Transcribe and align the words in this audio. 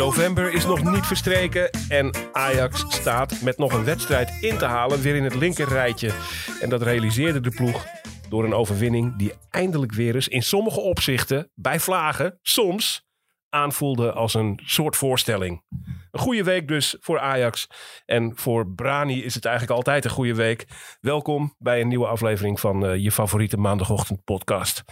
November 0.00 0.52
is 0.52 0.66
nog 0.66 0.82
niet 0.82 1.06
verstreken 1.06 1.70
en 1.88 2.14
Ajax 2.32 2.84
staat 2.88 3.40
met 3.42 3.58
nog 3.58 3.72
een 3.72 3.84
wedstrijd 3.84 4.42
in 4.42 4.58
te 4.58 4.64
halen 4.64 5.00
weer 5.00 5.16
in 5.16 5.24
het 5.24 5.34
linkerrijtje. 5.34 6.12
En 6.60 6.68
dat 6.68 6.82
realiseerde 6.82 7.40
de 7.40 7.50
ploeg 7.50 7.86
door 8.28 8.44
een 8.44 8.54
overwinning 8.54 9.16
die 9.16 9.32
eindelijk 9.50 9.92
weer 9.92 10.14
eens 10.14 10.28
in 10.28 10.42
sommige 10.42 10.80
opzichten 10.80 11.50
bij 11.54 11.80
vlagen 11.80 12.38
soms 12.42 13.04
aanvoelde 13.48 14.12
als 14.12 14.34
een 14.34 14.60
soort 14.64 14.96
voorstelling. 14.96 15.62
Een 16.10 16.20
goede 16.20 16.44
week 16.44 16.68
dus 16.68 16.96
voor 17.00 17.18
Ajax. 17.18 17.66
En 18.04 18.32
voor 18.34 18.72
Brani 18.72 19.24
is 19.24 19.34
het 19.34 19.44
eigenlijk 19.44 19.76
altijd 19.76 20.04
een 20.04 20.10
goede 20.10 20.34
week. 20.34 20.66
Welkom 21.00 21.54
bij 21.58 21.80
een 21.80 21.88
nieuwe 21.88 22.06
aflevering 22.06 22.60
van 22.60 22.86
eh, 22.86 22.96
je 22.96 23.12
favoriete 23.12 23.56
maandagochtend 23.56 24.24
podcast. 24.24 24.84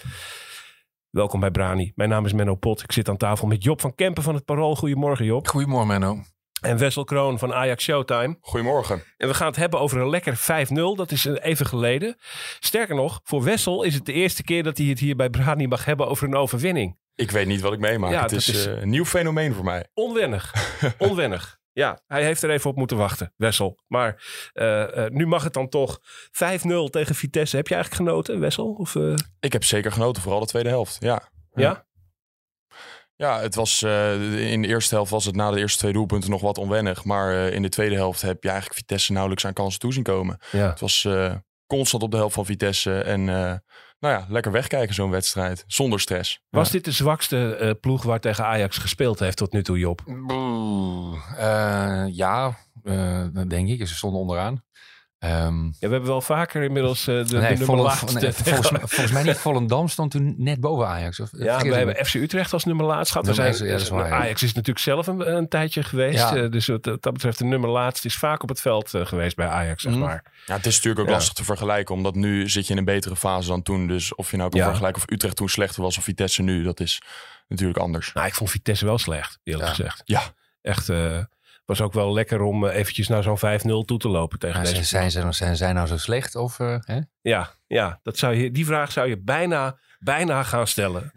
Welkom 1.18 1.40
bij 1.40 1.50
Brani. 1.50 1.92
Mijn 1.94 2.08
naam 2.08 2.24
is 2.24 2.32
Menno 2.32 2.54
Pot. 2.54 2.82
Ik 2.82 2.92
zit 2.92 3.08
aan 3.08 3.16
tafel 3.16 3.46
met 3.46 3.64
Job 3.64 3.80
van 3.80 3.94
Kempen 3.94 4.22
van 4.22 4.34
het 4.34 4.44
Parool. 4.44 4.76
Goedemorgen 4.76 5.24
Job. 5.24 5.48
Goedemorgen 5.48 5.86
Menno. 5.88 6.18
En 6.60 6.78
Wessel 6.78 7.04
Kroon 7.04 7.38
van 7.38 7.54
Ajax 7.54 7.84
Showtime. 7.84 8.36
Goedemorgen. 8.40 9.02
En 9.16 9.28
we 9.28 9.34
gaan 9.34 9.46
het 9.46 9.56
hebben 9.56 9.80
over 9.80 9.98
een 10.00 10.08
lekker 10.10 10.36
5-0. 10.36 10.74
Dat 10.96 11.10
is 11.10 11.24
even 11.24 11.66
geleden. 11.66 12.16
Sterker 12.58 12.94
nog, 12.94 13.20
voor 13.24 13.42
Wessel 13.42 13.82
is 13.82 13.94
het 13.94 14.06
de 14.06 14.12
eerste 14.12 14.42
keer 14.42 14.62
dat 14.62 14.78
hij 14.78 14.86
het 14.86 14.98
hier 14.98 15.16
bij 15.16 15.30
Brani 15.30 15.66
mag 15.66 15.84
hebben 15.84 16.08
over 16.08 16.26
een 16.28 16.34
overwinning. 16.36 16.98
Ik 17.14 17.30
weet 17.30 17.46
niet 17.46 17.60
wat 17.60 17.72
ik 17.72 17.78
meemaak. 17.78 18.10
Ja, 18.10 18.22
het 18.22 18.32
is, 18.32 18.48
is- 18.48 18.66
eh, 18.66 18.80
een 18.80 18.88
nieuw 18.90 19.04
fenomeen 19.04 19.54
voor 19.54 19.64
mij. 19.64 19.86
Onwennig. 19.94 20.54
Onwennig. 20.98 21.57
Ja, 21.78 22.00
hij 22.06 22.24
heeft 22.24 22.42
er 22.42 22.50
even 22.50 22.70
op 22.70 22.76
moeten 22.76 22.96
wachten, 22.96 23.32
Wessel. 23.36 23.78
Maar 23.86 24.22
eh, 24.52 25.04
eh, 25.04 25.12
nu 25.12 25.26
mag 25.26 25.44
het 25.44 25.52
dan 25.52 25.68
toch 25.68 25.98
5-0 26.30 26.90
tegen 26.90 27.14
Vitesse. 27.14 27.56
Heb 27.56 27.68
je 27.68 27.74
eigenlijk 27.74 28.08
genoten, 28.08 28.40
Wessel? 28.40 28.72
Of, 28.72 28.96
eh, 28.96 29.14
Ik 29.40 29.52
heb 29.52 29.64
zeker 29.64 29.92
genoten, 29.92 30.22
vooral 30.22 30.40
de 30.40 30.46
tweede 30.46 30.68
helft. 30.68 30.96
Ja. 31.00 31.28
ja? 31.54 31.86
Ja, 33.16 33.40
het 33.40 33.54
was, 33.54 33.82
eh, 33.82 34.50
in 34.50 34.62
de 34.62 34.68
eerste 34.68 34.94
helft 34.94 35.10
was 35.10 35.24
het 35.24 35.34
na 35.34 35.50
de 35.50 35.58
eerste 35.58 35.78
twee 35.78 35.92
doelpunten 35.92 36.30
nog 36.30 36.40
wat 36.40 36.58
onwennig. 36.58 37.04
Maar 37.04 37.32
eh, 37.32 37.54
in 37.54 37.62
de 37.62 37.68
tweede 37.68 37.94
helft 37.94 38.22
heb 38.22 38.42
je 38.42 38.48
eigenlijk 38.48 38.78
Vitesse 38.78 39.12
nauwelijks 39.12 39.46
aan 39.46 39.52
kansen 39.52 39.80
toezien 39.80 40.02
komen. 40.02 40.38
Ja. 40.50 40.68
Het 40.68 40.80
was 40.80 41.04
eh, 41.04 41.34
constant 41.66 42.02
op 42.02 42.10
de 42.10 42.16
helft 42.16 42.34
van 42.34 42.44
Vitesse. 42.46 43.00
En 43.00 43.28
eh, 43.28 43.54
nou 44.00 44.14
ja, 44.14 44.26
lekker 44.28 44.52
wegkijken 44.52 44.94
zo'n 44.94 45.10
wedstrijd. 45.10 45.64
Zonder 45.66 46.00
stress. 46.00 46.40
Was 46.50 46.66
Ja. 46.66 46.72
dit 46.72 46.84
de 46.84 46.90
zwakste 46.92 47.54
eh, 47.56 47.70
ploeg 47.80 48.02
waar 48.02 48.20
tegen 48.20 48.44
Ajax 48.44 48.78
gespeeld 48.78 49.18
heeft 49.18 49.36
tot 49.36 49.52
nu 49.52 49.62
toe, 49.62 49.78
Job? 49.78 50.02
Boe, 50.26 51.16
eh, 51.36 52.04
ja, 52.16 52.56
eh, 52.84 53.24
dat 53.32 53.50
denk 53.50 53.68
ik. 53.68 53.86
Ze 53.86 53.94
stonden 53.94 54.20
onderaan. 54.20 54.62
Ehm, 55.18 55.64
Ja, 55.64 55.70
we 55.80 55.88
hebben 55.88 56.04
wel 56.06 56.20
vaker 56.20 56.62
inmiddels 56.62 57.06
eh, 57.06 57.24
de, 57.24 57.38
nummer 57.38 57.56
Volle- 57.64 57.82
laatste. 57.82 58.18
nee, 58.20 58.32
volgens, 58.32 58.70
mij, 58.70 58.80
volgens 58.80 59.10
mij 59.12 59.22
niet. 59.22 59.36
Volendam 59.36 59.88
stond 59.88 60.10
toen 60.10 60.34
net 60.38 60.60
boven 60.60 60.86
Ajax. 60.86 61.20
Of, 61.20 61.28
Ja, 61.32 61.58
we 61.60 61.74
hebben? 61.74 62.06
FC 62.06 62.14
Utrecht 62.14 62.52
als 62.52 62.64
nummer 62.64 62.86
laatst 62.86 63.12
gehad. 63.12 63.26
We 63.26 63.34
zijn, 63.34 63.52
één, 63.54 63.64
ja, 63.64 63.72
dat 63.72 63.80
is 63.80 63.88
waar, 63.88 64.08
ja. 64.08 64.14
Ajax 64.16 64.42
is 64.42 64.52
natuurlijk 64.52 64.78
zelf 64.84 65.06
een, 65.06 65.36
een 65.36 65.48
tijdje 65.48 65.82
geweest. 65.82 66.18
Ja. 66.18 66.36
Eh, 66.36 66.50
dus 66.50 66.66
wat 66.66 66.82
dat 66.84 67.00
betreft 67.00 67.38
de 67.38 67.44
nummer 67.44 67.70
laatst 67.70 68.04
is 68.04 68.16
vaak 68.16 68.42
op 68.42 68.48
het 68.48 68.60
veld 68.60 68.94
eh, 68.94 69.06
geweest 69.06 69.36
bij 69.36 69.46
Ajax, 69.46 69.82
zeg 69.82 69.92
Mhm. 69.92 70.00
maar. 70.02 70.22
Ja, 70.46 70.54
het 70.56 70.66
is 70.66 70.74
natuurlijk 70.74 71.00
ook 71.00 71.06
Ja. 71.08 71.12
lastig 71.12 71.34
te 71.34 71.44
vergelijken, 71.44 71.94
omdat 71.94 72.14
nu 72.14 72.48
zit 72.48 72.66
je 72.66 72.72
in 72.72 72.78
een 72.78 72.84
betere 72.84 73.16
fase 73.16 73.48
dan 73.48 73.62
toen. 73.62 73.86
Dus 73.86 74.14
of 74.14 74.30
je 74.30 74.36
nou 74.36 74.50
kan 74.50 74.60
Ja. 74.60 74.66
vergelijken 74.66 75.02
of 75.02 75.10
Utrecht 75.10 75.36
toen 75.36 75.48
slechter 75.48 75.82
was 75.82 75.98
of 75.98 76.04
Vitesse 76.04 76.42
nu, 76.42 76.62
dat 76.62 76.80
is 76.80 77.02
natuurlijk 77.48 77.78
anders. 77.78 78.12
Nou, 78.12 78.26
ik 78.26 78.34
vond 78.34 78.50
Vitesse 78.50 78.84
wel 78.84 78.98
slecht, 78.98 79.38
eerlijk 79.44 79.68
Ja. 79.68 79.74
gezegd. 79.74 80.02
Ja. 80.04 80.22
Echt, 80.62 80.88
eh 80.88 81.18
was 81.68 81.80
ook 81.80 81.92
wel 81.92 82.12
lekker 82.12 82.40
om 82.40 82.66
eh, 82.66 82.76
eventjes 82.76 83.08
naar 83.08 83.22
zo'n 83.22 83.38
5-0 83.38 83.84
toe 83.84 83.98
te 83.98 84.08
lopen 84.08 84.38
tegen 84.38 84.60
deze 84.60 84.84
zijn, 84.84 85.10
zijn, 85.10 85.32
ze, 85.32 85.32
zijn 85.32 85.56
zij 85.56 85.72
nou 85.72 85.86
zo 85.86 85.96
slecht? 85.96 86.36
Of, 86.36 86.60
eh, 86.60 86.76
hè? 86.80 86.98
Ja, 87.20 87.50
ja 87.66 88.00
dat 88.02 88.18
zou 88.18 88.34
je, 88.34 88.50
die 88.50 88.66
vraag 88.66 88.92
zou 88.92 89.08
je 89.08 89.18
bijna, 89.22 89.78
bijna 89.98 90.42
gaan 90.42 90.66
stellen. 90.66 91.12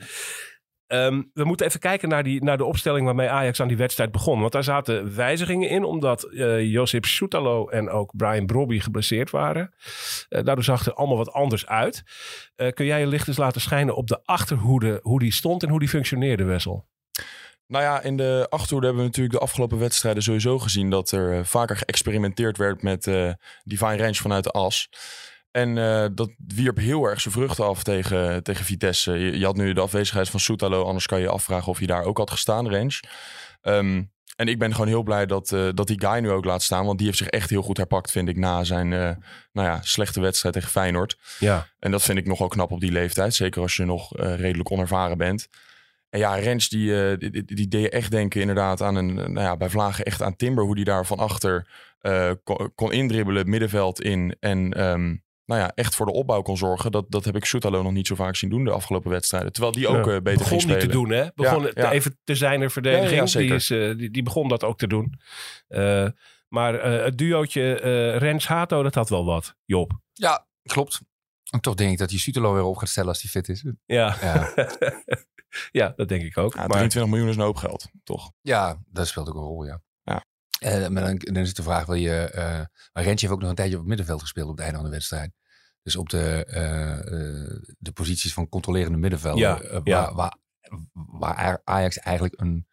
Ehm, 0.88 1.22
we 1.34 1.44
moeten 1.44 1.66
even 1.66 1.80
kijken 1.80 2.09
naar, 2.09 2.24
die, 2.24 2.44
naar 2.44 2.58
de 2.58 2.66
opstelling 2.66 3.06
waarmee 3.06 3.30
Ajax 3.30 3.62
aan 3.62 3.68
die 3.68 3.78
wedstrijd 3.78 4.12
begon. 4.12 4.40
Want 4.40 4.52
daar 4.52 4.64
zaten 4.64 5.16
wijzigingen 5.16 5.70
in, 5.70 5.84
omdat 5.84 6.24
eh 6.24 6.72
Josip 6.72 7.06
Soetalo 7.06 7.68
en 7.68 7.90
ook 7.90 8.16
Brian 8.16 8.46
Brobby 8.46 8.80
geblesseerd 8.80 9.30
waren. 9.30 9.74
Daardoor 10.30 10.64
zag 10.64 10.80
het 10.80 10.88
er 10.88 10.94
allemaal 10.94 11.18
wat 11.18 11.31
anders 11.31 11.68
uit. 11.68 12.03
Kun 12.74 12.86
jij 12.86 13.00
je 13.00 13.08
licht 13.08 13.28
eens 13.28 13.38
laten 13.38 13.62
schijnen 13.62 13.96
op 13.96 14.08
de 14.08 14.20
achterhoede, 14.24 15.00
hoe 15.02 15.20
die 15.20 15.34
stond 15.34 15.64
en 15.64 15.70
hoe 15.70 15.80
die 15.80 15.90
functioneerde, 15.90 16.44
Wessel? 16.44 16.90
Nou 17.72 17.84
ja, 17.84 18.02
in 18.02 18.18
de 18.18 18.48
achterhoede 18.50 18.86
hebben 18.86 19.04
we 19.04 19.09
natuurlijk 19.09 19.36
de 19.36 19.44
afgelopen 19.44 19.80
wedstrijden 19.80 20.24
sowieso 20.24 20.59
gezien 20.59 20.90
dat 20.90 21.12
er 21.12 21.38
eh, 21.38 21.44
vaker 21.44 21.78
geëxperimenteerd 21.78 22.58
werd 22.58 22.82
met 22.82 23.08
eh 23.08 23.32
divine 23.64 23.98
range 23.98 24.14
vanuit 24.14 24.44
de 24.44 24.52
as. 24.52 24.90
En 25.52 25.78
eh, 25.78 26.06
dat 26.14 26.32
wierp 26.48 26.78
heel 26.78 27.06
erg 27.06 27.22
zijn 27.22 27.34
vruchten 27.34 27.66
af 27.66 27.84
tegen, 27.84 28.44
tegen 28.44 28.66
Vitesse. 28.66 29.12
Je, 29.12 29.40
je 29.40 29.46
had 29.46 29.56
nu 29.56 29.74
de 29.74 29.82
afwezigheid 29.82 30.30
van 30.30 30.40
Soetalo, 30.40 30.84
anders 30.84 31.06
kan 31.06 31.18
je 31.18 31.24
je 31.24 31.32
afvragen 31.32 31.68
of 31.68 31.78
hij 31.78 31.88
daar 31.88 32.04
ook 32.04 32.18
had 32.18 32.32
gestaan, 32.32 32.70
range. 32.72 33.00
Ehm, 33.62 34.03
en 34.36 34.48
ik 34.48 34.59
ben 34.59 34.72
gewoon 34.72 34.88
heel 34.88 35.03
blij 35.03 35.26
dat, 35.26 35.48
dat 35.74 35.88
die 35.88 36.02
guy 36.02 36.20
nu 36.20 36.32
ook 36.32 36.46
laat 36.46 36.64
staan, 36.64 36.86
want 36.86 36.98
die 36.98 37.08
heeft 37.08 37.20
zich 37.20 37.28
echt 37.28 37.50
heel 37.50 37.62
goed 37.62 37.78
herpakt, 37.78 38.12
vind 38.12 38.30
ik, 38.30 38.38
na 38.38 38.64
zijn 38.64 38.90
nou 39.52 39.68
ja, 39.68 39.80
slechte 39.82 40.22
wedstrijd 40.22 40.56
tegen 40.56 40.70
Feyenoord. 40.70 41.18
Ja, 41.40 41.68
En 41.80 41.92
dat 41.92 42.03
vind 42.03 42.18
ik 42.18 42.26
nogal 42.26 42.48
knap 42.48 42.72
op 42.72 42.80
die 42.80 42.92
leeftijd. 42.92 43.34
Zeker 43.34 43.62
als 43.62 43.76
je 43.76 43.86
nog 43.86 44.18
redelijk 44.18 44.72
onervaren 44.72 45.18
bent. 45.18 45.48
En 46.12 46.20
ja, 46.20 46.36
Rens 46.36 46.70
die, 46.70 47.10
eh, 47.10 47.18
die, 47.18 47.30
die, 47.30 47.44
die 47.46 47.68
deed 47.68 47.82
je 47.82 47.90
echt 47.90 48.12
denken 48.12 48.42
inderdaad 48.42 48.82
aan 48.82 48.96
een... 48.96 49.14
Nou 49.14 49.40
ja, 49.40 49.58
bij 49.58 49.70
Vlagen 49.70 50.06
echt 50.06 50.22
aan 50.22 50.36
Timber. 50.36 50.64
Hoe 50.64 50.76
die 50.76 50.86
daar 50.86 51.06
van 51.06 51.18
achter 51.18 51.68
eh, 52.00 52.32
kon, 52.44 52.72
kon 52.76 52.92
indribbelen, 52.92 53.50
middenveld 53.50 54.02
in. 54.02 54.36
En 54.40 54.74
ehm, 54.74 55.16
nou 55.46 55.62
ja, 55.62 55.72
echt 55.76 55.96
voor 55.96 56.06
de 56.06 56.12
opbouw 56.12 56.42
kon 56.42 56.58
zorgen. 56.58 56.92
Dat, 56.92 57.06
dat 57.10 57.26
heb 57.26 57.36
ik 57.36 57.46
Soetalo 57.46 57.82
nog 57.82 57.92
niet 57.92 58.08
zo 58.08 58.16
vaak 58.16 58.36
zien 58.36 58.50
doen 58.50 58.64
de 58.64 58.72
afgelopen 58.72 59.12
wedstrijden. 59.12 59.52
Terwijl 59.52 59.74
die 59.74 59.88
ook 59.88 60.06
Ja, 60.06 60.12
eh, 60.12 60.22
beter 60.22 60.24
begon 60.24 60.48
ging 60.48 60.62
die 60.62 60.72
spelen. 60.72 60.88
te 60.88 60.88
doen, 60.88 61.10
hè? 61.10 61.28
Begon 61.36 61.62
Ja, 61.62 61.68
het 61.68 61.78
ja. 61.78 61.92
even 61.92 62.20
te 62.24 62.36
zijn 62.36 62.62
er 62.62 62.72
verdediging. 62.72 63.10
Ja, 63.10 63.16
ja, 63.16 63.26
zeker. 63.26 63.48
die, 63.48 63.58
is, 63.58 63.70
eh, 63.70 63.98
die, 63.98 64.12
die 64.12 64.24
begon 64.24 64.48
dat 64.48 64.64
ook 64.64 64.78
te 64.78 64.88
doen. 64.88 65.20
Eh, 65.68 66.08
maar 66.48 66.76
eh, 66.76 67.04
het 67.04 67.18
duootje 67.18 67.80
eh 67.80 68.18
Rens-Hato, 68.18 68.84
dat 68.84 68.96
had 68.96 69.10
wel 69.10 69.26
wat, 69.26 69.56
Job. 69.66 69.92
Ja, 70.14 70.48
klopt. 70.64 71.02
En 71.50 71.60
toch 71.60 71.76
denk 71.76 71.92
ik 71.92 71.98
dat 71.98 72.10
die 72.10 72.20
Sutelo 72.20 72.54
weer 72.54 72.64
op 72.64 72.78
gaat 72.78 72.90
stellen 72.90 73.10
als 73.10 73.22
hij 73.22 73.32
fit 73.32 73.50
is. 73.50 73.66
Ja, 73.85 74.18
Ja, 74.22 74.53
ja 75.72 75.94
dat 75.96 76.09
denk 76.09 76.24
ik 76.24 76.38
ook. 76.38 76.53
Ja, 76.53 76.59
maar, 76.59 76.70
23 76.70 77.12
miljoen 77.12 77.30
is 77.30 77.36
een 77.36 77.42
hoop 77.42 77.56
geld, 77.56 77.88
toch? 78.03 78.32
ja 78.42 78.78
dat 78.86 79.08
speelt 79.08 79.30
ook 79.30 79.36
een 79.36 79.42
rol, 79.42 79.66
ja. 79.66 79.82
Ja. 80.03 80.26
Eh, 80.59 80.88
maar 80.88 81.03
dan, 81.03 81.18
dan 81.18 81.44
is 81.44 81.53
de 81.53 81.64
vraag, 81.64 81.86
wil 81.86 81.96
je... 81.96 82.30
eh 82.30 82.66
maar 82.94 83.03
Rentje 83.03 83.26
heeft 83.28 83.32
ook 83.32 83.40
nog 83.42 83.50
een 83.50 83.56
tijdje 83.56 83.74
op 83.74 83.80
het 83.80 83.90
middenveld 83.90 84.22
gespeeld 84.22 84.50
op 84.50 84.56
het 84.56 84.64
einde 84.64 84.80
van 84.80 84.86
de 84.86 84.96
wedstrijd. 84.96 85.32
Dus 85.84 85.96
op 85.96 86.09
de, 86.09 86.46
eh, 86.46 87.66
de 87.78 87.92
posities 87.92 88.34
van 88.34 88.50
controlerende 88.50 88.98
middenvelden. 88.98 89.42
Ja, 89.42 89.82
ja. 89.84 90.14
waar, 90.14 90.38
waar, 90.92 91.62
Ajax 91.64 91.97
eigenlijk 91.97 92.42
een, 92.42 92.68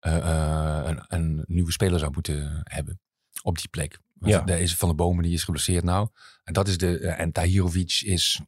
een, 0.00 1.04
een 1.08 1.44
nieuwe 1.46 1.72
speler 1.72 1.98
zou 1.98 2.12
moeten 2.12 2.60
hebben. 2.64 3.00
Op 3.42 3.58
die 3.58 3.68
plek. 3.68 4.00
Want 4.14 4.32
Ja. 4.32 4.40
Daar 4.40 4.60
is 4.60 4.76
Van 4.76 4.88
de 4.88 4.94
Bomen, 4.94 5.24
die 5.24 5.32
is 5.32 5.44
geblesseerd 5.44 5.84
nou. 5.84 6.08
En 6.42 6.52
dat 6.52 6.68
is 6.68 6.78
de... 6.78 6.98
en 6.98 7.32
Tahirovic 7.32 8.00
is... 8.04 8.40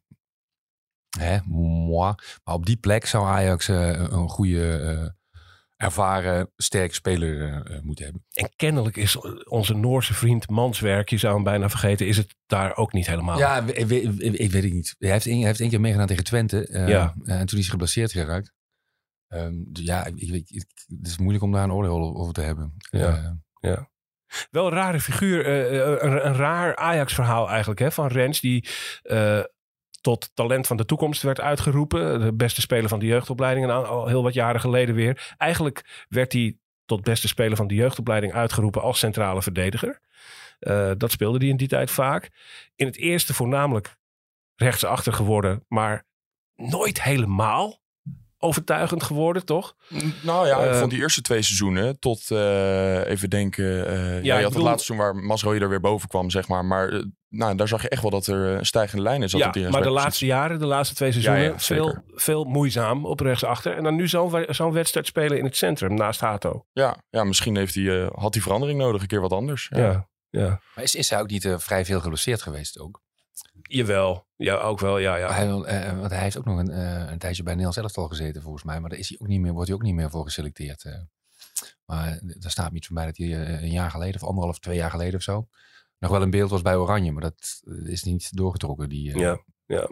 Hè, 1.19 1.37
moi. 1.45 2.13
Maar 2.43 2.55
op 2.55 2.65
die 2.65 2.77
plek 2.77 3.05
zou 3.05 3.25
Ajax 3.25 3.67
eh, 3.67 3.87
een 3.99 4.29
goede... 4.29 4.77
eh, 4.79 5.07
ervaren, 5.75 6.51
sterke 6.55 6.93
speler 6.93 7.63
eh, 7.65 7.81
moeten 7.81 8.03
hebben. 8.05 8.25
En 8.33 8.49
kennelijk 8.55 8.97
is 8.97 9.17
onze 9.47 9.73
Noorse 9.73 10.13
vriend 10.13 10.49
Manswerk, 10.49 11.09
je 11.09 11.17
zou 11.17 11.33
hem 11.33 11.43
bijna 11.43 11.69
vergeten, 11.69 12.07
is 12.07 12.17
het 12.17 12.35
daar 12.45 12.75
ook 12.75 12.93
niet 12.93 13.07
helemaal. 13.07 13.37
Ja, 13.37 13.57
ik, 13.73 13.85
weet- 13.85 14.03
het 14.63 14.73
niet. 14.73 14.95
Hij 14.99 15.11
heeft, 15.11 15.25
hij 15.25 15.33
heeft 15.33 15.59
één 15.59 15.69
keer 15.69 15.81
meegedaan 15.81 16.07
tegen 16.07 16.23
Twente. 16.23 16.67
Ja. 16.87 17.13
en 17.25 17.45
toen 17.45 17.57
is 17.59 17.63
hij 17.65 17.71
geblesseerd 17.71 18.11
geraakt. 18.11 18.53
Dus 19.67 19.85
ja, 19.85 20.05
ik, 20.05 20.15
ik, 20.15 20.49
ik- 20.49 20.65
het 20.99 21.07
is 21.07 21.17
moeilijk 21.17 21.43
om 21.43 21.51
daar 21.51 21.63
een 21.63 21.71
oordeel 21.71 22.15
over 22.15 22.33
te 22.33 22.41
hebben. 22.41 22.73
Ja. 22.89 23.15
Eh, 23.59 23.71
Wel 24.51 24.65
een 24.67 24.73
rare 24.73 24.99
figuur, 24.99 25.47
een, 26.03 26.25
een 26.25 26.35
raar 26.35 26.75
Ajax-verhaal 26.75 27.49
eigenlijk, 27.49 27.79
hè, 27.79 27.91
van 27.91 28.07
Rens, 28.07 28.39
die 28.39 28.67
tot 30.01 30.31
talent 30.33 30.67
van 30.67 30.77
de 30.77 30.85
toekomst 30.85 31.21
werd 31.21 31.39
uitgeroepen. 31.41 32.19
De 32.19 32.33
beste 32.33 32.61
speler 32.61 32.89
van 32.89 32.99
de 32.99 33.05
jeugdopleiding, 33.05 33.65
en 33.65 33.87
al 33.87 34.07
heel 34.07 34.23
wat 34.23 34.33
jaren 34.33 34.61
geleden 34.61 34.95
weer. 34.95 35.33
Eigenlijk 35.37 36.05
werd 36.09 36.33
hij 36.33 36.57
tot 36.85 37.01
beste 37.01 37.27
speler 37.27 37.57
van 37.57 37.67
de 37.67 37.75
jeugdopleiding 37.75 38.33
uitgeroepen 38.33 38.81
als 38.81 38.99
centrale 38.99 39.41
verdediger. 39.41 39.99
Eh, 40.59 40.91
dat 40.97 41.11
speelde 41.11 41.37
hij 41.37 41.47
in 41.47 41.57
die 41.57 41.67
tijd 41.67 41.91
vaak. 41.91 42.29
In 42.75 42.85
het 42.85 42.97
eerste 42.97 43.33
voornamelijk 43.33 43.95
rechtsachter 44.55 45.13
geworden, 45.13 45.65
maar 45.67 46.05
nooit 46.55 47.03
helemaal 47.03 47.79
overtuigend 48.37 49.03
geworden, 49.03 49.45
toch? 49.45 49.75
Nou 50.23 50.47
ja, 50.47 50.57
ik 50.63 50.71
Eh, 50.71 50.79
vond 50.79 50.91
die 50.91 50.99
eerste 50.99 51.21
twee 51.21 51.41
seizoenen 51.41 51.99
tot 51.99 52.31
eh, 52.31 53.05
even 53.05 53.29
denken. 53.29 53.87
eh, 53.87 54.23
ja, 54.23 54.37
je 54.37 54.43
had 54.43 54.51
bedoel- 54.51 54.51
het 54.53 54.61
laatste 54.71 54.85
seizoen 54.93 54.97
waar 55.13 55.15
Masrooi 55.15 55.59
er 55.59 55.69
weer 55.69 55.79
boven 55.79 56.07
kwam, 56.07 56.29
zeg 56.29 56.47
maar. 56.47 56.65
Maar 56.65 57.03
nou, 57.31 57.55
daar 57.55 57.67
zag 57.67 57.81
je 57.81 57.89
echt 57.89 58.01
wel 58.01 58.11
dat 58.11 58.27
er 58.27 58.57
een 58.57 58.65
stijgende 58.65 59.03
lijn 59.03 59.23
is. 59.23 59.31
Ja, 59.31 59.51
maar 59.69 59.81
de 59.81 59.89
laatste 59.89 60.25
jaren, 60.25 60.59
de 60.59 60.65
laatste 60.65 60.95
twee 60.95 61.11
seizoenen, 61.11 61.43
Ja, 61.43 61.49
ja, 61.49 61.59
veel, 61.59 61.97
veel 62.07 62.43
moeizaam 62.43 63.05
op 63.05 63.19
rechtsachter. 63.19 63.75
En 63.77 63.83
dan 63.83 63.95
nu 63.95 64.07
zo'n 64.07 64.29
we- 64.31 64.47
zo'n 64.49 64.71
wedstrijd 64.71 65.05
spelen 65.07 65.37
in 65.37 65.43
het 65.45 65.57
centrum 65.57 65.93
naast 65.93 66.19
Hato. 66.19 66.65
Ja, 66.71 66.97
ja 67.09 67.23
misschien 67.23 67.55
heeft 67.55 67.75
hij, 67.75 68.01
eh, 68.03 68.09
had 68.13 68.33
hij 68.33 68.43
verandering 68.43 68.79
nodig, 68.79 69.01
een 69.01 69.07
keer 69.07 69.21
wat 69.21 69.31
anders. 69.33 69.67
Ja. 69.69 69.79
Ja, 69.79 70.07
ja. 70.29 70.61
maar 70.75 70.83
is, 70.83 70.95
is 70.95 71.09
hij 71.09 71.19
ook 71.19 71.29
niet 71.29 71.45
eh, 71.45 71.57
vrij 71.57 71.85
veel 71.85 71.99
geblesseerd 71.99 72.41
geweest 72.41 72.79
ook? 72.79 73.01
Jawel. 73.61 74.27
Ja, 74.35 74.55
ook 74.55 74.79
wel. 74.79 74.97
Ja, 74.97 75.15
ja. 75.15 75.31
Hij, 75.33 75.47
eh, 75.47 75.97
want 75.99 76.11
hij 76.11 76.21
heeft 76.21 76.37
ook 76.37 76.45
nog 76.45 76.57
een, 76.59 76.69
eh, 76.71 77.11
een 77.11 77.17
tijdje 77.17 77.43
bij 77.43 77.53
Nederlands 77.55 77.77
elftal 77.81 78.07
gezeten 78.07 78.41
volgens 78.41 78.63
mij. 78.63 78.79
Maar 78.79 78.89
daar 78.89 78.99
is 78.99 79.09
hij 79.09 79.17
ook 79.21 79.27
niet 79.27 79.39
meer, 79.41 79.51
wordt 79.51 79.67
hij 79.67 79.77
ook 79.77 79.83
niet 79.83 79.93
meer 79.95 80.09
voor 80.09 80.23
geselecteerd. 80.23 80.83
eh. 80.83 80.93
maar 81.85 82.19
daar 82.21 82.51
staat 82.51 82.71
me 82.71 82.77
iets 82.77 82.87
van 82.87 82.95
bij 82.95 83.05
dat 83.05 83.17
hij 83.17 83.27
eh, 83.27 83.61
een 83.61 83.71
jaar 83.71 83.91
geleden 83.91 84.21
of 84.21 84.27
anderhalf, 84.27 84.59
twee 84.59 84.75
jaar 84.77 84.89
geleden 84.89 85.15
of 85.15 85.21
zo. 85.21 85.47
Nog 86.01 86.11
wel 86.11 86.21
in 86.21 86.29
beeld 86.29 86.49
was 86.49 86.61
bij 86.61 86.75
Oranje, 86.75 87.11
maar 87.11 87.21
dat 87.21 87.61
eh, 87.63 87.91
is 87.91 88.03
niet 88.03 88.37
doorgetrokken. 88.37 88.89
Die, 88.89 89.13
eh, 89.13 89.19
Ja, 89.19 89.43
ja, 89.65 89.89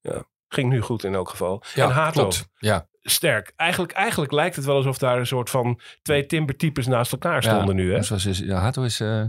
ja. 0.00 0.24
Ging 0.48 0.70
nu 0.70 0.80
goed 0.80 1.04
in 1.04 1.14
elk 1.14 1.28
geval. 1.28 1.62
ja, 1.74 1.84
en 1.84 1.90
Hato, 1.90 2.20
klopt. 2.20 2.48
Ja, 2.58 2.88
sterk. 3.02 3.52
Eigenlijk, 3.56 3.92
eigenlijk 3.92 4.32
lijkt 4.32 4.56
het 4.56 4.64
wel 4.64 4.76
alsof 4.76 4.98
daar 4.98 5.18
een 5.18 5.26
soort 5.26 5.50
van 5.50 5.80
twee 6.02 6.26
timbertypes 6.26 6.86
naast 6.86 7.12
elkaar 7.12 7.42
stonden 7.42 7.76
ja, 7.76 7.82
nu. 7.82 7.92
Hè? 7.92 7.96
Was, 8.08 8.22
dus, 8.22 8.38
ja, 8.38 8.58
Hato 8.58 8.82
is 8.82 9.00
eh, 9.00 9.24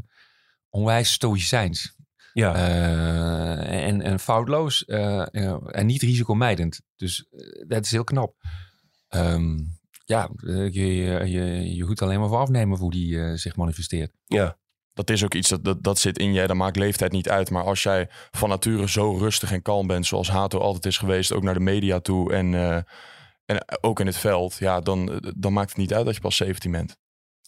onwijs 0.70 1.12
stoïcijns. 1.12 1.98
Ja, 2.34 2.56
en, 3.66 4.02
en 4.02 4.20
foutloos 4.20 4.86
en 4.86 5.86
niet 5.86 6.02
risicomijdend. 6.02 6.82
Dus 6.96 7.28
dat 7.68 7.86
is 7.86 7.92
heel 7.92 8.04
knap. 8.04 8.36
Ehm, 9.08 9.58
ja, 10.06 10.30
je, 10.42 10.96
je, 10.96 11.30
je, 11.30 11.76
je 11.76 11.84
hoeft 11.84 12.02
alleen 12.02 12.20
maar 12.20 12.30
voor 12.30 12.38
afnemen 12.38 12.78
hoe 12.78 12.92
die 12.92 13.38
zich 13.38 13.56
manifesteert. 13.56 14.12
ja. 14.26 14.59
Dat 15.00 15.10
is 15.10 15.24
ook 15.24 15.34
iets 15.34 15.50
dat, 15.50 15.64
dat, 15.64 15.84
dat 15.84 16.00
zit 16.00 16.18
in 16.18 16.34
je. 16.34 16.48
Dat 16.48 16.56
maakt 16.56 16.76
leeftijd 16.76 17.12
niet 17.12 17.30
uit. 17.30 17.50
Maar 17.50 17.64
als 17.64 17.84
jij 17.84 18.08
van 18.32 18.50
nature 18.50 18.90
zo 18.90 19.18
rustig 19.18 19.52
en 19.52 19.62
kalm 19.62 19.88
bent, 19.88 20.06
zoals 20.06 20.30
Hato 20.30 20.60
altijd 20.60 20.86
is 20.86 20.98
geweest, 20.98 21.34
ook 21.34 21.44
naar 21.44 21.54
de 21.54 21.60
media 21.60 22.00
toe 22.00 22.34
en, 22.34 22.54
eh, 22.54 22.76
en 23.46 23.66
ook 23.82 24.00
in 24.00 24.06
het 24.06 24.18
veld, 24.18 24.56
ja, 24.58 24.80
dan, 24.80 25.24
dan 25.38 25.54
maakt 25.54 25.70
het 25.70 25.78
niet 25.78 25.94
uit 25.94 26.06
dat 26.06 26.16
je 26.16 26.22
pas 26.22 26.36
17 26.36 26.72
bent. 26.72 26.98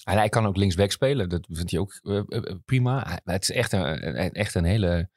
En 0.03 0.17
hij 0.17 0.29
kan 0.29 0.45
ook 0.45 0.57
linksback 0.57 0.91
spelen. 0.91 1.29
Dat 1.29 1.47
vindt 1.49 1.71
hij 1.71 1.79
ook 1.79 1.99
eh, 2.03 2.17
eh, 2.27 2.55
prima. 2.65 3.03
Hij- 3.07 3.33
Het 3.33 3.43
is 3.43 3.51
echt 3.51 3.71
een, 3.71 3.99
echt 4.33 4.55
een 4.55 4.63
hele 4.63 5.09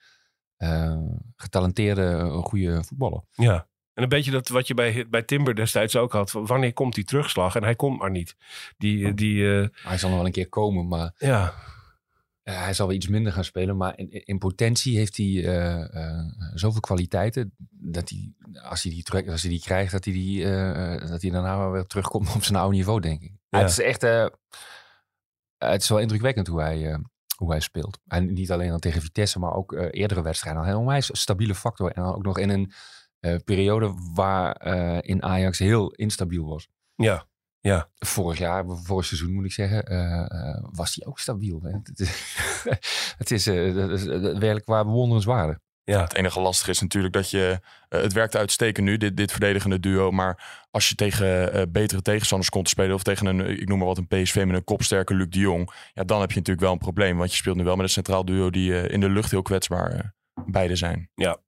getalenteerde, 1.37 2.29
goede 2.31 2.85
voetballer. 2.85 3.23
ja. 3.33 3.67
En 3.95 4.03
een 4.03 4.09
beetje 4.09 4.31
dat 4.31 4.49
wat 4.49 4.67
je 4.67 4.75
bij, 4.75 5.07
bij 5.11 5.23
Timber 5.23 5.55
destijds 5.55 5.97
ook 5.97 6.13
had. 6.13 6.31
van 6.31 6.47
Wanneer 6.47 6.73
komt 6.73 6.95
die 6.95 7.05
terugslag? 7.05 7.57
En 7.57 7.63
hij 7.63 7.75
komt 7.75 7.99
maar 7.99 8.11
niet. 8.11 8.37
Die, 8.77 9.15
die 9.15 9.61
eh, 9.61 9.69
Hij 9.73 9.99
zal 9.99 10.09
nog 10.09 10.19
wel 10.19 10.27
een 10.27 10.33
keer 10.33 10.49
komen, 10.49 10.89
maar 10.89 11.15
ja, 11.19 11.55
Eh, 12.45 12.63
hij 12.63 12.75
zal 12.75 12.87
wel 12.87 12.97
iets 12.97 13.09
minder 13.09 13.33
gaan 13.33 13.45
spelen, 13.45 13.77
maar 13.77 13.99
in, 13.99 14.11
in 14.11 14.39
potentie 14.39 14.97
heeft 14.97 15.17
hij 15.17 15.45
eh, 15.45 15.97
eh, 15.97 16.25
zoveel 16.55 16.81
kwaliteiten 16.81 17.55
dat 17.71 18.09
hij, 18.09 18.33
als 18.63 18.83
hij 18.83 18.93
die, 18.93 19.03
terug, 19.03 19.29
als 19.29 19.43
hij 19.43 19.51
die 19.51 19.61
krijgt, 19.61 19.93
dat 19.93 20.05
hij, 20.05 20.15
die, 20.15 20.45
dat 21.09 21.23
hij 21.23 21.31
daarna 21.31 21.59
wel 21.59 21.71
weer 21.71 21.87
terugkomt 21.87 22.35
op 22.35 22.45
zijn 22.45 22.59
oude 22.59 22.77
niveau, 22.77 23.01
denk 23.01 23.21
ik. 23.21 23.33
Ja. 23.49 23.59
Het 23.59 23.71
is 23.71 23.79
echt, 23.79 24.03
het 25.59 25.83
is 25.83 25.89
wel 25.89 25.99
indrukwekkend 25.99 26.47
hoe 26.47 26.61
hij, 26.61 26.99
hoe 27.37 27.51
hij 27.51 27.61
speelt. 27.61 27.99
En 28.07 28.33
niet 28.33 28.53
alleen 28.53 28.69
dan 28.69 28.81
tegen 28.81 29.03
Vitesse, 29.03 29.39
maar 29.39 29.55
ook 29.55 29.73
eerdere 29.73 30.23
wedstrijden. 30.23 30.69
Een 30.69 30.77
onwijs 30.77 31.11
stabiele 31.13 31.55
factor 31.55 31.91
en 31.91 32.03
dan 32.03 32.15
ook 32.15 32.25
nog 32.25 32.39
in 32.39 32.51
een 32.51 32.73
periode 33.45 33.95
waar 34.15 34.67
in 35.05 35.23
Ajax 35.23 35.59
heel 35.59 35.91
instabiel 35.91 36.47
was. 36.47 36.69
ja, 36.95 37.27
Vorig 37.99 38.39
jaar, 38.39 38.65
vorig 38.67 39.05
seizoen 39.07 39.33
moet 39.33 39.45
ik 39.45 39.53
zeggen, 39.53 39.85
eh, 39.87 40.21
eh, 40.21 40.65
was 40.73 40.95
hij 40.95 41.07
ook 41.07 41.19
stabiel. 41.19 41.61
Hè? 41.63 41.71
Het 41.83 42.01
is, 42.01 42.37
het 43.19 43.31
is, 43.31 43.47
eh, 43.47 43.69
eh, 43.69 43.99
werkelijk 44.23 44.67
waar 44.67 44.85
bewonderenswaardig. 44.85 45.59
ja. 45.85 46.01
Het 46.03 46.15
enige 46.15 46.41
lastige 46.41 46.71
is 46.71 46.81
natuurlijk 46.81 47.15
dat 47.15 47.31
je. 47.31 47.61
eh, 47.89 48.01
het 48.01 48.13
werkt 48.13 48.37
uitstekend 48.37 48.87
nu, 48.87 48.97
dit, 48.97 49.17
dit 49.17 49.31
verdedigende 49.31 49.81
duo. 49.81 50.11
Maar 50.11 50.65
als 50.71 50.89
je 50.89 50.95
tegen 50.95 51.53
eh, 51.53 51.63
betere 51.69 52.03
tegenstanders 52.03 52.51
komt 52.51 52.65
te 52.65 52.71
spelen. 52.71 52.95
of 52.95 53.03
tegen 53.03 53.27
een, 53.27 53.61
ik 53.61 53.69
noem 53.69 53.79
maar 53.79 53.87
wat, 53.87 53.99
een 53.99 54.07
PSV 54.07 54.45
met 54.47 54.57
een 54.57 54.65
kopsterke 54.65 55.15
Luc 55.15 55.27
de 55.29 55.39
Jong. 55.39 55.71
Ja, 55.95 56.05
dan 56.05 56.21
heb 56.21 56.31
je 56.31 56.37
natuurlijk 56.39 56.65
wel 56.67 56.73
een 56.73 56.79
probleem. 56.79 57.17
Want 57.17 57.31
je 57.31 57.37
speelt 57.37 57.57
nu 57.57 57.65
wel 57.65 57.77
met 57.77 57.85
een 57.85 57.91
centraal 57.91 58.25
duo 58.25 58.51
die 58.51 58.81
eh, 58.81 58.93
in 58.93 59.01
de 59.01 59.09
lucht 59.11 59.31
heel 59.31 59.43
kwetsbaar 59.43 59.91
eh, 59.93 60.01
beide 60.47 60.77
zijn. 60.77 61.11
Ja, 61.15 61.39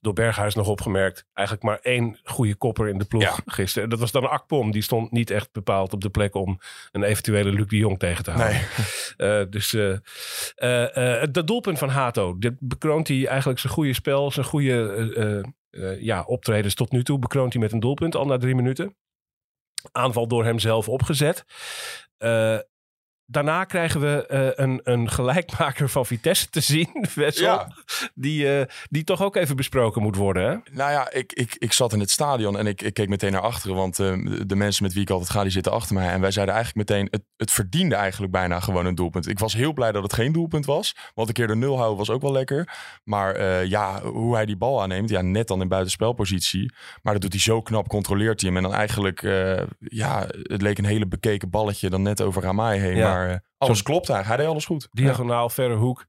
door 0.00 0.12
Berghuis 0.12 0.54
nog 0.54 0.68
opgemerkt. 0.68 1.26
Eigenlijk 1.32 1.66
maar 1.66 1.78
één 1.82 2.18
goede 2.24 2.54
kopper 2.54 2.88
in 2.88 2.98
de 2.98 3.04
ploeg 3.04 3.22
Ja. 3.22 3.36
gisteren. 3.46 3.88
Dat 3.88 3.98
was 3.98 4.12
dan 4.12 4.30
Akpom. 4.30 4.70
Die 4.70 4.82
stond 4.82 5.10
niet 5.12 5.30
echt 5.30 5.52
bepaald 5.52 5.92
op 5.92 6.00
de 6.00 6.10
plek 6.10 6.34
om 6.34 6.58
een 6.92 7.02
eventuele 7.02 7.52
Luc 7.52 7.66
de 7.66 7.76
Jong 7.76 7.98
tegen 7.98 8.24
te 8.24 8.30
houden. 8.30 8.60
Eh, 9.16 9.42
dus 9.50 9.74
eh, 9.74 11.22
dat 11.30 11.46
doelpunt 11.46 11.78
van 11.78 11.88
Hato. 11.88 12.38
Dit 12.38 12.54
bekroont 12.58 13.08
hij 13.08 13.26
eigenlijk 13.26 13.58
zijn 13.58 13.72
goede 13.72 13.92
spel. 13.94 14.30
Zijn 14.30 14.46
goede 14.46 15.52
ja, 16.00 16.22
optredens 16.22 16.74
tot 16.74 16.90
nu 16.92 17.02
toe. 17.04 17.18
Bekroont 17.18 17.52
hij 17.52 17.62
met 17.62 17.72
een 17.72 17.80
doelpunt 17.80 18.14
al 18.14 18.26
na 18.26 18.36
drie 18.36 18.54
minuten. 18.54 18.96
Aanval 19.92 20.26
door 20.28 20.44
hem 20.44 20.58
zelf 20.58 20.88
opgezet. 20.88 21.44
Daarna 23.34 23.64
krijgen 23.64 24.00
we 24.00 24.26
eh, 24.26 24.64
een, 24.64 24.80
een 24.84 25.10
gelijkmaker 25.10 25.88
van 25.88 26.06
Vitesse 26.06 26.50
te 26.50 26.60
zien. 26.60 26.88
Wessel. 27.14 27.44
Ja. 27.44 27.68
Die, 28.14 28.58
eh, 28.58 28.66
die 28.90 29.04
toch 29.04 29.22
ook 29.22 29.36
even 29.36 29.56
besproken 29.56 30.02
moet 30.02 30.16
worden. 30.16 30.42
Hè? 30.48 30.56
Nou 30.76 30.90
ja, 30.90 31.10
ik, 31.12 31.32
ik, 31.32 31.56
ik 31.58 31.72
zat 31.72 31.92
in 31.92 32.00
het 32.00 32.10
stadion 32.10 32.58
en 32.58 32.66
ik, 32.66 32.82
ik 32.82 32.94
keek 32.94 33.08
meteen 33.08 33.32
naar 33.32 33.40
achteren. 33.40 33.76
Want 33.76 33.98
eh, 33.98 34.12
de- 34.46 34.56
mensen 34.56 34.82
met 34.82 34.92
wie 34.92 35.02
ik 35.02 35.10
altijd 35.10 35.30
ga, 35.30 35.42
die 35.42 35.50
zitten 35.50 35.72
achter 35.72 35.94
mij. 35.94 36.08
En 36.08 36.20
wij 36.20 36.30
zeiden 36.30 36.54
eigenlijk 36.54 36.88
meteen, 36.88 37.08
het, 37.10 37.22
het 37.36 37.50
verdiende 37.50 37.94
eigenlijk 37.94 38.32
bijna 38.32 38.60
gewoon 38.60 38.86
een 38.86 38.94
doelpunt. 38.94 39.28
Ik 39.28 39.38
was 39.38 39.54
heel 39.54 39.72
blij 39.72 39.92
dat 39.92 40.02
het 40.02 40.12
geen 40.12 40.32
doelpunt 40.32 40.66
was. 40.66 40.96
Want 41.14 41.28
een 41.28 41.34
keer 41.34 41.46
de 41.46 41.56
nul 41.56 41.76
houden 41.76 41.98
was 41.98 42.10
ook 42.10 42.22
wel 42.22 42.32
lekker. 42.32 42.72
Maar 43.04 43.64
ja, 43.66 44.02
hoe 44.02 44.34
hij 44.34 44.46
die 44.46 44.56
bal 44.56 44.82
aanneemt. 44.82 45.08
Ja, 45.10 45.20
net 45.22 45.48
dan 45.48 45.60
in 45.60 45.68
buitenspelpositie. 45.68 46.72
Maar 47.02 47.12
dat 47.12 47.22
doet 47.22 47.32
hij 47.32 47.40
zo 47.40 47.62
knap, 47.62 47.88
controleert 47.88 48.40
hij 48.40 48.50
hem. 48.50 48.58
En 48.58 48.70
dan 48.70 48.78
eigenlijk, 48.78 49.20
ja, 49.78 50.26
het 50.42 50.62
leek 50.62 50.78
een 50.78 50.84
hele 50.84 51.06
bekeken 51.06 51.50
balletje 51.50 51.90
dan 51.90 52.02
net 52.02 52.20
over 52.20 52.42
Ramai 52.42 52.80
heen. 52.80 52.96
Ja. 52.96 53.12
Maar 53.12 53.23
eh, 53.30 53.36
alles 53.58 53.82
klopt 53.82 54.08
eigenlijk. 54.08 54.28
Hij 54.28 54.36
deed 54.36 54.46
alles 54.46 54.64
goed. 54.66 54.88
Diagonaal, 54.90 55.48
verre 55.50 55.74
hoek. 55.74 56.06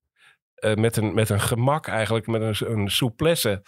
Eh, 0.55 0.74
met, 0.74 0.98
een, 0.98 1.13
met 1.13 1.29
een 1.29 1.39
gemak 1.41 1.88
eigenlijk, 1.88 2.27
met 2.27 2.41
een, 2.41 2.72
een 2.72 2.89
souplesse. 2.91 3.62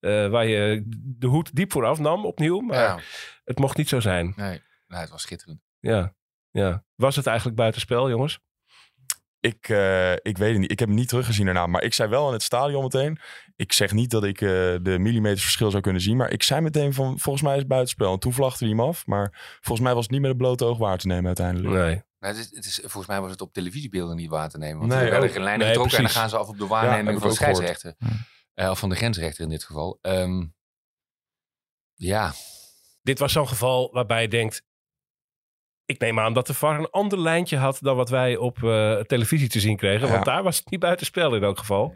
eh, 0.00 0.28
waar 0.28 0.46
je 0.46 0.82
de 1.18 1.26
hoed 1.26 1.54
diep 1.54 1.72
vooraf 1.72 1.98
nam 1.98 2.26
opnieuw. 2.26 2.60
Maar 2.60 2.78
Ja, 2.78 2.98
het 3.44 3.58
mocht 3.58 3.76
niet 3.76 3.88
zo 3.88 4.00
zijn. 4.00 4.32
nee, 4.36 4.62
nee, 4.88 5.00
het 5.00 5.10
was 5.10 5.22
schitterend. 5.22 5.60
Ja, 5.80 6.14
ja. 6.50 6.84
Was 6.94 7.16
het 7.16 7.26
eigenlijk 7.26 7.56
buitenspel, 7.56 8.08
jongens? 8.08 8.40
Ik, 9.44 9.68
eh, 9.68 10.12
ik 10.12 10.38
weet 10.38 10.50
het 10.50 10.58
niet. 10.58 10.70
Ik 10.70 10.78
heb 10.78 10.88
hem 10.88 10.96
niet 10.96 11.08
teruggezien 11.08 11.44
daarna. 11.44 11.66
Maar 11.66 11.82
ik 11.82 11.94
zei 11.94 12.08
wel 12.08 12.26
in 12.26 12.32
het 12.32 12.42
stadion 12.42 12.82
meteen. 12.82 13.18
Ik 13.56 13.72
zeg 13.72 13.92
niet 13.92 14.10
dat 14.10 14.24
ik 14.24 14.40
eh, 14.40 14.48
de 14.82 14.96
millimeters 14.98 15.42
verschil 15.42 15.70
zou 15.70 15.82
kunnen 15.82 16.02
zien. 16.02 16.16
Maar 16.16 16.30
ik 16.30 16.42
zei 16.42 16.60
meteen 16.60 16.94
van 16.94 17.18
volgens 17.18 17.44
mij 17.44 17.52
is 17.52 17.58
het 17.58 17.68
buitenspel. 17.68 18.12
En 18.12 18.18
toen 18.18 18.32
vlagde 18.32 18.64
hij 18.64 18.74
hem 18.74 18.80
af. 18.84 19.06
Maar 19.06 19.56
volgens 19.60 19.80
mij 19.86 19.94
was 19.94 20.02
het 20.02 20.12
niet 20.12 20.20
met 20.20 20.30
het 20.30 20.38
blote 20.38 20.64
oog 20.64 20.78
waar 20.78 20.98
te 20.98 21.06
nemen 21.06 21.26
uiteindelijk. 21.26 21.74
Nee. 21.74 22.02
Nou, 22.18 22.36
het 22.36 22.44
is, 22.44 22.56
het 22.56 22.64
is, 22.64 22.78
volgens 22.80 23.06
mij 23.06 23.20
was 23.20 23.30
het 23.30 23.40
op 23.40 23.52
televisiebeelden 23.52 24.16
niet 24.16 24.30
waar 24.30 24.48
te 24.48 24.58
nemen. 24.58 24.78
Want 24.78 24.90
Nee, 24.92 25.00
er 25.04 25.10
werden 25.10 25.30
geen 25.30 25.42
lijnen 25.42 25.66
Nee, 25.66 25.68
getrokken 25.68 25.96
en 25.98 26.04
dan 26.04 26.12
gaan 26.12 26.28
ze 26.28 26.36
af 26.36 26.48
op 26.48 26.58
de 26.58 26.66
waarneming 26.66 27.20
van 27.20 27.28
de 27.28 27.34
scheidsrechter. 27.34 27.94
Eh, 28.54 28.70
of 28.70 28.78
van 28.78 28.88
de 28.88 28.96
grensrechter 28.96 29.44
in 29.44 29.50
dit 29.50 29.64
geval. 29.64 29.98
Ehm, 30.02 30.44
ja, 31.94 32.32
Dit 33.02 33.18
was 33.18 33.32
zo'n 33.32 33.48
geval 33.48 33.92
waarbij 33.92 34.22
je 34.22 34.28
denkt... 34.28 34.62
ik 35.86 35.98
neem 35.98 36.20
aan 36.20 36.32
dat 36.32 36.46
de 36.46 36.54
VAR 36.54 36.78
een 36.78 36.90
ander 36.90 37.20
lijntje 37.20 37.56
had 37.56 37.78
dan 37.80 37.96
wat 37.96 38.08
wij 38.10 38.36
op 38.36 38.62
eh, 38.64 38.94
televisie 39.00 39.48
te 39.48 39.60
zien 39.60 39.76
kregen. 39.76 40.08
Want 40.08 40.24
daar 40.24 40.42
was 40.42 40.56
het 40.56 40.70
niet 40.70 40.80
buitenspel 40.80 41.34
in 41.34 41.42
elk 41.42 41.58
geval. 41.58 41.94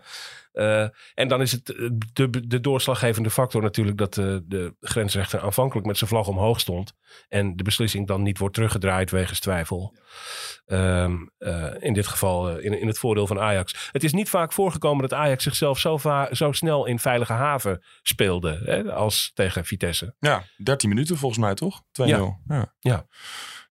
Eh, 0.52 0.82
en 1.14 1.28
dan 1.28 1.40
is 1.40 1.52
het 1.52 1.70
eh, 1.74 1.88
de, 2.12 2.46
de 2.48 2.60
doorslaggevende 2.60 3.30
factor 3.30 3.62
natuurlijk 3.62 3.98
dat 3.98 4.16
eh, 4.18 4.36
de 4.44 4.74
grensrechter 4.80 5.40
aanvankelijk 5.40 5.86
met 5.86 5.98
zijn 5.98 6.10
vlag 6.10 6.26
omhoog 6.28 6.60
stond. 6.60 6.92
En 7.28 7.56
de 7.56 7.62
beslissing 7.62 8.06
dan 8.06 8.22
niet 8.22 8.38
wordt 8.38 8.54
teruggedraaid 8.54 9.10
wegens 9.10 9.40
twijfel. 9.40 9.96
Ehm, 10.66 11.16
eh, 11.38 11.66
in 11.78 11.92
dit 11.92 12.06
geval 12.06 12.58
in, 12.58 12.80
in 12.80 12.86
het 12.86 12.98
voordeel 12.98 13.26
van 13.26 13.40
Ajax. 13.40 13.88
Het 13.92 14.04
is 14.04 14.12
niet 14.12 14.28
vaak 14.30 14.52
voorgekomen 14.52 15.08
dat 15.08 15.18
Ajax 15.18 15.42
zichzelf 15.44 15.78
zo, 15.78 15.96
va- 15.96 16.34
zo 16.34 16.52
snel 16.52 16.86
in 16.86 16.98
veilige 16.98 17.32
haven 17.32 17.84
speelde 18.02 18.60
hè, 18.64 18.92
als 18.92 19.30
tegen 19.34 19.64
Vitesse. 19.64 20.14
Ja, 20.18 20.42
13 20.56 20.88
minuten 20.88 21.16
volgens 21.16 21.40
mij 21.40 21.54
toch? 21.54 21.82
2-0. 21.92 22.06
Ja. 22.06 22.38
Ja. 22.48 22.72
Ja. 22.78 23.06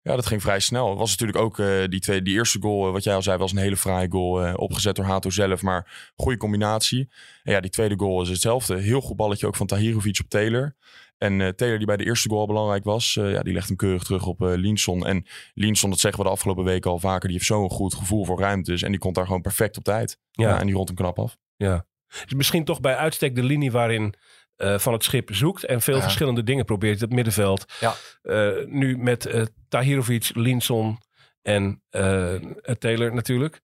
Ja, 0.08 0.16
dat 0.16 0.26
ging 0.26 0.42
vrij 0.42 0.60
snel. 0.60 0.90
Het 0.90 0.98
was 0.98 1.10
natuurlijk 1.10 1.38
ook 1.38 1.60
eh, 1.60 1.84
die, 1.88 2.00
twee, 2.00 2.22
die 2.22 2.34
eerste 2.34 2.62
goal, 2.62 2.88
eh, 2.88 2.92
wat 2.92 3.04
jij 3.04 3.16
al 3.16 3.22
zei, 3.22 3.38
was 3.38 3.52
een 3.52 3.58
hele 3.58 3.78
fraaie 3.78 4.12
goal. 4.12 4.44
eh, 4.44 4.54
opgezet 4.56 4.96
door 4.96 5.06
Hato 5.06 5.30
zelf, 5.30 5.62
maar 5.62 6.12
goede 6.16 6.38
combinatie. 6.38 7.10
En 7.44 7.54
ja, 7.54 7.60
die 7.60 7.72
tweede 7.72 7.96
goal 7.98 8.22
is 8.22 8.30
hetzelfde. 8.30 8.78
Heel 8.78 9.02
goed 9.02 9.16
balletje 9.16 9.48
ook 9.48 9.56
van 9.56 9.68
Tahirovic 9.68 10.20
op 10.20 10.30
Taylor. 10.30 10.76
En 11.18 11.56
Taylor, 11.56 11.78
die 11.78 11.88
bij 11.88 11.98
de 11.98 12.06
eerste 12.06 12.30
goal 12.30 12.48
belangrijk 12.48 12.84
was, 12.84 13.14
ja, 13.14 13.44
die 13.44 13.54
legt 13.54 13.68
hem 13.68 13.78
keurig 13.78 14.04
terug 14.04 14.26
op 14.26 14.40
Linson. 14.40 15.06
En 15.06 15.26
Linson, 15.54 15.90
dat 15.90 16.00
zeggen 16.00 16.20
we 16.22 16.28
de 16.28 16.34
afgelopen 16.34 16.64
weken 16.64 16.92
al 16.92 17.00
vaker, 17.00 17.28
die 17.28 17.38
heeft 17.38 17.50
zo'n 17.50 17.70
goed 17.70 17.94
gevoel 17.94 18.26
voor 18.26 18.40
ruimtes. 18.40 18.82
En 18.82 18.92
die 18.92 19.00
komt 19.00 19.16
daar 19.16 19.26
gewoon 19.26 19.42
perfect 19.42 19.78
op 19.78 19.84
tijd. 19.84 20.20
Ja. 20.32 20.50
Ja. 20.50 20.60
en 20.60 20.66
die 20.66 20.76
rond 20.76 20.88
hem 20.88 20.98
knap 20.98 21.20
af. 21.20 21.38
Ja. 21.56 21.86
Is 22.26 22.34
misschien 22.34 22.64
toch 22.64 22.80
bij 22.80 22.96
uitstek 22.96 23.36
de 23.36 23.44
linie 23.44 23.72
waarin 23.72 24.14
eh, 24.58 24.78
Van 24.80 24.94
het 24.94 25.04
Schip 25.04 25.30
zoekt 25.36 25.64
en 25.66 25.82
veel 25.82 25.96
Ja. 25.96 26.02
verschillende 26.02 26.44
dingen 26.44 26.66
probeert 26.66 26.96
in 26.96 27.06
het 27.06 27.14
middenveld. 27.14 27.66
Ja. 27.80 27.94
Eh, 28.22 28.66
nu 28.66 28.98
met 28.98 29.26
eh 29.26 29.46
Tahirovic, 29.70 30.30
Linson 30.34 30.98
en 31.42 31.82
Taylor 32.80 33.14
natuurlijk. 33.14 33.62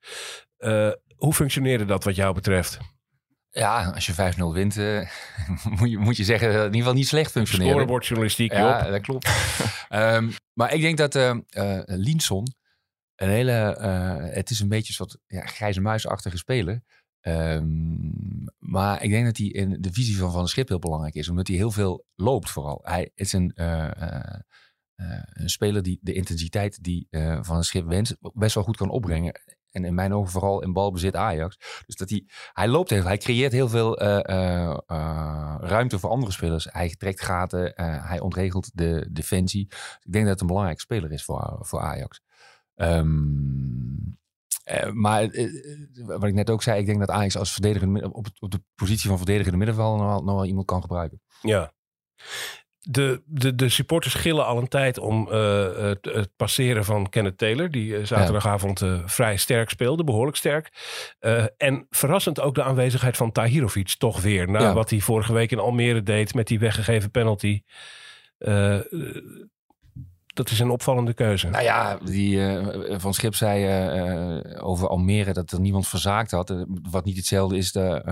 Hoe 1.16 1.34
functioneerde 1.34 1.86
dat 1.86 2.04
wat 2.04 2.16
jou 2.16 2.34
betreft? 2.34 2.78
Ja, 3.50 3.92
als 3.96 4.06
je 4.06 4.14
5-0 4.14 4.54
wint, 4.54 4.76
moet, 5.80 5.90
je, 5.90 5.98
moet 5.98 6.18
je 6.18 6.24
zeggen 6.24 6.48
dat 6.48 6.56
het 6.58 6.66
in 6.66 6.72
ieder 6.72 6.82
geval 6.82 6.94
niet 6.94 7.08
slecht 7.08 7.32
functioneert. 7.32 7.70
Scorebordjournalistiek, 7.72 8.52
Ja, 8.52 8.90
dat 8.90 9.02
klopt. 9.02 9.30
Ehm, 9.90 10.32
maar 10.54 10.74
ik 10.74 10.82
denk 10.82 10.98
dat 10.98 11.16
eh, 11.16 11.36
Linson 11.86 12.48
een 13.16 13.30
hele... 13.30 13.52
het 14.34 14.50
is 14.50 14.60
een 14.60 14.68
beetje 14.70 14.88
een 14.88 14.94
soort 15.08 15.18
ja, 15.28 15.46
grijze 15.46 15.82
muisachtige 15.82 16.38
speler. 16.38 16.82
Ehm, 17.24 18.46
maar 18.60 19.04
ik 19.04 19.10
denk 19.10 19.26
dat 19.26 19.38
hij 19.38 19.48
in 19.48 19.78
de 19.82 19.94
visie 19.94 20.18
van 20.18 20.32
Van 20.32 20.48
Schip 20.48 20.68
heel 20.68 20.80
belangrijk 20.80 21.16
is. 21.16 21.30
Omdat 21.30 21.48
hij 21.48 21.56
heel 21.56 21.72
veel 21.72 22.06
loopt 22.16 22.50
vooral. 22.50 22.80
Hij 22.84 23.12
is 23.16 23.34
een, 23.34 23.52
eh, 23.56 24.02
eh, 24.02 24.40
eh, 24.96 25.24
een 25.34 25.50
speler 25.50 25.84
die 25.84 26.00
de 26.02 26.14
intensiteit 26.14 26.84
die 26.84 27.08
Van 27.42 27.64
Schip 27.64 27.86
wenst 27.86 28.18
best 28.34 28.56
wel 28.56 28.64
goed 28.64 28.78
kan 28.78 28.90
opbrengen. 28.90 29.42
En 29.72 29.86
in 29.86 29.94
mijn 29.94 30.14
ogen 30.14 30.32
vooral 30.32 30.62
in 30.62 30.74
balbezit 30.74 31.16
Ajax. 31.16 31.58
Dus 31.86 31.96
dat 31.96 32.10
hij, 32.10 32.26
hij 32.54 32.68
loopt 32.68 32.90
heel, 32.90 33.04
hij 33.04 33.18
creëert 33.18 33.52
heel 33.52 33.70
veel 33.70 34.00
ruimte 35.60 36.00
voor 36.00 36.10
andere 36.10 36.32
spelers. 36.32 36.68
Hij 36.72 36.96
trekt 36.96 37.22
gaten, 37.22 37.72
hij 38.04 38.20
ontregelt 38.20 38.72
de 38.74 39.08
defensie. 39.12 39.68
Dus 39.68 40.00
ik 40.02 40.12
denk 40.12 40.24
dat 40.24 40.34
het 40.34 40.42
een 40.42 40.48
belangrijke 40.48 40.82
speler 40.82 41.12
is 41.12 41.24
voor, 41.24 41.58
voor 41.62 41.80
Ajax. 41.80 42.22
Ehm, 42.76 44.14
eh, 44.64 44.90
maar 44.92 45.24
eh, 45.24 45.50
wat 45.94 46.24
ik 46.24 46.34
net 46.34 46.50
ook 46.50 46.64
zei, 46.64 46.80
ik 46.80 46.86
denk 46.86 47.00
dat 47.00 47.10
Ajax 47.10 47.38
als 47.38 47.52
verdedigende 47.52 47.94
midden- 47.94 48.14
op, 48.14 48.28
op 48.40 48.52
de 48.52 48.62
positie 48.76 49.10
van 49.10 49.18
verdedigende 49.18 49.58
middenveld 49.58 49.98
nog 49.98 50.08
wel, 50.08 50.24
nog 50.24 50.36
wel 50.36 50.46
iemand 50.46 50.66
kan 50.66 50.82
gebruiken. 50.82 51.22
Ja. 51.42 51.74
De, 52.90 53.22
de, 53.26 53.56
de 53.56 53.70
supporters 53.70 54.14
gillen 54.14 54.46
al 54.46 54.58
een 54.58 54.68
tijd 54.68 54.98
om 54.98 55.32
eh, 55.32 55.76
het, 55.76 56.06
het 56.06 56.30
passeren 56.36 56.86
van 56.86 57.10
Kenneth 57.10 57.38
Taylor. 57.38 57.72
Die 57.72 57.98
eh, 57.98 58.06
zaterdagavond 58.06 58.82
eh, 58.82 59.02
vrij 59.06 59.38
sterk 59.38 59.70
speelde, 59.70 60.04
behoorlijk 60.04 60.38
sterk. 60.38 60.72
Eh, 61.20 61.46
en 61.58 61.86
verrassend 61.90 62.40
ook 62.40 62.56
de 62.56 62.64
aanwezigheid 62.64 63.18
van 63.18 63.32
Tahirovic 63.32 63.88
toch 63.98 64.22
weer. 64.22 64.50
Na 64.50 64.60
Ja. 64.60 64.74
wat 64.74 64.90
hij 64.90 65.00
vorige 65.00 65.34
week 65.34 65.52
in 65.52 65.60
Almere 65.60 66.04
deed 66.04 66.34
met 66.34 66.48
die 66.48 66.60
weggegeven 66.60 67.12
penalty. 67.12 67.62
Dat 70.34 70.50
is 70.50 70.60
een 70.60 70.70
opvallende 70.70 71.14
keuze. 71.14 71.50
Nou 71.50 71.64
ja, 71.64 71.98
die 71.98 72.46
eh, 72.48 73.00
Van 73.00 73.14
Schip 73.14 73.36
zei 73.36 73.64
eh, 73.64 74.38
eh, 74.38 74.66
over 74.66 74.88
Almere 74.88 75.34
dat 75.34 75.52
er 75.52 75.60
niemand 75.60 75.88
verzaakt 75.88 76.32
had. 76.32 76.66
Wat 76.68 77.06
niet 77.06 77.18
hetzelfde 77.18 77.58
is 77.58 77.72
de, 77.72 78.04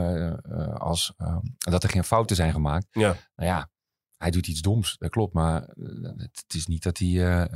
als 0.77 1.13
dat 1.57 1.83
er 1.83 1.89
geen 1.89 2.03
fouten 2.03 2.35
zijn 2.35 2.51
gemaakt. 2.51 2.87
Ja. 2.91 3.15
Nou 3.35 3.49
ja, 3.49 3.69
hij 4.17 4.31
doet 4.31 4.47
iets 4.47 4.61
doms, 4.61 4.95
dat 4.97 5.09
klopt. 5.09 5.33
Maar 5.33 5.61
het, 6.01 6.41
het 6.43 6.53
is 6.53 6.67
niet 6.67 6.83
dat 6.83 6.97
hij 6.97 7.47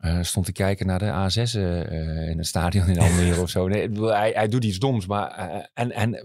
eh, 0.00 0.18
eh, 0.18 0.24
stond 0.24 0.46
te 0.46 0.52
kijken 0.52 0.86
naar 0.86 0.98
de 0.98 1.04
A6 1.30 1.54
eh, 1.54 2.28
in 2.28 2.38
het 2.38 2.46
stadion 2.46 2.88
in 2.88 2.98
Almere 2.98 3.40
of 3.42 3.50
zo. 3.50 3.68
Nee, 3.68 3.88
hij, 4.00 4.30
hij 4.34 4.48
doet 4.48 4.64
iets 4.64 4.78
doms. 4.78 5.06
Maar, 5.06 5.30
eh, 5.30 5.64
en, 5.74 5.92
en 5.92 6.20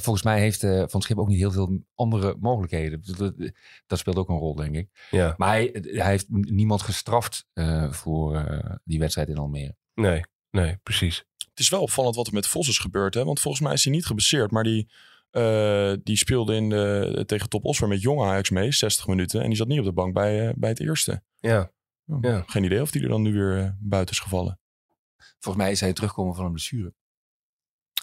volgens 0.00 0.22
mij 0.22 0.40
heeft 0.40 0.62
eh, 0.62 0.82
Van 0.86 1.02
Schip 1.02 1.18
ook 1.18 1.28
niet 1.28 1.38
heel 1.38 1.50
veel 1.50 1.82
andere 1.94 2.36
mogelijkheden. 2.40 3.02
Dat, 3.16 3.34
dat 3.86 3.98
speelt 3.98 4.16
ook 4.16 4.28
een 4.28 4.36
rol, 4.38 4.54
denk 4.54 4.74
ik. 4.74 4.88
Ja, 5.10 5.34
Maar 5.36 5.48
hij, 5.48 5.70
hij 5.82 6.10
heeft 6.10 6.26
niemand 6.28 6.82
gestraft 6.82 7.46
eh, 7.52 7.92
voor 7.92 8.36
eh, 8.36 8.74
die 8.84 8.98
wedstrijd 8.98 9.28
in 9.28 9.38
Almere. 9.38 9.76
nee, 9.94 10.22
nee, 10.50 10.76
precies. 10.82 11.24
Het 11.36 11.58
is 11.66 11.68
wel 11.68 11.82
opvallend 11.82 12.16
wat 12.16 12.26
er 12.26 12.34
met 12.34 12.46
Vos 12.46 12.68
is 12.68 12.78
gebeurd. 12.78 13.14
Hè? 13.14 13.24
Want 13.24 13.40
volgens 13.40 13.62
mij 13.62 13.72
is 13.72 13.84
hij 13.84 13.92
niet 13.92 14.06
geblesseerd. 14.06 14.50
Maar 14.50 14.62
die, 14.64 14.90
eh, 15.30 15.92
die 16.02 16.16
speelde 16.16 16.54
in 16.54 16.68
de, 16.68 17.22
tegen 17.26 17.48
Top 17.48 17.64
Oscar 17.64 17.88
met 17.88 18.02
jonge 18.02 18.24
Ajax 18.24 18.50
mee. 18.50 18.72
60 18.72 19.06
minuten. 19.06 19.40
En 19.40 19.46
die 19.48 19.56
zat 19.56 19.68
niet 19.68 19.78
op 19.78 19.84
de 19.84 19.92
bank 19.92 20.14
bij, 20.14 20.48
eh, 20.48 20.54
bij 20.56 20.68
het 20.70 20.80
eerste. 20.80 21.22
Ja, 21.40 21.70
Ja. 22.20 22.42
Geen 22.46 22.64
idee 22.64 22.82
of 22.82 22.90
die 22.90 23.02
er 23.02 23.08
dan 23.08 23.22
nu 23.22 23.32
weer 23.32 23.58
eh, 23.64 23.70
buiten 23.78 24.14
is 24.14 24.20
gevallen. 24.20 24.60
Volgens 25.38 25.64
mij 25.64 25.72
is 25.72 25.80
hij 25.80 25.92
terugkomen 25.92 26.34
van 26.34 26.44
een 26.44 26.52
blessure. 26.52 26.94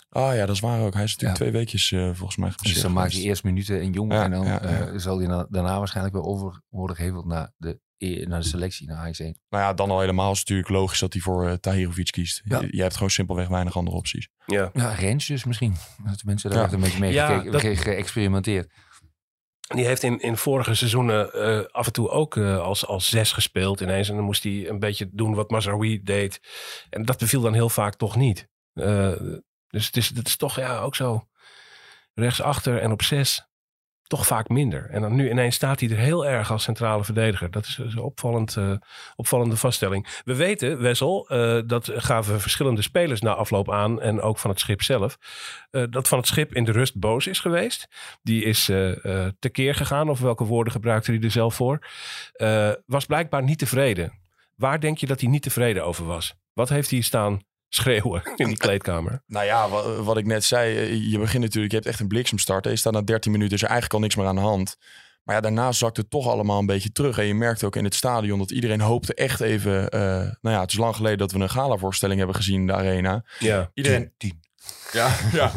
Ah 0.10 0.36
ja, 0.36 0.46
dat 0.46 0.56
is 0.56 0.62
waar 0.62 0.82
ook. 0.82 0.94
Hij 0.94 1.04
is 1.04 1.12
natuurlijk 1.12 1.40
Ja. 1.40 1.46
twee 1.46 1.52
weekjes 1.62 1.92
eh, 1.92 2.00
volgens 2.14 2.36
mij 2.38 2.48
Dus 2.48 2.56
geblesseerd. 2.56 2.84
dan 2.86 2.94
maak 2.94 3.06
je 3.06 3.10
geweest. 3.12 3.28
eerst 3.30 3.44
minuten 3.44 3.82
in 3.82 3.92
jong. 3.92 4.12
Ja, 4.14 4.24
en 4.24 4.32
dan 4.32 4.46
ja, 4.46 4.60
eh, 4.62 4.92
zal 4.98 5.18
hij 5.18 5.28
na- 5.28 5.48
daarna 5.50 5.78
waarschijnlijk 5.78 6.16
weer 6.16 6.24
over 6.26 6.62
worden 6.70 6.96
geheveld 6.96 7.26
naar 7.26 7.52
de, 7.58 7.80
e- 7.98 8.26
naar 8.26 8.40
de 8.42 8.48
selectie, 8.48 8.88
naar 8.88 8.98
Ajax 8.98 9.20
1. 9.20 9.40
Nou 9.50 9.64
ja, 9.64 9.74
dan 9.74 9.90
al 9.90 10.00
helemaal 10.00 10.32
is 10.32 10.40
het 10.40 10.50
natuurlijk 10.50 10.78
logisch 10.78 11.00
dat 11.00 11.14
hij 11.14 11.22
voor 11.22 11.46
uh, 11.48 11.54
Tahirovic 11.54 12.12
kiest. 12.12 12.42
Ja. 12.44 12.60
Je, 12.62 12.68
je 12.76 12.82
hebt 12.82 12.94
gewoon 12.94 13.10
simpelweg 13.10 13.48
weinig 13.48 13.78
andere 13.78 13.98
opties. 13.98 14.30
ja. 14.46 14.70
Ja, 14.74 14.94
Rens 14.94 15.28
dus 15.28 15.44
misschien. 15.44 15.76
Dat 16.04 16.14
de 16.20 16.26
mensen 16.26 16.50
daar 16.50 16.74
een 16.74 16.80
beetje 16.80 17.00
mee 17.00 17.14
Ja, 17.14 17.28
gekeken- 17.28 17.52
dat- 17.52 17.62
ge- 17.62 17.76
geëxperimenteerd. 17.76 18.74
Die 19.68 19.86
heeft 19.86 20.04
in, 20.04 20.20
in 20.20 20.38
vorige 20.38 20.74
seizoenen 20.74 21.34
eh, 21.34 21.66
af 21.72 21.86
en 21.86 21.94
toe 21.94 22.10
ook 22.10 22.38
eh, 22.38 22.60
als, 22.62 22.86
als 22.86 23.10
zes 23.10 23.32
gespeeld 23.32 23.82
ineens. 23.82 24.10
En 24.10 24.16
dan 24.16 24.24
moest 24.24 24.44
hij 24.44 24.70
een 24.70 24.80
beetje 24.80 25.10
doen 25.12 25.36
wat 25.36 25.50
Mazraoui 25.50 26.04
deed. 26.04 26.40
En 26.90 27.06
dat 27.06 27.18
beviel 27.18 27.42
dan 27.42 27.54
heel 27.54 27.70
vaak 27.70 27.96
toch 27.96 28.16
niet. 28.16 28.48
Eh, 28.74 29.12
dus 29.68 29.86
het 29.86 29.98
is, 29.98 30.10
het 30.16 30.28
is 30.28 30.36
toch 30.36 30.56
ja, 30.56 30.80
ook 30.80 30.96
zo 30.96 31.28
rechtsachter 32.14 32.82
en 32.82 32.92
op 32.92 33.02
zes 33.02 33.48
toch 34.08 34.28
vaak 34.28 34.50
minder. 34.50 34.90
En 34.90 35.02
dan 35.02 35.16
nu 35.16 35.30
ineens 35.30 35.56
staat 35.56 35.80
hij 35.80 35.90
er 35.90 35.98
heel 35.98 36.26
erg 36.26 36.52
als 36.52 36.64
centrale 36.64 37.04
verdediger. 37.04 37.52
Dat 37.52 37.66
is 37.66 37.78
een 37.78 37.98
opvallend, 37.98 38.58
eh, 38.58 38.72
opvallende 39.16 39.58
vaststelling. 39.58 40.22
We 40.26 40.36
weten, 40.36 40.82
Wessel, 40.82 41.28
eh, 41.30 41.60
dat 41.66 41.92
gaven 41.96 42.42
verschillende 42.42 42.82
spelers 42.82 43.22
na 43.22 43.34
afloop 43.34 43.72
aan. 43.72 44.02
En 44.02 44.22
ook 44.22 44.38
van 44.38 44.50
het 44.50 44.60
schip 44.60 44.82
zelf. 44.82 45.18
eh, 45.72 45.84
dat 45.90 46.08
van 46.08 46.18
het 46.18 46.28
schip 46.28 46.54
in 46.54 46.64
de 46.64 46.72
rust 46.72 47.00
boos 47.00 47.28
is 47.28 47.40
geweest. 47.40 47.88
Die 48.22 48.44
is 48.44 48.72
tekeer 49.40 49.76
gegaan, 49.76 50.10
of 50.10 50.20
welke 50.20 50.44
woorden 50.44 50.74
gebruikte 50.74 51.12
hij 51.12 51.22
er 51.22 51.32
zelf 51.32 51.56
voor. 51.56 51.88
Was 52.86 53.06
blijkbaar 53.06 53.44
niet 53.44 53.60
tevreden. 53.60 54.14
Waar 54.56 54.80
denk 54.80 54.98
je 54.98 55.06
dat 55.06 55.22
hij 55.22 55.30
niet 55.30 55.42
tevreden 55.42 55.86
over 55.86 56.06
was? 56.06 56.36
Wat 56.54 56.70
heeft 56.70 56.92
hij 56.92 57.02
staan 57.02 57.42
schreeuwen 57.70 58.22
in 58.36 58.48
die 58.48 58.58
kleedkamer? 58.66 59.22
Nou 59.28 59.46
ja, 59.46 59.70
wat, 59.70 59.98
wat 59.98 60.18
ik 60.18 60.26
net 60.26 60.44
zei. 60.44 60.76
eh, 60.78 61.12
Je 61.12 61.20
begint 61.20 61.44
natuurlijk, 61.44 61.72
je 61.72 61.78
hebt 61.78 61.90
echt 61.90 62.00
een 62.00 62.08
bliksemstart. 62.08 62.66
hè. 62.66 62.70
Je 62.72 62.78
staat 62.78 62.94
na 62.94 63.02
13 63.02 63.32
minuten, 63.32 63.56
is 63.56 63.62
er 63.62 63.68
eigenlijk 63.70 63.94
al 63.96 64.02
niks 64.02 64.16
meer 64.16 64.26
aan 64.26 64.36
de 64.36 64.42
hand. 64.42 64.76
Maar 65.24 65.36
ja, 65.36 65.42
daarna 65.42 65.72
zakt 65.72 65.98
het 65.98 66.10
toch 66.10 66.28
allemaal 66.28 66.60
een 66.60 66.66
beetje 66.66 66.92
terug. 66.92 67.18
En 67.18 67.26
je 67.26 67.34
merkt 67.36 67.64
ook 67.64 67.76
in 67.76 67.84
het 67.84 67.96
stadion 67.96 68.40
dat 68.40 68.52
iedereen 68.52 68.82
hoopte 68.82 69.14
echt 69.14 69.40
even... 69.42 69.90
eh, 69.90 70.00
nou 70.42 70.56
ja, 70.56 70.60
het 70.62 70.72
is 70.72 70.78
lang 70.78 70.96
geleden 70.96 71.18
dat 71.18 71.32
we 71.32 71.40
een 71.40 71.50
gala-voorstelling 71.50 72.18
hebben 72.18 72.36
gezien 72.36 72.60
in 72.60 72.68
de 72.68 72.74
arena. 72.74 73.26
Ja, 73.40 73.72
Iedereen, 73.74 74.14
Ja, 74.96 75.16
ja. 75.40 75.52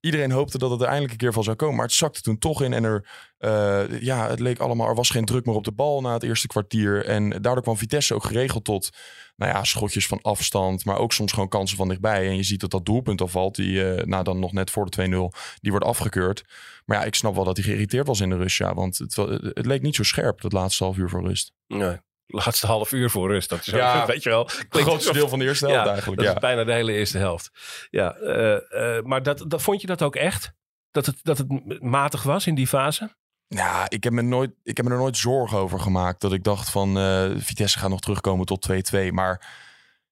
Iedereen 0.00 0.30
hoopte 0.30 0.58
dat 0.58 0.70
het 0.70 0.80
er 0.80 0.86
eindelijk 0.86 1.12
een 1.12 1.18
keer 1.18 1.32
van 1.32 1.44
zou 1.44 1.56
komen. 1.56 1.76
Maar 1.76 1.84
het 1.84 1.94
zakte 1.94 2.20
toen 2.20 2.38
toch 2.38 2.62
in. 2.62 2.72
En 2.72 2.84
er, 2.84 3.08
eh, 3.38 4.00
ja, 4.00 4.28
het 4.28 4.40
leek 4.40 4.58
allemaal, 4.58 4.88
er 4.88 4.94
was 4.94 5.10
geen 5.10 5.24
druk 5.24 5.46
meer 5.46 5.54
op 5.54 5.64
de 5.64 5.72
bal 5.72 6.00
na 6.00 6.12
het 6.12 6.22
eerste 6.22 6.46
kwartier. 6.46 7.04
En 7.04 7.30
daardoor 7.30 7.62
kwam 7.62 7.76
Vitesse 7.76 8.14
ook 8.14 8.24
geregeld 8.24 8.64
tot, 8.64 8.90
nou 9.36 9.52
ja, 9.52 9.64
schotjes 9.64 10.06
van 10.06 10.22
afstand. 10.22 10.84
Maar 10.84 10.96
ook 10.96 11.12
soms 11.12 11.32
gewoon 11.32 11.48
kansen 11.48 11.76
van 11.76 11.88
dichtbij. 11.88 12.26
En 12.26 12.36
je 12.36 12.42
ziet 12.42 12.60
dat 12.60 12.70
dat 12.70 12.84
doelpunt 12.84 13.20
al 13.20 13.28
valt. 13.28 13.54
Die, 13.54 13.92
eh, 13.92 14.04
nou 14.04 14.24
dan 14.24 14.38
nog 14.38 14.52
net 14.52 14.70
voor 14.70 14.84
de 14.84 14.90
2-0, 14.90 15.32
die 15.60 15.70
wordt 15.70 15.86
afgekeurd. 15.86 16.44
Maar 16.84 16.98
ja, 16.98 17.04
ik 17.04 17.14
snap 17.14 17.34
wel 17.34 17.44
dat 17.44 17.56
hij 17.56 17.64
geïrriteerd 17.66 18.06
was 18.06 18.20
in 18.20 18.30
de 18.30 18.36
rust. 18.36 18.58
Ja, 18.58 18.74
want 18.74 18.98
het, 18.98 19.16
het 19.54 19.66
leek 19.66 19.82
niet 19.82 19.94
zo 19.94 20.02
scherp, 20.02 20.40
dat 20.40 20.52
laatste 20.52 20.84
half 20.84 20.96
uur 20.96 21.08
voor 21.08 21.22
rust. 21.22 21.52
nee. 21.66 21.96
Laatste 22.26 22.66
half 22.66 22.92
uur 22.92 23.10
voor 23.10 23.28
rust. 23.28 23.48
Dat 23.48 23.58
is 23.58 23.66
Ja, 23.66 24.00
ook, 24.00 24.06
weet 24.14 24.22
je 24.22 24.28
wel. 24.28 24.44
Het 24.44 24.66
grootste 24.82 25.12
deel 25.12 25.28
van 25.28 25.38
de 25.38 25.44
eerste 25.44 25.66
helft 25.68 25.88
eigenlijk. 25.88 26.16
Dat 26.20 26.28
Ja. 26.28 26.34
is 26.34 26.40
bijna 26.40 26.64
de 26.64 26.72
hele 26.72 26.92
eerste 26.92 27.18
helft. 27.18 27.50
Ja, 27.90 28.14
eh, 28.14 28.96
eh, 28.96 29.04
maar 29.04 29.22
dat, 29.22 29.44
dat, 29.48 29.62
vond 29.62 29.80
je 29.80 29.86
dat 29.86 30.02
ook 30.02 30.16
echt? 30.16 30.52
Dat 30.90 31.06
het, 31.06 31.18
dat 31.22 31.38
het 31.38 31.82
matig 31.82 32.22
was 32.22 32.46
in 32.46 32.54
die 32.54 32.66
fase? 32.66 33.14
Ja, 33.46 33.84
ik 33.88 34.04
heb, 34.04 34.12
me 34.12 34.22
nooit, 34.22 34.50
ik 34.62 34.76
heb 34.76 34.86
me 34.86 34.92
er 34.92 34.98
nooit 34.98 35.16
zorgen 35.16 35.58
over 35.58 35.80
gemaakt. 35.80 36.20
Dat 36.20 36.32
ik 36.32 36.44
dacht 36.44 36.70
van 36.70 36.98
eh, 36.98 37.30
Vitesse 37.36 37.78
gaat 37.78 37.90
nog 37.90 38.00
terugkomen 38.00 38.46
tot 38.46 38.68
2-2. 38.94 39.12
Maar 39.12 39.46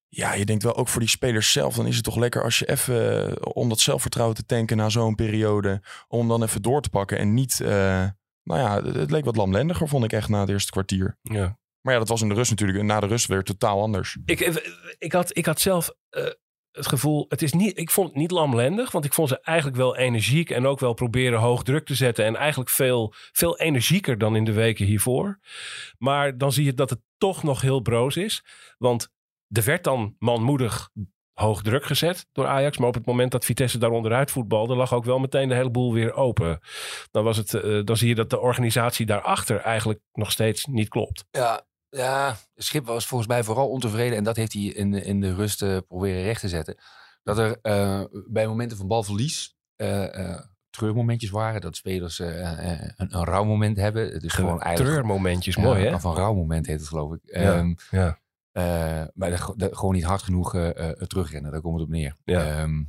ja, 0.08 0.32
je 0.34 0.44
denkt 0.44 0.62
wel 0.62 0.76
ook 0.76 0.88
voor 0.88 1.00
die 1.00 1.10
spelers 1.10 1.52
zelf. 1.52 1.74
Dan 1.74 1.86
is 1.86 1.94
het 1.94 2.04
toch 2.04 2.16
lekker 2.16 2.42
als 2.42 2.58
je 2.58 2.68
even, 2.68 3.54
om 3.54 3.68
dat 3.68 3.80
zelfvertrouwen 3.80 4.36
te 4.36 4.46
tanken 4.46 4.76
na 4.76 4.88
zo'n 4.88 5.14
periode. 5.14 5.80
Om 6.08 6.28
dan 6.28 6.42
even 6.42 6.62
door 6.62 6.82
te 6.82 6.90
pakken. 6.90 7.18
En 7.18 7.34
niet, 7.34 7.60
eh, 7.60 7.68
nou 8.42 8.60
ja, 8.60 8.82
het, 8.84 8.94
het 8.94 9.10
leek 9.10 9.24
wat 9.24 9.36
lamlendiger 9.36 9.88
vond 9.88 10.04
ik 10.04 10.12
echt 10.12 10.28
na 10.28 10.40
het 10.40 10.48
eerste 10.48 10.70
kwartier. 10.70 11.18
Ja. 11.22 11.58
Maar 11.80 11.92
ja, 11.92 11.98
dat 11.98 12.08
was 12.08 12.22
in 12.22 12.28
de 12.28 12.34
rust 12.34 12.50
natuurlijk. 12.50 12.78
En 12.78 12.86
na 12.86 13.00
de 13.00 13.06
rust 13.06 13.26
weer 13.26 13.42
totaal 13.42 13.80
anders. 13.80 14.18
Ik, 14.24 14.40
ik, 14.98 15.12
had, 15.12 15.36
ik 15.36 15.46
had 15.46 15.60
zelf 15.60 15.90
eh, 16.08 16.24
het 16.72 16.86
gevoel, 16.86 17.24
het 17.28 17.42
is 17.42 17.52
niet, 17.52 17.78
ik 17.78 17.90
vond 17.90 18.08
het 18.08 18.16
niet 18.16 18.30
lamlendig, 18.30 18.90
want 18.92 19.04
ik 19.04 19.14
vond 19.14 19.28
ze 19.28 19.40
eigenlijk 19.40 19.76
wel 19.76 19.96
energiek 19.96 20.50
en 20.50 20.66
ook 20.66 20.80
wel 20.80 20.94
proberen 20.94 21.38
hoog 21.38 21.62
druk 21.62 21.86
te 21.86 21.94
zetten 21.94 22.24
en 22.24 22.36
eigenlijk 22.36 22.70
veel, 22.70 23.14
veel 23.32 23.58
energieker 23.58 24.18
dan 24.18 24.36
in 24.36 24.44
de 24.44 24.52
weken 24.52 24.86
hiervoor. 24.86 25.38
Maar 25.98 26.38
dan 26.38 26.52
zie 26.52 26.64
je 26.64 26.74
dat 26.74 26.90
het 26.90 27.00
toch 27.18 27.42
nog 27.42 27.60
heel 27.60 27.80
broos 27.80 28.16
is, 28.16 28.44
want 28.78 29.08
er 29.48 29.64
werd 29.64 29.84
dan 29.84 30.16
manmoedig 30.18 30.90
hoog 31.40 31.62
druk 31.62 31.84
gezet 31.84 32.26
door 32.32 32.46
Ajax, 32.46 32.78
maar 32.78 32.88
op 32.88 32.94
het 32.94 33.06
moment 33.06 33.30
dat 33.32 33.44
Vitesse 33.44 33.78
daar 33.78 33.90
onderuit 33.90 34.30
voetbalde, 34.30 34.74
lag 34.74 34.94
ook 34.94 35.04
wel 35.04 35.18
meteen 35.18 35.48
de 35.48 35.54
hele 35.54 35.70
boel 35.70 35.92
weer 35.92 36.12
open. 36.12 36.60
Dan, 37.10 37.24
was 37.24 37.36
het, 37.36 37.54
eh, 37.54 37.80
dan 37.84 37.96
zie 37.96 38.08
je 38.08 38.14
dat 38.14 38.30
de 38.30 38.40
organisatie 38.40 39.06
daarachter 39.06 39.60
eigenlijk 39.60 40.00
nog 40.12 40.30
steeds 40.30 40.64
niet 40.64 40.88
klopt. 40.88 41.24
Ja, 41.30 41.66
ja, 41.90 42.36
Schip 42.56 42.86
was 42.86 43.06
volgens 43.06 43.28
mij 43.30 43.44
vooral 43.44 43.68
ontevreden. 43.68 44.16
En 44.18 44.24
dat 44.24 44.36
heeft 44.36 44.52
hij 44.52 44.62
in, 44.62 44.90
de- 44.90 45.02
in 45.02 45.20
de 45.20 45.34
rust 45.34 45.62
eh, 45.62 45.76
proberen 45.88 46.22
recht 46.22 46.40
te 46.40 46.48
zetten. 46.48 46.76
Dat 47.22 47.38
er 47.38 47.58
eh, 47.62 48.02
bij 48.28 48.46
momenten 48.46 48.76
van 48.76 48.86
balverlies 48.86 49.56
eh, 49.76 50.38
treurmomentjes 50.70 51.30
waren. 51.30 51.60
Dat 51.60 51.76
spelers 51.76 52.18
een, 52.18 52.94
een 52.96 53.24
rouwmoment 53.24 53.76
hebben. 53.76 54.12
Het 54.12 54.22
is 54.22 54.32
gewoon 54.32 54.60
eigenlijk... 54.60 54.90
Treurmomentjes, 54.94 55.54
Ja, 55.54 55.62
mooi 55.62 55.84
hè? 55.84 56.00
Van 56.00 56.14
rouwmoment 56.14 56.66
heet 56.66 56.78
het 56.78 56.88
geloof 56.88 57.12
ik. 57.12 57.20
Ja, 57.22 57.56
Ehm, 57.56 57.74
ja. 57.90 58.18
eh, 58.52 59.06
maar 59.14 59.30
de- 59.30 59.52
de- 59.56 59.76
gewoon 59.76 59.94
niet 59.94 60.04
hard 60.04 60.22
genoeg 60.22 60.50
terugrennen. 61.06 61.50
Daar 61.52 61.60
komt 61.60 61.74
het 61.74 61.84
op 61.84 61.90
neer. 61.94 62.16
Ja. 62.24 62.44
Ehm, 62.44 62.74
eh, 62.78 62.84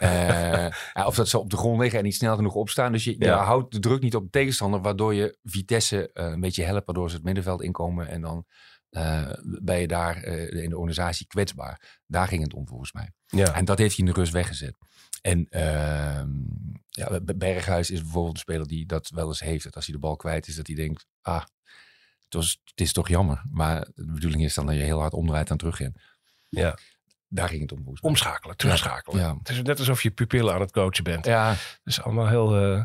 ja, 0.00 1.06
of 1.06 1.14
dat 1.14 1.28
ze 1.28 1.38
op 1.38 1.50
de 1.50 1.56
grond 1.56 1.80
liggen 1.80 1.98
en 1.98 2.04
niet 2.04 2.14
snel 2.14 2.36
genoeg 2.36 2.54
opstaan. 2.54 2.92
Dus 2.92 3.04
je, 3.04 3.10
je 3.18 3.24
Ja. 3.24 3.44
houdt 3.44 3.72
de 3.72 3.78
druk 3.78 4.02
niet 4.02 4.14
op 4.14 4.22
de 4.22 4.30
tegenstander. 4.30 4.80
Waardoor 4.80 5.14
je 5.14 5.38
Vitesse 5.42 6.12
eh, 6.12 6.24
een 6.24 6.40
beetje 6.40 6.64
helpt. 6.64 6.86
Waardoor 6.86 7.08
ze 7.08 7.14
het 7.16 7.24
middenveld 7.24 7.62
inkomen. 7.62 8.08
En 8.08 8.20
dan 8.20 8.44
eh, 8.90 9.30
ben 9.60 9.80
je 9.80 9.86
daar 9.86 10.16
eh, 10.16 10.62
in 10.62 10.68
de 10.70 10.76
organisatie 10.76 11.26
kwetsbaar. 11.26 12.00
Daar 12.06 12.28
ging 12.28 12.42
het 12.42 12.54
om 12.54 12.68
volgens 12.68 12.92
mij. 12.92 13.12
Ja. 13.26 13.54
En 13.54 13.64
dat 13.64 13.78
heeft 13.78 13.96
hij 13.96 14.06
in 14.06 14.12
de 14.12 14.18
rust 14.20 14.32
weggezet. 14.32 14.76
En 15.22 15.46
ehm, 15.48 16.28
ja, 16.88 17.20
Berghuis 17.36 17.90
is 17.90 18.02
bijvoorbeeld 18.02 18.34
een 18.34 18.40
speler 18.40 18.66
die 18.66 18.86
dat 18.86 19.08
wel 19.08 19.28
eens 19.28 19.40
heeft. 19.40 19.64
Dat 19.64 19.74
als 19.76 19.84
hij 19.86 19.94
de 19.94 20.00
bal 20.00 20.16
kwijt 20.16 20.46
is, 20.46 20.56
dat 20.56 20.66
hij 20.66 20.76
denkt... 20.76 21.06
Ah, 21.22 21.44
het, 22.24 22.34
was, 22.34 22.60
het 22.64 22.80
is 22.80 22.92
toch 22.92 23.08
jammer. 23.08 23.42
Maar 23.50 23.88
de 23.94 24.12
bedoeling 24.12 24.42
is 24.44 24.54
dan 24.54 24.66
dat 24.66 24.74
je 24.74 24.82
heel 24.82 24.98
hard 24.98 25.12
omdraait 25.12 25.50
en 25.50 25.56
terugrent. 25.56 25.98
Ja. 26.48 26.78
Daar 27.32 27.48
ging 27.48 27.60
het 27.60 27.72
om 27.72 27.78
volgens 27.78 28.00
mij. 28.02 28.10
Omschakelen, 28.10 28.56
terugschakelen. 28.56 29.20
Ja. 29.20 29.34
Het 29.38 29.48
is 29.48 29.62
net 29.62 29.78
alsof 29.78 30.02
je 30.02 30.10
pupillen 30.10 30.54
aan 30.54 30.60
het 30.60 30.72
coachen 30.72 31.04
bent. 31.04 31.24
Ja, 31.26 31.48
Dat 31.48 31.58
is 31.84 32.02
allemaal 32.02 32.28
heel... 32.28 32.56
eh, 32.56 32.84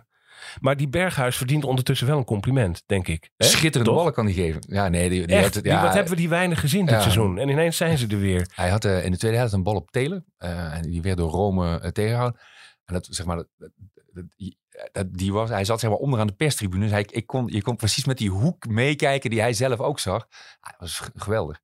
Maar 0.60 0.78
die 0.78 0.88
Berghuis 0.88 1.38
verdient 1.38 1.64
ondertussen 1.64 2.08
wel 2.08 2.18
een 2.18 2.24
compliment, 2.26 2.84
denk 2.86 3.08
ik. 3.08 3.30
Hè? 3.38 3.46
schitterende 3.46 3.94
ballen 3.94 4.14
kan 4.14 4.26
hij 4.26 4.34
geven. 4.34 4.64
Ja, 4.68 4.88
nee, 4.88 5.10
die, 5.10 5.28
die 5.28 5.36
Echt, 5.36 5.60
ja, 5.64 5.82
wat 5.82 5.94
hebben 5.94 6.12
we 6.12 6.18
die 6.18 6.30
weinig 6.30 6.60
gezien 6.60 6.86
dit 6.86 6.94
Ja. 6.96 7.02
seizoen? 7.02 7.38
En 7.38 7.50
ineens 7.50 7.78
zijn 7.78 7.98
ze 7.98 8.08
er 8.08 8.20
weer. 8.20 8.48
Hij 8.54 8.70
had 8.70 8.86
eh, 8.86 9.06
in 9.06 9.12
de 9.12 9.18
tweede 9.18 9.38
helft 9.38 9.54
een 9.54 9.64
bal 9.64 9.76
op 9.76 9.92
Telen. 9.92 10.26
eh, 10.38 10.74
en 10.74 10.82
die 10.82 11.02
werd 11.02 11.18
door 11.18 11.30
Rome 11.32 11.80
eh, 11.80 11.90
tegengehouden. 11.92 12.40
En 12.86 12.94
dat, 12.94 13.08
zeg 13.10 13.26
maar, 13.26 13.36
dat, 13.36 13.48
dat- 13.58 13.72
dat- 14.14 14.26
die- 14.38 14.58
dat, 14.92 15.08
was, 15.28 15.50
hij 15.50 15.66
zat 15.66 15.80
zeg 15.80 15.90
maar 15.90 16.00
onderaan 16.00 16.28
de 16.28 16.34
perstribune. 16.34 16.82
Dus 16.84 16.92
hij, 16.92 17.06
ik 17.12 17.28
kon, 17.28 17.48
je 17.48 17.62
kon 17.62 17.76
precies 17.76 18.06
met 18.06 18.18
die 18.18 18.30
hoek 18.30 18.68
meekijken 18.68 19.30
die 19.30 19.40
hij 19.42 19.54
zelf 19.54 19.80
ook 19.80 20.00
zag. 20.00 20.28
Hij 20.60 20.76
was 20.80 21.02
geweldig. 21.16 21.60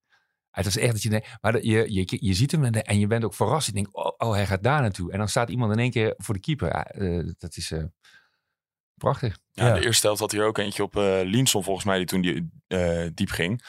Het 0.52 0.66
was 0.66 0.78
echt 0.78 0.92
dat 0.92 1.02
je 1.02 1.10
denkt, 1.10 1.28
maar 1.42 1.64
je, 1.64 1.94
je, 1.94 2.18
je 2.20 2.34
ziet 2.34 2.52
hem 2.52 2.64
en, 2.64 3.00
je 3.00 3.08
bent 3.08 3.24
ook 3.24 3.34
verrast. 3.34 3.66
Je 3.66 3.74
denkt, 3.74 3.94
oh, 3.94 4.12
oh, 4.18 4.34
hij 4.34 4.46
gaat 4.46 4.64
daar 4.64 4.82
naartoe. 4.82 5.12
En 5.12 5.18
dan 5.18 5.28
staat 5.28 5.50
iemand 5.50 5.72
in 5.72 5.80
één 5.80 5.92
keer 5.92 6.14
voor 6.18 6.34
de 6.34 6.40
keeper. 6.40 6.70
Eh, 6.70 7.30
dat 7.38 7.58
is 7.58 7.72
eh, 7.72 7.84
prachtig. 8.94 9.38
Ja, 9.52 9.68
Ja. 9.68 9.74
De 9.74 9.86
eerste 9.86 10.06
helft 10.06 10.22
had 10.22 10.32
hier 10.32 10.46
ook 10.46 10.58
eentje 10.58 10.84
op 10.84 10.96
eh 10.96 11.20
Linson 11.24 11.64
volgens 11.64 11.86
mij 11.86 11.98
die 11.98 12.06
toen 12.06 12.22
die, 12.22 12.50
eh, 12.68 13.08
diep 13.14 13.30
ging. 13.30 13.64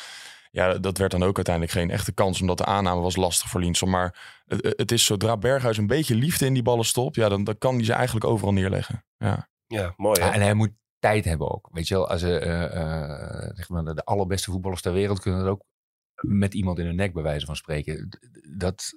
Ja, 0.50 0.78
dat 0.78 0.98
werd 0.98 1.10
dan 1.10 1.22
ook 1.22 1.36
uiteindelijk 1.36 1.74
geen 1.74 1.90
echte 1.90 2.12
kans, 2.12 2.40
omdat 2.40 2.58
de 2.58 2.64
aanname 2.64 3.00
was 3.00 3.16
lastig 3.16 3.48
voor 3.48 3.60
Linson. 3.60 3.90
Maar 3.90 4.42
het, 4.46 4.74
het 4.76 4.92
is 4.92 5.04
zodra 5.04 5.36
Berghuis 5.36 5.76
een 5.76 5.86
beetje 5.86 6.14
liefde 6.14 6.46
in 6.46 6.54
die 6.54 6.62
ballen 6.62 6.84
stopt, 6.84 7.16
ja, 7.16 7.28
dan, 7.28 7.44
dan 7.44 7.58
kan 7.58 7.74
hij 7.74 7.84
ze 7.84 7.92
eigenlijk 7.92 8.26
overal 8.26 8.52
neerleggen. 8.52 9.04
Ja. 9.16 9.50
Ja, 9.66 9.94
mooi? 9.96 10.20
Ja, 10.20 10.32
en 10.32 10.40
hij 10.40 10.54
moet 10.54 10.72
tijd 10.98 11.24
hebben 11.24 11.50
ook. 11.50 11.68
Weet 11.72 11.88
je 11.88 11.94
wel, 11.94 12.08
als 12.08 12.22
eh, 12.22 12.64
eh, 12.64 13.50
zeg 13.54 13.68
maar 13.68 13.84
de, 13.84 13.94
de 13.94 14.04
allerbeste 14.04 14.50
voetballers 14.50 14.82
ter 14.82 14.92
wereld 14.92 15.20
kunnen 15.20 15.40
dat 15.40 15.48
ook 15.48 15.62
met 16.26 16.54
iemand 16.54 16.78
in 16.78 16.86
hun 16.86 16.96
nek 16.96 17.12
bij 17.12 17.22
wijze 17.22 17.46
van 17.46 17.56
spreken. 17.56 18.18
Dat 18.56 18.92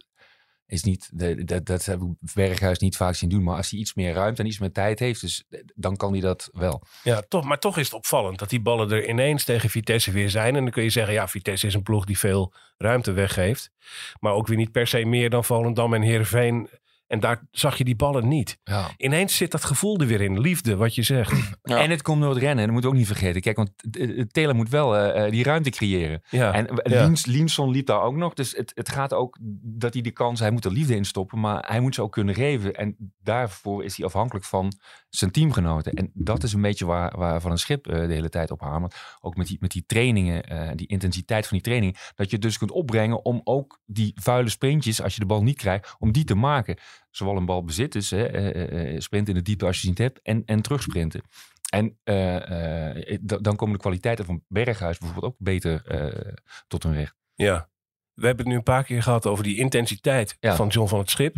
is 0.67 0.83
niet, 0.83 1.09
dat, 1.47 1.65
dat 1.65 1.85
heb 1.85 2.01
ik 2.01 2.33
Berghuis 2.33 2.79
niet 2.79 2.97
vaak 2.97 3.15
zien 3.15 3.29
doen. 3.29 3.43
Maar 3.43 3.57
als 3.57 3.69
hij 3.69 3.79
iets 3.79 3.93
meer 3.93 4.13
ruimte 4.13 4.41
en 4.41 4.47
iets 4.47 4.59
meer 4.59 4.71
tijd 4.71 4.99
heeft, 4.99 5.21
dus, 5.21 5.43
dan 5.75 5.95
kan 5.95 6.11
hij 6.11 6.21
dat 6.21 6.49
wel. 6.53 6.83
Ja, 7.03 7.23
toch, 7.27 7.43
maar 7.43 7.59
toch 7.59 7.77
is 7.77 7.85
het 7.85 7.93
opvallend 7.93 8.39
dat 8.39 8.49
die 8.49 8.61
ballen 8.61 8.91
er 8.91 9.09
ineens 9.09 9.43
tegen 9.43 9.69
Vitesse 9.69 10.11
weer 10.11 10.29
zijn. 10.29 10.55
En 10.55 10.61
dan 10.63 10.71
kun 10.71 10.83
je 10.83 10.89
zeggen, 10.89 11.13
ja, 11.13 11.27
Vitesse 11.27 11.67
is 11.67 11.73
een 11.73 11.83
ploeg 11.83 12.05
die 12.05 12.17
veel 12.17 12.53
ruimte 12.77 13.11
weggeeft. 13.11 13.71
Maar 14.19 14.33
ook 14.33 14.47
weer 14.47 14.57
niet 14.57 14.71
per 14.71 14.87
se 14.87 15.05
meer 15.05 15.29
dan 15.29 15.45
Volendam 15.45 15.93
en 15.93 16.01
Heerenveen. 16.01 16.69
En 17.07 17.19
daar 17.19 17.47
zag 17.51 17.77
je 17.77 17.83
die 17.83 17.95
ballen 17.95 18.27
niet. 18.27 18.57
Ja. 18.63 18.89
Ineens 18.97 19.37
zit 19.37 19.51
dat 19.51 19.63
gevoel 19.63 19.99
er 19.99 20.07
weer 20.07 20.21
in. 20.21 20.39
Liefde, 20.39 20.75
wat 20.75 20.95
je 20.95 21.03
zegt. 21.03 21.57
Ja. 21.63 21.77
En 21.77 21.89
het 21.89 22.01
komt 22.01 22.21
door 22.21 22.29
het 22.29 22.39
rennen. 22.39 22.57
En 22.57 22.63
dat 22.65 22.73
moet 22.73 22.83
je 22.83 22.89
ook 22.89 22.95
niet 22.95 23.07
vergeten. 23.07 23.41
Kijk, 23.41 23.55
want 23.55 23.71
eh, 23.91 24.19
eh, 24.19 24.25
Taylor 24.27 24.55
moet 24.55 24.69
wel 24.69 24.95
eh, 24.97 25.25
eh, 25.25 25.31
die 25.31 25.43
ruimte 25.43 25.69
creëren. 25.69 26.21
Ja, 26.29 26.53
En 26.53 26.67
ja. 26.83 27.05
Liens, 27.05 27.25
Lienson 27.25 27.71
liep 27.71 27.85
daar 27.85 28.01
ook 28.01 28.15
nog. 28.15 28.33
Dus 28.33 28.51
het, 28.51 28.71
het 28.75 28.89
gaat 28.89 29.13
ook 29.13 29.37
dat 29.61 29.93
hij 29.93 30.01
de 30.01 30.11
kans, 30.11 30.39
hij 30.39 30.51
moet 30.51 30.65
er 30.65 30.71
liefde 30.71 30.95
in 30.95 31.05
stoppen, 31.05 31.39
maar 31.39 31.63
hij 31.67 31.79
moet 31.79 31.95
ze 31.95 32.01
ook 32.01 32.11
kunnen 32.11 32.35
geven. 32.35 32.73
En 32.73 33.13
daarvoor 33.23 33.83
is 33.83 33.97
hij 33.97 34.05
afhankelijk 34.05 34.45
van 34.45 34.73
zijn 35.09 35.31
teamgenoten. 35.31 35.93
En 35.93 36.11
dat 36.13 36.43
is 36.43 36.53
een 36.53 36.61
beetje 36.61 36.85
waar, 36.85 37.17
waar 37.17 37.41
Van 37.41 37.51
een 37.51 37.57
Schip 37.57 37.87
eh, 37.87 38.07
de 38.07 38.13
hele 38.13 38.29
tijd 38.29 38.51
op 38.51 38.61
hamert. 38.61 38.95
Ook 39.21 39.35
met 39.35 39.47
die, 39.47 39.57
met 39.59 39.71
die 39.71 39.83
trainingen, 39.85 40.43
eh, 40.43 40.69
die 40.75 40.87
intensiteit 40.87 41.47
van 41.47 41.57
die 41.57 41.65
training. 41.65 41.97
Dat 42.15 42.29
je 42.29 42.37
dus 42.37 42.57
kunt 42.57 42.71
opbrengen 42.71 43.25
om 43.25 43.41
ook 43.43 43.79
die 43.85 44.11
vuile 44.15 44.49
sprintjes, 44.49 45.01
als 45.01 45.13
je 45.13 45.19
de 45.19 45.25
bal 45.25 45.43
niet 45.43 45.57
krijgt, 45.57 45.95
om 45.99 46.11
die 46.11 46.23
te 46.23 46.35
maken. 46.35 46.77
Zowel 47.15 47.37
een 47.37 47.45
bal 47.45 47.63
bezit, 47.63 47.91
dus 47.91 48.09
hè, 48.09 48.25
eh, 48.25 48.93
eh, 48.95 48.99
sprint 49.01 49.27
in 49.27 49.33
de 49.33 49.41
diepe 49.41 49.65
als 49.65 49.81
je 49.81 49.87
het 49.89 49.97
niet 49.97 50.07
hebt, 50.07 50.19
en, 50.23 50.43
en 50.45 50.61
terugsprinten. 50.61 51.21
En 51.69 51.97
eh, 52.03 53.13
eh, 53.13 53.19
dan 53.21 53.55
komen 53.55 53.75
de 53.75 53.81
kwaliteiten 53.81 54.25
van 54.25 54.43
Berghuis 54.47 54.97
bijvoorbeeld 54.97 55.33
ook 55.33 55.39
beter 55.39 55.85
eh, 55.85 56.33
tot 56.67 56.83
hun 56.83 56.93
recht. 56.93 57.15
Ja. 57.35 57.69
We 58.13 58.25
hebben 58.25 58.43
het 58.45 58.53
nu 58.53 58.59
een 58.59 58.63
paar 58.73 58.83
keer 58.83 59.03
gehad 59.03 59.25
over 59.25 59.43
die 59.43 59.57
intensiteit 59.57 60.37
Ja. 60.39 60.55
van 60.55 60.67
John 60.67 60.87
van 60.89 60.99
het 60.99 61.09
Schip. 61.09 61.35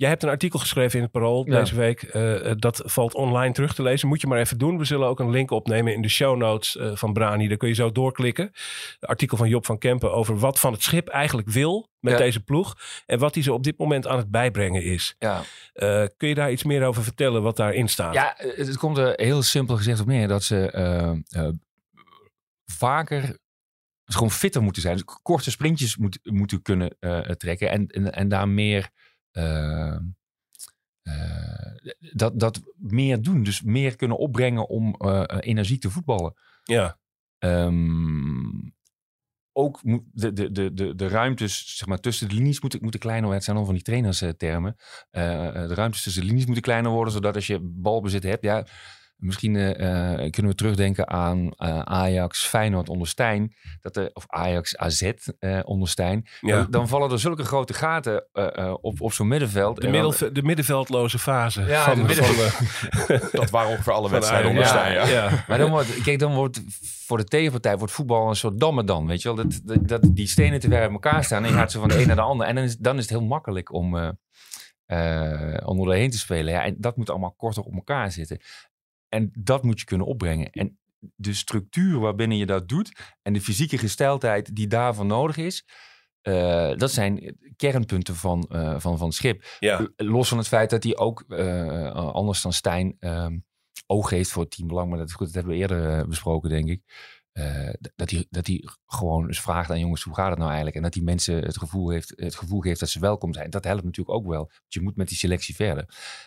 Jij 0.00 0.08
hebt 0.08 0.22
een 0.22 0.28
artikel 0.28 0.58
geschreven 0.58 0.96
in 0.96 1.02
het 1.02 1.12
Parool 1.12 1.46
Ja. 1.46 1.58
deze 1.58 1.74
week. 1.74 2.02
Eh, 2.02 2.50
dat 2.56 2.82
valt 2.84 3.14
online 3.14 3.52
terug 3.52 3.74
te 3.74 3.82
lezen. 3.82 4.08
Moet 4.08 4.20
je 4.20 4.26
maar 4.26 4.38
even 4.38 4.58
doen. 4.58 4.78
We 4.78 4.84
zullen 4.84 5.08
ook 5.08 5.20
een 5.20 5.30
link 5.30 5.50
opnemen 5.50 5.92
in 5.94 6.02
de 6.02 6.08
show 6.08 6.36
notes 6.36 6.76
eh, 6.76 6.96
van 6.96 7.12
Brani. 7.12 7.48
Daar 7.48 7.56
kun 7.56 7.68
je 7.68 7.74
zo 7.74 7.92
doorklikken. 7.92 8.44
Het 9.00 9.06
artikel 9.08 9.36
van 9.36 9.48
Job 9.48 9.66
van 9.66 9.78
Kempen 9.78 10.12
over 10.12 10.38
wat 10.38 10.60
Van 10.60 10.72
het 10.72 10.82
Schip 10.82 11.08
eigenlijk 11.08 11.48
wil 11.48 11.88
met 11.98 12.12
Ja. 12.12 12.18
deze 12.18 12.40
ploeg. 12.44 12.76
En 13.06 13.18
wat 13.18 13.34
hij 13.34 13.42
zo 13.42 13.54
op 13.54 13.62
dit 13.64 13.78
moment 13.78 14.06
aan 14.06 14.16
het 14.16 14.30
bijbrengen 14.30 14.84
is. 14.84 15.14
Ja, 15.18 15.42
Eh, 15.72 16.04
kun 16.16 16.28
je 16.28 16.34
daar 16.34 16.50
iets 16.52 16.64
meer 16.64 16.84
over 16.86 17.02
vertellen 17.02 17.42
wat 17.42 17.56
daarin 17.56 17.88
staat? 17.88 18.14
ja 18.14 18.34
het, 18.36 18.76
komt 18.76 18.98
er 18.98 19.12
heel 19.16 19.42
simpel 19.42 19.76
gezegd 19.76 20.00
op 20.00 20.06
neer 20.06 20.28
dat 20.28 20.42
ze 20.42 20.70
eh, 20.70 21.10
eh, 21.28 21.52
vaker 22.66 23.38
dus 24.04 24.14
gewoon 24.14 24.30
fitter 24.30 24.62
moeten 24.62 24.82
zijn. 24.82 24.94
Dus 24.96 25.04
korte 25.22 25.50
sprintjes 25.50 25.96
moet, 25.96 26.18
moeten 26.22 26.62
kunnen 26.62 26.96
eh, 27.00 27.18
trekken 27.20 27.70
en, 27.70 27.86
en, 27.86 28.12
en 28.12 28.28
daar 28.28 28.48
meer. 28.48 28.88
Eh, 29.30 29.96
eh, 31.02 32.10
dat, 32.12 32.40
dat 32.40 32.60
meer 32.76 33.22
doen. 33.22 33.42
Dus 33.42 33.62
meer 33.62 33.96
kunnen 33.96 34.18
opbrengen 34.18 34.68
om 34.68 34.94
eh, 34.94 35.22
eh, 35.26 35.38
energiek 35.40 35.80
te 35.80 35.90
voetballen. 35.90 36.34
Ja. 36.64 36.98
Ehm, 37.38 38.68
ook 39.52 39.80
de, 40.12 40.32
de, 40.32 40.52
de, 40.52 40.72
de, 40.72 40.94
de 40.94 41.08
ruimtes 41.08 41.76
zeg 41.76 41.88
maar, 41.88 42.00
tussen 42.00 42.28
de 42.28 42.34
linies 42.34 42.60
moeten, 42.60 42.80
moeten 42.82 43.00
kleiner 43.00 43.24
worden. 43.24 43.38
Het 43.38 43.48
zijn 43.48 43.60
al 43.60 43.64
van 43.64 43.74
die 43.74 43.82
trainerstermen. 43.82 44.76
Eh, 45.10 45.52
de 45.52 45.74
ruimtes 45.74 46.02
tussen 46.02 46.22
de 46.22 46.28
linies 46.28 46.44
moeten 46.44 46.62
kleiner 46.62 46.90
worden, 46.90 47.12
zodat 47.12 47.34
als 47.34 47.46
je 47.46 47.58
balbezit 47.62 48.22
hebt, 48.22 48.42
ja, 48.42 48.66
misschien 49.20 49.56
eh, 49.56 50.12
eh, 50.14 50.30
kunnen 50.30 50.50
we 50.50 50.56
terugdenken 50.56 51.08
aan 51.08 51.50
eh, 51.56 51.78
Ajax, 51.80 52.46
Feyenoord 52.46 52.88
onder 52.88 53.08
Stijn, 53.08 53.54
dat 53.80 53.96
er, 53.96 54.10
of 54.12 54.24
Ajax 54.26 54.76
AZ 54.76 55.02
eh, 55.38 55.60
onder 55.64 55.88
Stijn. 55.88 56.26
Ja. 56.40 56.56
Dan, 56.56 56.66
dan 56.70 56.88
vallen 56.88 57.10
er 57.10 57.18
zulke 57.20 57.44
grote 57.44 57.72
gaten 57.74 58.26
op, 58.80 59.00
op 59.00 59.12
zo'n 59.12 59.28
middenveld. 59.28 59.80
De, 59.80 60.30
de 60.32 60.42
middenveldloze 60.42 61.18
fase. 61.18 61.62
Ja, 61.62 61.84
van, 61.84 61.94
de 61.98 62.02
midden- 62.04 62.24
van, 62.24 63.18
Dat 63.40 63.50
waren 63.50 63.70
ongeveer 63.70 63.92
alle 63.92 64.10
wedstrijden 64.10 64.50
Ajax. 64.50 64.70
onder 64.70 64.82
Ja, 64.82 64.92
Stijn, 65.02 65.14
ja. 65.14 65.28
ja. 65.30 65.44
Maar 65.48 65.58
dan 65.58 65.70
wordt, 65.70 66.02
kijk, 66.02 66.18
dan 66.18 66.34
wordt 66.34 66.60
voor 67.06 67.16
de 67.18 67.24
tegenpartij 67.24 67.78
wordt 67.78 67.92
voetbal 67.92 68.28
een 68.28 68.36
soort 68.36 68.60
damme 68.60 68.84
dan, 68.84 69.06
weet 69.06 69.22
je 69.22 69.34
wel. 69.34 69.44
Dat, 69.46 69.60
dat, 69.64 69.88
dat 69.88 70.00
die 70.16 70.26
stenen 70.26 70.60
te 70.60 70.68
ver 70.68 70.80
uit 70.80 70.90
elkaar 70.90 71.24
staan 71.24 71.44
en 71.44 71.50
je 71.50 71.56
gaat 71.56 71.72
ze 71.72 71.78
van 71.78 71.88
de 71.88 72.00
een 72.00 72.06
naar 72.06 72.16
de 72.16 72.22
ander. 72.22 72.46
En 72.46 72.54
dan 72.54 72.64
is, 72.64 72.76
dan 72.76 72.96
is 72.96 73.00
het 73.02 73.10
heel 73.10 73.24
makkelijk 73.26 73.72
om, 73.72 73.96
eh 73.96 74.08
eh 74.86 75.68
om 75.68 75.78
er 75.78 75.84
doorheen 75.84 76.10
te 76.10 76.18
spelen. 76.18 76.52
Ja, 76.52 76.64
en 76.64 76.74
dat 76.78 76.96
moet 76.96 77.10
allemaal 77.10 77.34
korter 77.36 77.62
op 77.62 77.74
elkaar 77.74 78.10
zitten. 78.12 78.40
En 79.10 79.30
dat 79.38 79.62
moet 79.62 79.78
je 79.78 79.84
kunnen 79.84 80.06
opbrengen. 80.06 80.50
En 80.50 80.78
de 81.16 81.34
structuur 81.34 81.98
waarbinnen 81.98 82.36
je 82.36 82.46
dat 82.46 82.68
doet 82.68 83.16
en 83.22 83.32
de 83.32 83.40
fysieke 83.40 83.78
gesteldheid 83.78 84.56
die 84.56 84.66
daarvoor 84.66 85.06
nodig 85.06 85.36
is, 85.36 85.64
eh, 86.20 86.76
dat 86.76 86.90
zijn 86.90 87.36
kernpunten 87.56 88.16
van, 88.16 88.46
eh, 88.48 88.74
van, 88.78 88.98
van 88.98 89.06
het 89.06 89.16
schip. 89.16 89.44
Ja. 89.58 89.88
Los 89.96 90.28
van 90.28 90.38
het 90.38 90.48
feit 90.48 90.70
dat 90.70 90.82
hij 90.82 90.96
ook, 90.96 91.24
eh, 91.28 91.92
anders 91.92 92.42
dan 92.42 92.52
Stijn, 92.52 92.96
ehm, 92.98 93.38
oog 93.86 94.10
heeft 94.10 94.30
voor 94.30 94.42
het 94.42 94.50
teambelang. 94.50 94.88
Maar 94.88 94.98
dat 94.98 95.08
is 95.08 95.14
goed, 95.14 95.26
dat 95.26 95.34
hebben 95.34 95.52
we 95.52 95.58
eerder 95.58 96.08
besproken, 96.08 96.50
denk 96.50 96.68
ik. 96.68 96.82
Eh, 97.32 97.72
dat 97.96 98.10
hij, 98.10 98.26
dat 98.30 98.46
hij 98.46 98.64
gewoon 98.86 99.26
eens 99.26 99.40
vraagt 99.40 99.70
aan 99.70 99.80
jongens, 99.80 100.02
hoe 100.02 100.14
gaat 100.14 100.28
het 100.28 100.38
nou 100.38 100.48
eigenlijk? 100.48 100.76
En 100.76 100.82
dat 100.82 100.92
die 100.92 101.02
mensen 101.02 101.34
het 101.44 101.58
gevoel, 101.58 101.90
heeft, 101.90 102.12
het 102.16 102.34
gevoel 102.34 102.60
geeft 102.60 102.80
dat 102.80 102.88
ze 102.88 103.00
welkom 103.00 103.34
zijn. 103.34 103.50
Dat 103.50 103.64
helpt 103.64 103.84
natuurlijk 103.84 104.16
ook 104.16 104.26
wel. 104.26 104.38
Want 104.38 104.52
je 104.68 104.80
moet 104.80 104.96
met 104.96 105.08
die 105.08 105.16
selectie 105.16 105.54
verder. 105.54 105.84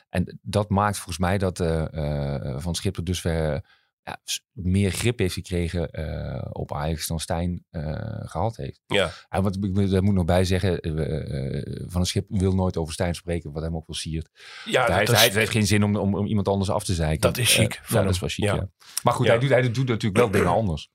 En 0.09 0.39
dat 0.41 0.69
maakt 0.69 0.95
volgens 0.95 1.17
mij 1.17 1.37
dat 1.37 1.59
eh, 1.59 1.93
eh, 1.93 2.59
Van 2.59 2.75
Schipper 2.75 3.03
dus 3.03 3.21
ver, 3.21 3.65
ja, 4.03 4.17
meer 4.51 4.91
grip 4.91 5.19
heeft 5.19 5.33
gekregen 5.33 5.89
eh, 5.91 6.45
op 6.51 6.73
Ajax 6.73 7.07
dan 7.07 7.19
Stijn 7.19 7.65
eh, 7.69 7.83
gehad 8.23 8.55
heeft. 8.55 8.81
Ja. 8.85 9.11
Ja, 9.29 9.41
wat 9.41 9.55
ik 9.55 9.73
moet- 9.73 9.91
daar 9.91 10.03
moet 10.03 10.13
nog 10.13 10.25
bij 10.25 10.43
zeggen, 10.45 10.79
eh, 10.79 11.85
Van 11.89 12.01
een 12.01 12.07
Schip 12.07 12.25
wil 12.27 12.55
nooit 12.55 12.77
over 12.77 12.93
Stijn 12.93 13.15
spreken, 13.15 13.51
wat 13.51 13.63
hem 13.63 13.75
ook 13.75 13.87
wel 13.87 13.95
siert. 13.95 14.29
Ja, 14.65 14.85
hij, 14.85 14.95
heeft, 14.95 15.07
dat 15.11 15.15
is- 15.15 15.27
hij 15.27 15.39
heeft 15.39 15.51
geen 15.51 15.67
zin 15.67 15.83
om, 15.83 15.95
om, 15.95 16.15
om 16.15 16.25
iemand 16.25 16.47
anders 16.47 16.69
af 16.69 16.83
te 16.83 16.93
zeiken. 16.93 17.21
Dat 17.21 17.37
is 17.37 17.55
chic 17.55 17.81
ja, 17.87 18.01
dat 18.01 18.11
is 18.13 18.19
wel 18.19 18.29
chic, 18.29 18.43
Ja. 18.45 18.55
ja. 18.55 18.69
Maar 19.03 19.13
goed, 19.13 19.27
hij, 19.27 19.39
doet, 19.39 19.49
hij 19.49 19.71
doet 19.71 19.87
natuurlijk 19.87 20.17
wel 20.17 20.31
dingen 20.31 20.47
anders. 20.51 20.89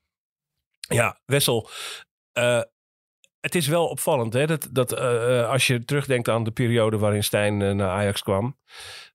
Ja, 0.79 1.19
Wessel. 1.25 1.69
het 3.39 3.55
is 3.55 3.67
wel 3.67 3.87
opvallend 3.87 4.33
hè, 4.33 4.47
dat, 4.47 4.67
dat 4.71 4.95
als 5.47 5.67
je 5.67 5.85
terugdenkt 5.85 6.27
aan 6.29 6.43
de 6.43 6.51
periode 6.51 6.97
waarin 6.97 7.23
Stijn 7.23 7.57
naar 7.57 7.89
Ajax 7.89 8.21
kwam. 8.21 8.57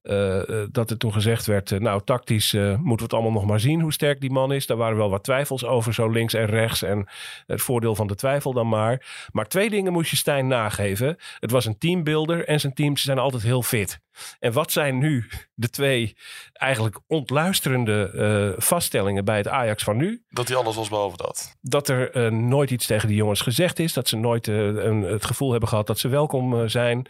Eh, 0.05 0.49
eh, 0.49 0.67
dat 0.71 0.89
er 0.89 0.97
toen 0.97 1.13
gezegd 1.13 1.45
werd, 1.45 1.71
eh, 1.71 1.79
nou 1.79 2.01
tactisch 2.03 2.53
moeten 2.53 2.85
we 2.85 3.03
het 3.03 3.13
allemaal 3.13 3.31
nog 3.31 3.45
maar 3.45 3.59
zien 3.59 3.81
hoe 3.81 3.93
sterk 3.93 4.21
die 4.21 4.31
man 4.31 4.53
is. 4.53 4.65
Daar 4.65 4.77
waren 4.77 4.97
wel 4.97 5.09
wat 5.09 5.23
twijfels 5.23 5.65
over, 5.65 5.93
zo 5.93 6.09
links 6.09 6.33
en 6.33 6.45
rechts. 6.45 6.81
En 6.81 7.07
het 7.45 7.61
voordeel 7.61 7.95
van 7.95 8.07
de 8.07 8.15
twijfel 8.15 8.53
dan 8.53 8.67
maar. 8.67 9.27
Maar 9.31 9.47
twee 9.47 9.69
dingen 9.69 9.91
moest 9.91 10.09
je 10.09 10.15
Stijn 10.15 10.47
nageven. 10.47 11.17
Het 11.39 11.51
was 11.51 11.65
een 11.65 11.77
teambuilder 11.77 12.47
en 12.47 12.59
zijn 12.59 12.73
teams 12.73 13.01
zijn 13.01 13.19
altijd 13.19 13.43
heel 13.43 13.61
fit. 13.61 13.99
En 14.39 14.53
wat 14.53 14.71
zijn 14.71 14.97
nu 14.97 15.29
de 15.53 15.69
twee 15.69 16.17
eigenlijk 16.53 16.99
ontluisterende 17.07 18.53
vaststellingen 18.57 19.25
bij 19.25 19.37
het 19.37 19.47
Ajax 19.47 19.83
van 19.83 19.97
nu? 19.97 20.23
Dat 20.29 20.47
hij 20.47 20.57
alles 20.57 20.75
was 20.75 20.89
behalve 20.89 21.17
dat. 21.17 21.55
dat 21.61 21.87
er 21.87 22.33
nooit 22.33 22.71
iets 22.71 22.85
tegen 22.85 23.07
die 23.07 23.17
jongens 23.17 23.41
gezegd 23.41 23.79
is. 23.79 23.93
Dat 23.93 24.07
ze 24.07 24.17
nooit 24.17 24.47
een, 24.47 25.01
het 25.01 25.25
gevoel 25.25 25.51
hebben 25.51 25.69
gehad 25.69 25.87
dat 25.87 25.99
ze 25.99 26.07
welkom 26.07 26.69
zijn. 26.69 27.09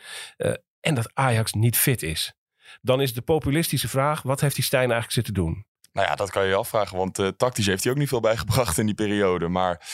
En 0.86 0.96
dat 0.96 1.12
Ajax 1.14 1.54
niet 1.54 1.78
fit 1.78 2.04
is. 2.04 2.34
Dan 2.82 3.02
is 3.02 3.14
de 3.14 3.22
populistische 3.22 3.88
vraag: 3.88 4.22
wat 4.22 4.42
heeft 4.42 4.56
die 4.56 4.64
Stijn 4.64 4.82
eigenlijk 4.92 5.12
zitten 5.14 5.34
doen? 5.34 5.66
Nou 5.94 6.08
ja, 6.08 6.16
dat 6.16 6.32
kan 6.32 6.44
je 6.44 6.50
je 6.50 6.56
afvragen, 6.56 6.98
want 6.98 7.20
eh, 7.20 7.28
tactisch 7.28 7.66
heeft 7.66 7.84
hij 7.84 7.92
ook 7.92 7.98
niet 8.00 8.08
veel 8.08 8.20
bijgebracht 8.20 8.78
in 8.78 8.86
die 8.86 8.96
periode. 8.96 9.48
Maar 9.48 9.88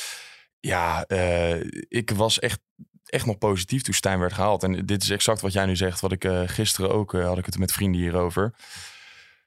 ja, 0.60 1.04
eh, 1.06 1.60
ik 1.88 2.12
was 2.12 2.40
echt, 2.40 2.60
echt 3.06 3.26
nog 3.26 3.38
positief 3.38 3.82
toen 3.82 3.94
Stijn 3.94 4.20
werd 4.20 4.34
gehaald. 4.34 4.64
En 4.64 4.86
dit 4.86 5.04
is 5.04 5.10
exact 5.10 5.42
wat 5.42 5.54
jij 5.54 5.66
nu 5.66 5.76
zegt, 5.76 6.00
wat 6.00 6.12
ik 6.12 6.24
eh, 6.24 6.42
gisteren 6.46 6.92
ook, 6.92 7.12
had 7.12 7.38
ik 7.38 7.46
het 7.46 7.58
met 7.58 7.72
vrienden 7.72 8.02
hierover. 8.02 8.54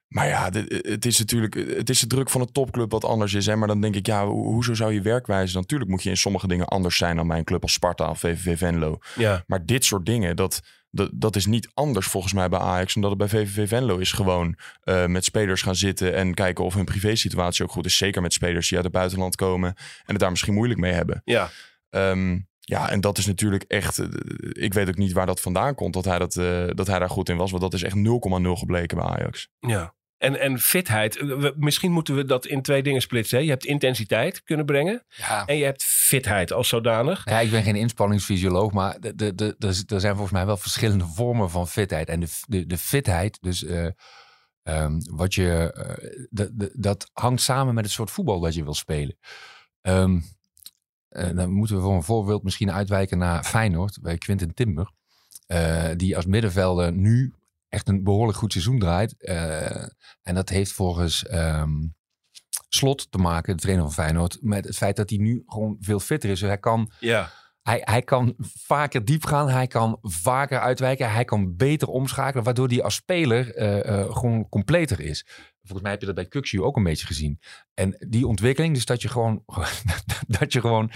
Maar 0.08 0.26
ja, 0.26 0.50
dit- 0.50 0.86
het 0.86 1.04
is 1.06 1.18
natuurlijk, 1.18 1.54
het 1.54 1.90
is 1.90 2.00
de 2.00 2.06
druk 2.06 2.30
van 2.30 2.40
een 2.40 2.52
topclub 2.52 2.90
wat 2.90 3.04
anders 3.04 3.34
is. 3.34 3.46
Hè? 3.46 3.56
Maar 3.56 3.68
dan 3.68 3.80
denk 3.80 3.94
ik, 3.94 4.06
ja, 4.06 4.24
ho- 4.24 4.32
hoezo 4.42 4.74
zou 4.74 4.92
je 4.92 5.00
werkwijze? 5.00 5.56
Natuurlijk 5.56 5.90
moet 5.90 6.02
je 6.02 6.10
in 6.10 6.16
sommige 6.16 6.46
dingen 6.46 6.66
anders 6.66 6.96
zijn 6.96 7.16
dan 7.16 7.28
bij 7.28 7.38
een 7.38 7.44
club 7.44 7.62
als 7.62 7.72
Sparta 7.72 8.10
of 8.10 8.18
VVV 8.18 8.58
Venlo. 8.58 8.98
Ja, 9.14 9.44
Maar 9.46 9.66
dit 9.66 9.84
soort 9.84 10.06
dingen, 10.06 10.36
dat, 10.36 10.60
dat, 10.94 11.10
dat 11.12 11.36
is 11.36 11.46
niet 11.46 11.70
anders 11.74 12.06
volgens 12.06 12.32
mij 12.32 12.48
bij 12.48 12.58
Ajax. 12.58 12.94
Omdat 12.94 13.10
het 13.10 13.18
bij 13.18 13.28
VVV 13.28 13.68
Venlo 13.68 13.96
is 13.96 14.12
gewoon 14.12 14.56
eh, 14.82 15.06
met 15.06 15.24
spelers 15.24 15.62
gaan 15.62 15.76
zitten 15.76 16.14
en 16.14 16.34
kijken 16.34 16.64
of 16.64 16.74
hun 16.74 16.84
privésituatie 16.84 17.64
ook 17.64 17.70
goed 17.70 17.86
is. 17.86 17.96
Zeker 17.96 18.22
met 18.22 18.32
spelers 18.32 18.66
die 18.68 18.76
uit 18.76 18.86
het 18.86 18.94
buitenland 18.94 19.36
komen 19.36 19.68
en 19.76 20.04
het 20.06 20.18
daar 20.18 20.30
misschien 20.30 20.54
moeilijk 20.54 20.80
mee 20.80 20.92
hebben. 20.92 21.22
ja. 21.24 21.50
Ehm, 21.90 22.38
ja, 22.66 22.90
en 22.90 23.00
dat 23.00 23.18
is 23.18 23.26
natuurlijk 23.26 23.64
echt. 23.68 23.98
eh, 23.98 24.08
ik 24.52 24.74
weet 24.74 24.88
ook 24.88 24.96
niet 24.96 25.12
waar 25.12 25.26
dat 25.26 25.40
vandaan 25.40 25.74
komt 25.74 25.94
dat 25.94 26.04
hij, 26.04 26.18
dat, 26.18 26.36
eh, 26.36 26.66
dat 26.74 26.86
hij 26.86 26.98
daar 26.98 27.10
goed 27.10 27.28
in 27.28 27.36
was. 27.36 27.50
Want 27.50 27.62
dat 27.62 27.74
is 27.74 27.82
echt 27.82 27.94
0,0 27.96 28.56
gebleken 28.56 28.96
bij 28.96 29.06
Ajax. 29.06 29.48
ja. 29.60 29.94
En, 30.24 30.40
en 30.40 30.58
fitheid. 30.58 31.16
eh, 31.16 31.26
we- 31.26 31.54
misschien 31.56 31.92
moeten 31.92 32.14
we 32.16 32.24
dat 32.24 32.46
in 32.46 32.62
twee 32.62 32.82
dingen 32.82 33.00
splitsen. 33.00 33.38
hè. 33.38 33.44
Je 33.44 33.50
hebt 33.50 33.64
intensiteit 33.64 34.42
kunnen 34.42 34.66
brengen. 34.66 35.04
Ja. 35.08 35.46
En 35.46 35.56
je 35.56 35.64
hebt 35.64 35.82
fitheid 35.84 36.52
als 36.52 36.68
zodanig. 36.68 37.24
Ja, 37.24 37.40
ik 37.40 37.50
ben 37.50 37.62
geen 37.62 37.76
inspanningsfysioloog, 37.76 38.72
maar 38.72 39.00
de, 39.00 39.34
de, 39.34 39.54
er 39.86 40.00
zijn 40.00 40.12
volgens 40.12 40.30
mij 40.32 40.46
wel 40.46 40.56
verschillende 40.56 41.06
vormen 41.06 41.50
van 41.50 41.68
fitheid. 41.68 42.08
En 42.08 42.20
de, 42.20 42.26
de, 42.46 42.66
de 42.66 42.78
fitheid, 42.78 43.38
dus 43.40 43.64
eh, 43.64 43.86
ehm, 44.62 45.00
wat 45.10 45.34
je, 45.34 45.72
eh, 45.72 46.26
de, 46.30 46.50
de, 46.54 46.70
dat 46.74 47.10
hangt 47.12 47.42
samen 47.42 47.74
met 47.74 47.84
het 47.84 47.92
soort 47.92 48.10
voetbal 48.10 48.40
dat 48.40 48.54
je 48.54 48.64
wil 48.64 48.74
spelen. 48.74 49.16
Ehm, 49.80 50.20
eh, 51.08 51.28
dan 51.34 51.50
moeten 51.50 51.76
we 51.76 51.82
voor 51.82 51.94
een 51.94 52.02
voorbeeld 52.02 52.42
misschien 52.42 52.72
uitwijken 52.72 53.18
naar 53.18 53.44
Feyenoord, 53.44 53.98
bij 54.02 54.18
Quinten 54.18 54.54
Timber. 54.54 54.90
die 55.96 56.16
als 56.16 56.26
middenvelder 56.26 56.92
nu 56.92 57.32
echt 57.74 57.88
een 57.88 58.02
behoorlijk 58.02 58.38
goed 58.38 58.52
seizoen 58.52 58.78
draait. 58.78 59.22
Eh, 59.22 59.82
en 60.22 60.34
dat 60.34 60.48
heeft 60.48 60.72
volgens 60.72 61.26
ehm, 61.26 61.72
Slot 62.68 63.10
te 63.10 63.18
maken, 63.18 63.56
de 63.56 63.62
trainer 63.62 63.84
van 63.84 63.94
Feyenoord, 63.94 64.38
met 64.40 64.64
het 64.64 64.76
feit 64.76 64.96
dat 64.96 65.10
hij 65.10 65.18
nu 65.18 65.42
gewoon 65.46 65.76
veel 65.80 66.00
fitter 66.00 66.30
is. 66.30 66.40
Dus 66.40 66.48
hij 66.48 66.58
kan 66.58 66.90
Ja, 67.00 67.30
hij, 67.62 67.80
hij 67.84 68.02
kan 68.02 68.34
vaker 68.38 69.04
diep 69.04 69.24
gaan, 69.24 69.48
hij 69.48 69.66
kan 69.66 69.98
vaker 70.02 70.60
uitwijken, 70.60 71.12
hij 71.12 71.24
kan 71.24 71.56
beter 71.56 71.88
omschakelen, 71.88 72.44
waardoor 72.44 72.68
hij 72.68 72.82
als 72.82 72.94
speler 72.94 73.54
eh, 73.54 73.88
eh, 73.88 74.12
gewoon 74.12 74.48
completer 74.48 75.00
is. 75.00 75.26
Volgens 75.60 75.82
mij 75.82 75.90
heb 75.90 76.00
je 76.00 76.06
dat 76.06 76.14
bij 76.14 76.26
Kuxu 76.26 76.62
ook 76.62 76.76
een 76.76 76.82
beetje 76.82 77.06
gezien. 77.06 77.40
En 77.74 78.06
die 78.08 78.26
ontwikkeling, 78.26 78.74
dus 78.74 78.84
dat 78.84 79.02
je 79.02 79.08
gewoon, 79.08 79.44
dat 80.38 80.52
je 80.52 80.60
gewoon 80.60 80.90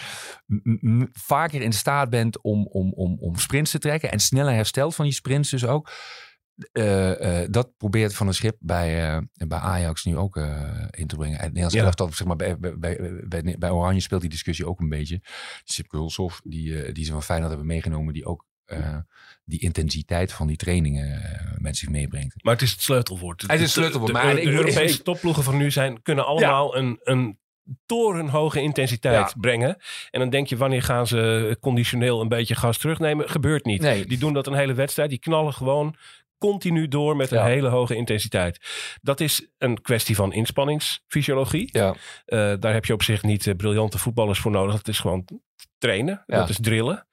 vaker 1.12 1.62
in 1.62 1.72
staat 1.72 2.10
bent 2.10 2.42
om, 2.42 2.66
om, 2.66 2.92
om, 2.92 3.16
om 3.20 3.36
sprints 3.36 3.70
te 3.70 3.78
trekken 3.78 4.10
en 4.10 4.20
sneller 4.20 4.54
herstelt 4.54 4.94
van 4.94 5.04
die 5.04 5.14
sprints 5.14 5.50
dus 5.50 5.66
ook. 5.66 5.90
Eh, 6.72 7.42
eh, 7.42 7.48
dat 7.50 7.76
probeert 7.76 8.14
Van 8.14 8.26
een 8.26 8.34
Schip 8.34 8.56
bij, 8.60 9.14
eh, 9.14 9.46
bij 9.46 9.58
Ajax 9.58 10.04
nu 10.04 10.16
ook 10.16 10.36
in 10.90 11.06
te 11.06 11.16
brengen. 11.16 11.38
En 11.38 11.46
Nederlands 11.46 11.74
Ja. 11.74 11.84
elftal, 11.84 12.12
zeg 12.12 12.26
maar, 12.26 12.36
bij, 12.36 12.58
bij, 12.58 13.56
bij, 13.58 13.70
Oranje 13.70 14.00
speelt 14.00 14.20
die 14.20 14.30
discussie 14.30 14.66
ook 14.66 14.80
een 14.80 14.88
beetje. 14.88 15.20
Hulshoff, 15.88 16.40
die, 16.44 16.92
die 16.92 17.04
ze 17.04 17.12
van 17.12 17.22
Feyenoord 17.22 17.50
hebben 17.50 17.68
meegenomen, 17.68 18.14
die 18.14 18.24
ook 18.24 18.46
die 19.44 19.60
intensiteit 19.60 20.32
van 20.32 20.46
die 20.46 20.56
trainingen 20.56 21.22
met 21.58 21.76
zich 21.76 21.88
meebrengt. 21.88 22.44
maar 22.44 22.52
het 22.52 22.62
is 22.62 22.70
het 22.70 22.82
sleutelwoord. 22.82 23.42
Het 23.42 23.50
is 23.52 23.60
het 23.60 23.70
sleutelwoord, 23.70 24.12
De, 24.12 24.18
maar 24.18 24.34
de, 24.34 24.46
Europese 24.46 25.02
topploegen 25.02 25.42
van 25.42 25.56
nu 25.56 25.70
zijn, 25.70 26.02
kunnen 26.02 26.26
allemaal 26.26 26.76
een, 26.76 27.00
een 27.02 27.38
torenhoge 27.86 28.60
intensiteit 28.60 29.30
Ja. 29.30 29.40
brengen. 29.40 29.76
En 30.10 30.20
dan 30.20 30.30
denk 30.30 30.46
je, 30.46 30.56
wanneer 30.56 30.82
gaan 30.82 31.06
ze 31.06 31.56
conditioneel 31.60 32.20
een 32.20 32.28
beetje 32.28 32.54
gas 32.54 32.78
terugnemen? 32.78 33.30
Gebeurt 33.30 33.64
niet. 33.64 33.80
Nee. 33.80 34.06
Die 34.06 34.18
doen 34.18 34.32
dat 34.32 34.46
een 34.46 34.54
hele 34.54 34.74
wedstrijd. 34.74 35.10
Die 35.10 35.18
knallen 35.18 35.52
gewoon 35.52 35.96
continu 36.38 36.88
door 36.88 37.16
met 37.16 37.30
een 37.30 37.38
Ja. 37.38 37.44
hele 37.44 37.68
hoge 37.68 37.94
intensiteit. 37.96 38.58
Dat 39.02 39.20
is 39.20 39.48
een 39.58 39.80
kwestie 39.82 40.14
van 40.16 40.32
inspanningsfysiologie. 40.32 41.68
Ja, 41.72 41.94
Eh, 42.24 42.52
daar 42.60 42.72
heb 42.72 42.84
je 42.84 42.92
op 42.92 43.02
zich 43.02 43.22
niet 43.22 43.46
eh, 43.46 43.54
briljante 43.56 43.98
voetballers 43.98 44.38
voor 44.38 44.50
nodig. 44.50 44.74
Het 44.74 44.88
is 44.88 44.98
gewoon 44.98 45.28
trainen. 45.78 46.22
Ja. 46.26 46.36
Dat 46.38 46.48
is 46.48 46.58
drillen. 46.60 47.06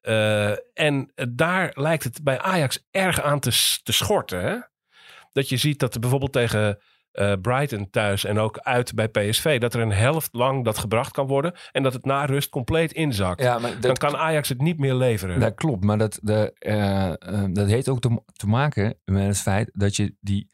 Eh, 0.00 0.50
en 0.74 1.12
daar 1.30 1.72
lijkt 1.74 2.04
het 2.04 2.22
bij 2.22 2.38
Ajax 2.40 2.86
erg 2.90 3.20
aan 3.22 3.40
te, 3.40 3.78
te 3.82 3.92
schorten. 3.92 4.40
Hè? 4.44 4.56
Dat 5.32 5.48
je 5.48 5.56
ziet 5.56 5.78
dat 5.78 6.00
bijvoorbeeld 6.00 6.32
tegen 6.32 6.78
eh, 7.16 7.32
Brighton 7.42 7.90
thuis 7.90 8.24
en 8.24 8.38
ook 8.38 8.58
uit 8.58 8.94
bij 8.94 9.08
PSV... 9.08 9.60
dat 9.60 9.74
er 9.74 9.80
een 9.80 9.92
helft 9.92 10.34
lang 10.34 10.64
dat 10.64 10.78
gebracht 10.78 11.12
kan 11.12 11.26
worden... 11.26 11.52
en 11.72 11.82
dat 11.82 11.92
het 11.92 12.04
na 12.04 12.24
rust 12.24 12.48
compleet 12.48 12.92
inzakt. 12.92 13.42
ja 13.42 13.58
maar 13.58 13.80
Dan 13.80 13.94
kan 13.94 14.16
Ajax 14.16 14.48
het 14.48 14.60
niet 14.60 14.78
meer 14.78 14.94
leveren. 14.94 15.40
Dat 15.40 15.54
klopt, 15.54 15.84
maar 15.84 15.98
dat, 15.98 16.18
de, 16.22 16.52
eh, 16.58 17.08
eh, 17.08 17.44
dat 17.50 17.68
heeft 17.68 17.88
ook 17.88 18.00
te, 18.00 18.22
te 18.32 18.46
maken 18.46 18.96
met 19.04 19.26
het 19.26 19.40
feit 19.40 19.70
dat 19.72 19.96
je 19.96 20.14
die 20.20 20.48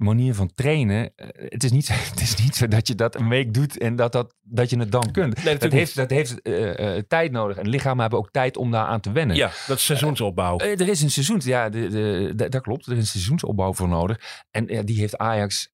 manier 0.00 0.34
van 0.34 0.50
trainen. 0.54 1.12
eh, 1.16 1.26
het, 1.34 1.64
is 1.64 1.70
niet, 1.70 1.86
zo- 1.86 1.92
het 2.10 2.20
is 2.20 2.36
niet 2.36 2.54
zo 2.56 2.68
dat 2.68 2.88
je 2.88 2.94
dat 2.94 3.14
een 3.14 3.28
week 3.28 3.54
doet 3.54 3.78
en 3.78 3.96
dat, 3.96 4.12
dat, 4.12 4.34
dat 4.42 4.70
je 4.70 4.78
het 4.78 4.92
dan 4.92 5.10
kunt. 5.10 5.34
natuurlijk 5.34 5.60
dat 5.60 5.72
heeft, 5.72 5.94
dat 5.96 6.10
heeft 6.10 6.42
eh, 6.42 6.96
eh, 6.96 7.02
tijd 7.08 7.32
nodig. 7.32 7.56
En 7.56 7.68
lichamen 7.68 8.00
hebben 8.00 8.18
ook 8.18 8.30
tijd 8.30 8.56
om 8.56 8.70
daar 8.70 8.86
aan 8.86 9.00
te 9.00 9.12
wennen. 9.12 9.36
Ja, 9.36 9.50
dat 9.66 9.76
is 9.76 9.84
seizoensopbouw. 9.84 10.58
Er 10.58 10.88
is 10.88 11.02
een 11.02 11.10
seizoen, 11.10 11.40
ja, 11.44 11.68
de, 11.68 11.88
de, 11.88 12.32
de- 12.36 12.48
dat 12.48 12.62
klopt. 12.62 12.86
Er 12.86 12.92
is 12.92 12.98
een 12.98 13.06
seizoensopbouw 13.06 13.72
voor 13.72 13.88
nodig. 13.88 14.44
En 14.50 14.84
die 14.84 14.98
heeft 14.98 15.18
Ajax 15.18 15.72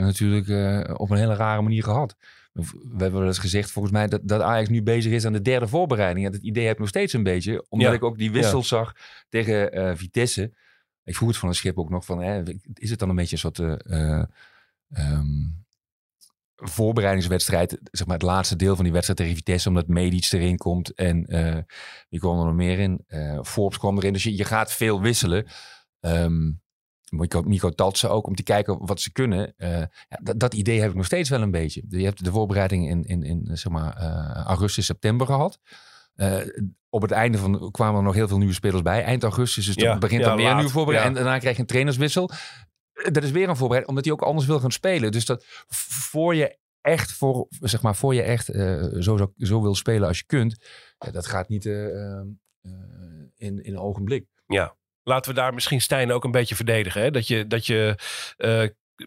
natuurlijk 0.00 0.48
op 1.00 1.10
een 1.10 1.16
hele 1.18 1.34
rare 1.34 1.62
manier 1.62 1.82
gehad. 1.82 2.16
We 2.52 2.64
hebben 2.98 3.18
wel 3.18 3.26
eens 3.28 3.38
gezegd, 3.38 3.70
volgens 3.70 3.94
mij, 3.94 4.06
dat, 4.06 4.20
dat 4.24 4.40
Ajax 4.40 4.68
nu 4.68 4.82
bezig 4.82 5.12
is 5.12 5.24
aan 5.24 5.32
de 5.32 5.42
derde 5.42 5.68
voorbereiding. 5.68 6.26
En 6.26 6.32
dat 6.32 6.42
idee 6.42 6.64
heb 6.64 6.72
ik 6.72 6.78
nog 6.78 6.88
steeds 6.88 7.12
een 7.12 7.22
beetje. 7.22 7.66
Omdat 7.68 7.88
Ja. 7.88 7.94
ik 7.94 8.04
ook 8.04 8.18
die 8.18 8.30
wissel 8.30 8.62
zag 8.62 8.92
tegen 9.28 9.96
Vitesse. 9.96 10.52
Ik 11.08 11.16
vroeg 11.16 11.28
het 11.28 11.38
van 11.38 11.48
een 11.48 11.54
schip 11.54 11.78
ook 11.78 11.90
nog 11.90 12.04
van, 12.04 12.22
hè, 12.22 12.42
is 12.74 12.90
het 12.90 12.98
dan 12.98 13.08
een 13.08 13.16
beetje 13.16 13.32
een 13.32 13.38
soort... 13.38 13.58
eh, 13.58 14.18
eh, 14.18 14.24
ehm, 14.90 15.26
voorbereidingswedstrijd, 16.56 17.78
zeg 17.90 18.06
maar 18.06 18.16
het 18.16 18.26
laatste 18.26 18.56
deel 18.56 18.74
van 18.74 18.84
die 18.84 18.92
wedstrijd 18.92 19.20
tegen 19.20 19.36
Vitesse, 19.36 19.68
omdat 19.68 19.88
Medic 19.88 20.32
erin 20.32 20.56
komt 20.56 20.94
en 20.94 21.26
eh 21.26 21.58
wie 22.08 22.20
kwam 22.20 22.38
er 22.38 22.44
nog 22.44 22.54
meer 22.54 22.78
in? 22.78 23.04
Forbes 23.42 23.78
kwam 23.78 23.96
erin, 23.96 24.12
dus 24.12 24.22
je, 24.22 24.36
je 24.36 24.44
gaat 24.44 24.72
veel 24.72 25.00
wisselen. 25.00 25.46
Ehm, 26.00 26.52
Mico, 27.10 27.42
Mico 27.42 27.70
Tatsen 27.70 28.10
ook, 28.10 28.26
om 28.26 28.34
te 28.34 28.42
kijken 28.42 28.86
wat 28.86 29.00
ze 29.00 29.12
kunnen. 29.12 29.54
Dat, 30.36 30.54
idee 30.54 30.80
heb 30.80 30.90
ik 30.90 30.96
nog 30.96 31.04
steeds 31.04 31.28
wel 31.28 31.42
een 31.42 31.50
beetje. 31.50 31.82
Je 31.88 32.04
hebt 32.04 32.24
de 32.24 32.30
voorbereiding 32.30 32.88
in, 32.88 33.04
in, 33.04 33.22
in 33.22 33.56
zeg 33.56 33.72
maar, 33.72 33.96
augustus, 34.46 34.86
september 34.86 35.26
gehad. 35.26 35.58
Eh, 36.18 36.64
op 36.88 37.02
het 37.02 37.10
einde 37.10 37.38
van 37.38 37.70
kwamen 37.70 37.96
er 37.96 38.02
nog 38.02 38.14
heel 38.14 38.28
veel 38.28 38.38
nieuwe 38.38 38.54
spelers 38.54 38.82
bij. 38.82 39.02
Eind 39.02 39.22
augustus, 39.22 39.66
dus 39.66 39.74
Ja, 39.74 39.90
dan 39.90 39.98
begint 39.98 40.20
ja, 40.20 40.28
dan 40.28 40.36
weer 40.36 40.48
een 40.48 40.56
nieuwe 40.56 40.70
voorbereiding. 40.70 41.14
Ja. 41.14 41.20
En 41.20 41.24
daarna 41.24 41.40
krijg 41.40 41.56
je 41.56 41.62
een 41.62 41.68
trainerswissel. 41.68 42.30
Eh, 42.92 43.12
Dat 43.12 43.22
is 43.22 43.30
weer 43.30 43.48
een 43.48 43.56
voorbereiding, 43.56 43.88
omdat 43.88 44.04
hij 44.04 44.12
ook 44.12 44.22
anders 44.22 44.46
wil 44.46 44.60
gaan 44.60 44.72
spelen. 44.72 45.12
Dus 45.12 45.24
dat 45.24 45.44
voor 45.68 46.34
je 46.34 46.58
echt, 46.80 47.12
voor, 47.12 47.46
zeg 47.60 47.82
maar, 47.82 47.96
voor 47.96 48.14
je 48.14 48.22
echt 48.22 48.48
eh, 48.48 48.84
zo, 48.98 49.16
zo, 49.16 49.32
zo 49.36 49.62
wil 49.62 49.74
spelen 49.74 50.08
als 50.08 50.18
je 50.18 50.24
kunt, 50.26 50.66
ja, 50.98 51.10
dat 51.10 51.26
gaat 51.26 51.48
niet 51.48 51.64
in, 51.64 52.38
in 53.36 53.62
een 53.64 53.78
ogenblik. 53.78 54.26
Laten 55.02 55.34
we 55.34 55.40
daar 55.40 55.54
misschien 55.54 55.80
Stijn 55.80 56.12
ook 56.12 56.24
een 56.24 56.30
beetje 56.30 56.54
verdedigen. 56.54 57.02
Hè? 57.02 57.10
Dat 57.10 57.26
je, 57.26 57.46
dat 57.46 57.66
je, 57.66 57.98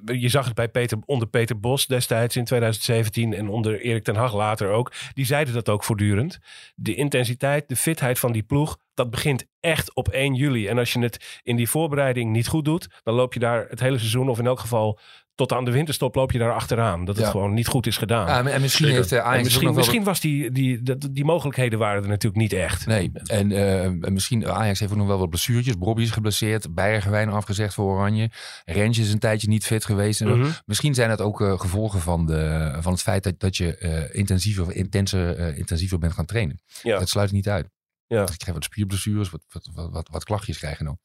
je 0.06 0.30
zag 0.30 0.46
het 0.46 0.56
bij 0.56 0.70
Peter, 0.70 0.98
onder 1.06 1.28
Peter 1.28 1.60
Bos 1.60 1.88
destijds 1.88 2.36
in 2.36 2.46
2017 2.46 3.34
en 3.34 3.50
onder 3.50 3.82
Erik 3.82 4.04
ten 4.04 4.16
Hag 4.16 4.34
later 4.34 4.70
ook. 4.70 4.92
Die 5.14 5.26
zeiden 5.26 5.54
dat 5.54 5.70
ook 5.70 5.84
voortdurend. 5.84 6.40
De 6.76 6.96
intensiteit, 6.96 7.70
de 7.70 7.76
fitheid 7.76 8.20
van 8.20 8.32
die 8.32 8.44
ploeg, 8.44 8.78
dat 8.94 9.10
begint 9.10 9.46
echt 9.60 9.96
op 9.96 10.08
1 10.08 10.34
juli. 10.36 10.68
En 10.68 10.78
als 10.78 10.94
je 10.94 11.00
het 11.00 11.40
in 11.44 11.56
die 11.56 11.70
voorbereiding 11.70 12.32
niet 12.32 12.48
goed 12.48 12.66
doet, 12.66 12.88
dan 13.04 13.14
loop 13.14 13.34
je 13.34 13.40
daar 13.40 13.66
het 13.70 13.80
hele 13.80 13.98
seizoen 13.98 14.30
of 14.30 14.40
in 14.40 14.46
elk 14.46 14.60
geval 14.60 15.00
tot 15.36 15.52
aan 15.54 15.66
de 15.66 15.72
winterstop 15.72 16.16
loop 16.16 16.32
je 16.32 16.40
daar 16.40 16.54
achteraan. 16.54 17.06
Dat 17.06 17.16
het 17.16 17.26
Ja. 17.26 17.32
gewoon 17.32 17.54
niet 17.54 17.68
goed 17.68 17.88
is 17.88 17.98
gedaan. 17.98 18.28
Ja, 18.28 18.52
en 18.52 18.62
misschien 18.62 18.86
Zeker. 18.86 19.02
heeft 19.02 19.12
eh, 19.12 19.34
En 19.34 19.44
misschien, 19.44 19.74
wel 19.74 20.04
was 20.04 20.20
die, 20.20 20.52
die, 20.52 20.82
die 21.12 21.26
mogelijkheden 21.26 21.80
waren 21.80 22.04
er 22.04 22.10
natuurlijk 22.10 22.42
niet 22.42 22.54
echt. 22.54 22.86
Nee, 22.86 23.12
en 23.26 23.52
eh, 23.52 24.10
misschien 24.12 24.48
Ajax 24.48 24.80
heeft 24.80 24.92
ook 24.92 24.98
nog 24.98 25.08
wel 25.08 25.18
wat 25.20 25.30
blessuurtjes. 25.30 25.78
Bobby 25.78 26.02
is 26.02 26.12
geblesseerd, 26.12 26.74
Bergwijn 26.74 27.30
afgezegd 27.30 27.74
voor 27.74 27.94
Oranje. 27.94 28.30
Rens 28.66 28.98
is 28.98 29.12
een 29.14 29.20
tijdje 29.20 29.48
niet 29.48 29.66
fit 29.66 29.86
geweest. 29.86 30.22
En. 30.22 30.40
Mhm. 30.40 30.50
Misschien 30.66 30.94
zijn 30.94 31.10
dat 31.10 31.22
ook 31.22 31.42
eh, 31.42 31.60
gevolgen 31.60 32.00
van, 32.00 32.26
de, 32.26 32.76
van 32.80 32.92
het 32.92 33.02
feit 33.02 33.24
dat, 33.24 33.40
dat 33.40 33.58
je 33.58 33.78
eh, 33.78 34.20
intensiever, 34.20 34.76
intenser, 34.76 35.36
eh, 35.38 35.58
intensiever 35.58 35.98
bent 36.00 36.14
gaan 36.14 36.26
trainen. 36.26 36.60
Ja. 36.84 37.00
Dat 37.00 37.10
sluit 37.10 37.32
niet 37.32 37.50
uit. 37.50 37.70
Ja. 38.12 38.20
Je 38.20 38.26
krijgt 38.26 38.54
wat 38.54 38.64
spierblessures, 38.64 39.30
wat, 39.30 39.42
wat, 39.52 39.70
wat, 39.74 39.92
wat, 39.92 40.08
wat 40.12 40.24
klachtjes 40.24 40.58
krijgen 40.58 40.88
ook. 40.88 40.98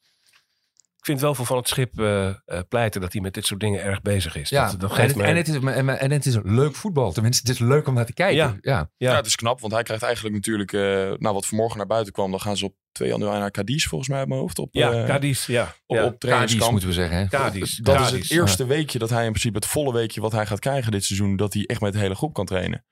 Ik 0.97 1.05
vind 1.13 1.21
wel 1.21 1.35
veel 1.35 1.45
van 1.45 1.57
het 1.57 1.67
schip 1.67 1.99
eh, 1.99 2.27
eh, 2.27 2.35
pleiten 2.69 3.01
dat 3.01 3.13
hij 3.13 3.21
met 3.21 3.33
dit 3.33 3.45
soort 3.45 3.59
dingen 3.59 3.83
erg 3.83 4.01
bezig 4.01 4.35
is. 4.35 4.49
Ja, 4.49 4.69
dat, 4.71 4.79
dat 4.79 4.89
en, 4.89 4.95
geeft 4.95 5.07
het, 5.07 5.17
mij- 5.17 5.27
en, 5.27 5.35
het 5.35 5.47
is, 5.47 5.55
en, 5.55 5.99
en 5.99 6.11
het 6.11 6.25
is 6.25 6.37
leuk 6.43 6.75
voetbal. 6.75 7.11
Tenminste, 7.11 7.41
het 7.47 7.59
is 7.61 7.67
leuk 7.67 7.87
om 7.87 7.93
naar 7.93 8.05
te 8.05 8.13
kijken. 8.13 8.35
Ja. 8.35 8.57
Ja. 8.61 8.89
Ja. 8.97 9.09
Ja. 9.09 9.15
het 9.15 9.25
is 9.25 9.35
knap, 9.35 9.59
want 9.59 9.73
hij 9.73 9.83
krijgt 9.83 10.03
eigenlijk 10.03 10.35
natuurlijk, 10.35 10.73
eh, 10.73 10.81
nou 11.17 11.33
wat 11.33 11.45
vanmorgen 11.45 11.77
naar 11.77 11.87
buiten 11.87 12.13
kwam, 12.13 12.31
dan 12.31 12.41
gaan 12.41 12.57
ze 12.57 12.65
op 12.65 12.75
2 12.91 13.09
januari 13.09 13.39
naar 13.39 13.51
Cadiz 13.51 13.85
volgens 13.85 14.09
mij 14.09 14.19
uit 14.19 14.27
mijn 14.27 14.39
hoofd. 14.39 14.59
Op, 14.59 14.69
ja, 14.71 14.91
eh, 14.91 15.05
Cadiz, 15.05 15.45
ja. 15.45 15.75
op, 15.85 15.97
ja. 15.97 16.05
op 16.05 16.19
trainingskamp. 16.19 16.71
moeten 16.71 16.89
we 16.89 16.95
zeggen. 16.95 17.17
Hè? 17.17 17.27
Cadiz. 17.27 17.77
Dat 17.77 17.99
is 17.99 18.11
het 18.11 18.31
eerste 18.31 18.65
weekje 18.65 18.99
dat 18.99 19.09
hij 19.09 19.23
in 19.25 19.29
principe, 19.31 19.57
het 19.57 19.67
volle 19.67 19.93
weekje 19.93 20.21
wat 20.21 20.31
hij 20.31 20.45
gaat 20.45 20.59
krijgen 20.59 20.91
dit 20.91 21.03
seizoen, 21.03 21.35
dat 21.35 21.53
hij 21.53 21.65
echt 21.65 21.81
met 21.81 21.93
de 21.93 21.99
hele 21.99 22.15
groep 22.15 22.33
kan 22.33 22.45
trainen. 22.45 22.85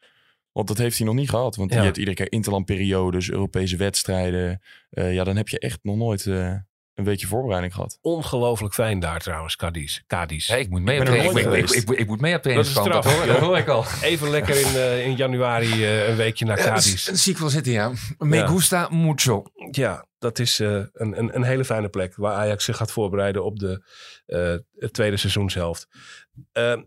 Want 0.55 0.67
dat 0.67 0.77
heeft 0.77 0.97
hij 0.97 1.07
nog 1.07 1.15
niet 1.15 1.29
gehad. 1.29 1.55
Want 1.55 1.71
Ja. 1.71 1.77
je 1.77 1.83
hebt 1.83 1.97
iedere 1.97 2.15
keer 2.15 2.31
interlandperiodes, 2.31 3.31
Europese 3.31 3.77
wedstrijden. 3.77 4.61
Eh, 4.89 5.13
ja, 5.13 5.23
dan 5.23 5.35
heb 5.35 5.47
je 5.49 5.59
echt 5.59 5.79
nog 5.83 5.95
nooit 5.95 6.25
eh, 6.25 6.55
een 6.95 7.03
weekje 7.03 7.27
voorbereiding 7.27 7.73
gehad. 7.73 7.97
Ongelooflijk 8.01 8.73
fijn 8.73 8.99
daar 8.99 9.19
trouwens, 9.19 9.55
Cadiz. 9.55 9.99
Cadiz. 10.07 10.47
Ja, 10.47 10.55
ik 10.55 10.69
moet 10.69 10.81
mee 10.81 10.99
Ik 11.01 11.07
op 11.07 11.13
ik, 11.15 11.23
ik, 11.23 11.31
ik, 11.37 11.43
geweest. 11.43 11.73
ik, 11.75 11.89
ik 11.89 12.07
moet 12.07 12.21
mee 12.21 12.35
op 12.35 12.43
Dat 12.43 12.51
trainingskamp. 12.53 13.03
Hoor, 13.03 13.25
dat 13.25 13.37
hoor 13.37 13.57
ik 13.57 13.67
al. 13.67 13.85
Even 14.01 14.29
lekker 14.29 14.59
in, 14.59 14.75
eh, 14.75 15.05
in 15.05 15.15
januari 15.15 15.83
eh, 15.85 16.07
een 16.09 16.15
weekje 16.15 16.45
naar 16.45 16.57
Ja, 16.57 16.63
Cadiz. 16.63 17.05
dat 17.05 17.17
zie 17.17 17.33
ik 17.33 17.39
wel 17.39 17.49
zitten, 17.49 17.71
ja. 17.71 17.91
Me 18.17 18.35
Ja. 18.35 18.47
gusta 18.47 18.87
mucho. 18.91 19.43
Ja, 19.71 20.05
dat 20.19 20.39
is 20.39 20.59
eh, 20.59 20.69
een, 20.71 21.17
een, 21.19 21.35
een 21.35 21.43
hele 21.43 21.65
fijne 21.65 21.89
plek 21.89 22.15
waar 22.15 22.33
Ajax 22.33 22.65
zich 22.65 22.77
gaat 22.77 22.91
voorbereiden 22.91 23.43
op 23.43 23.59
de 23.59 23.83
eh, 24.25 24.55
het 24.75 24.93
tweede 24.93 25.17
seizoenshelft. 25.17 25.87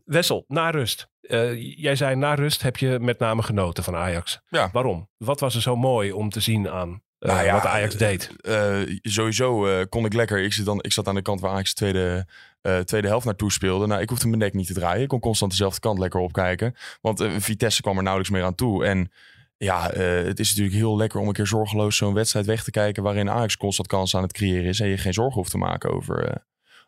Wessel, 0.05 0.45
na 0.49 0.71
rust. 0.71 1.09
Eh, 1.21 1.77
jij 1.79 1.97
zei 1.97 2.15
na 2.17 2.35
rust 2.35 2.63
heb 2.63 2.77
je 2.77 2.99
met 3.01 3.19
name 3.19 3.43
genoten 3.43 3.85
van 3.85 3.95
Ajax. 3.97 4.41
Ja. 4.49 4.69
Waarom? 4.73 5.09
Wat 5.17 5.41
was 5.41 5.55
er 5.55 5.63
zo 5.63 5.77
mooi 5.77 6.13
om 6.13 6.31
te 6.31 6.41
zien 6.41 6.69
aan 6.71 7.03
Nou 7.21 7.45
ja, 7.45 7.53
wat 7.53 7.67
Ajax 7.67 7.95
deed? 7.95 8.31
Eh, 8.41 8.81
sowieso 9.03 9.67
eh, 9.67 9.85
kon 9.89 10.05
ik 10.05 10.13
lekker. 10.13 10.43
Ik 10.43 10.53
zat, 10.53 10.65
dan, 10.65 10.83
ik 10.83 10.93
zat 10.93 11.09
aan 11.09 11.15
de 11.15 11.23
kant 11.23 11.41
waar 11.41 11.51
Ajax 11.51 11.69
de 11.69 11.75
tweede, 11.75 12.27
eh, 12.61 12.79
tweede 12.79 13.09
helft 13.09 13.25
naartoe 13.25 13.53
speelde. 13.53 13.87
Nou, 13.87 14.01
ik 14.01 14.09
hoefde 14.09 14.27
mijn 14.27 14.39
nek 14.39 14.55
niet 14.55 14.67
te 14.67 14.73
draaien. 14.73 15.03
Ik 15.03 15.09
kon 15.09 15.21
constant 15.21 15.51
dezelfde 15.51 15.81
kant 15.81 15.99
lekker 15.99 16.21
opkijken. 16.21 16.75
Want 17.01 17.21
eh, 17.21 17.31
Vitesse 17.39 17.83
kwam 17.83 17.97
er 17.97 18.03
nauwelijks 18.03 18.35
meer 18.37 18.45
aan 18.45 18.55
toe. 18.55 18.85
En 18.85 19.11
ja, 19.59 19.91
eh, 19.91 20.25
het 20.25 20.39
is 20.39 20.49
natuurlijk 20.49 20.77
heel 20.77 20.97
lekker 20.97 21.21
om 21.21 21.27
een 21.27 21.33
keer 21.33 21.47
zorgeloos 21.47 21.97
zo'n 21.97 22.15
wedstrijd 22.15 22.47
weg 22.47 22.65
te 22.65 22.71
kijken. 22.71 23.03
Waarin 23.03 23.31
Ajax 23.31 23.57
constant 23.57 23.89
kans 23.89 24.17
aan 24.17 24.23
het 24.23 24.33
creëren 24.33 24.65
is. 24.65 24.81
En 24.81 24.89
je 24.89 24.99
geen 24.99 25.13
zorgen 25.13 25.35
hoeft 25.35 25.51
te 25.51 25.59
maken 25.59 25.91
over, 25.91 26.25
eh, 26.25 26.37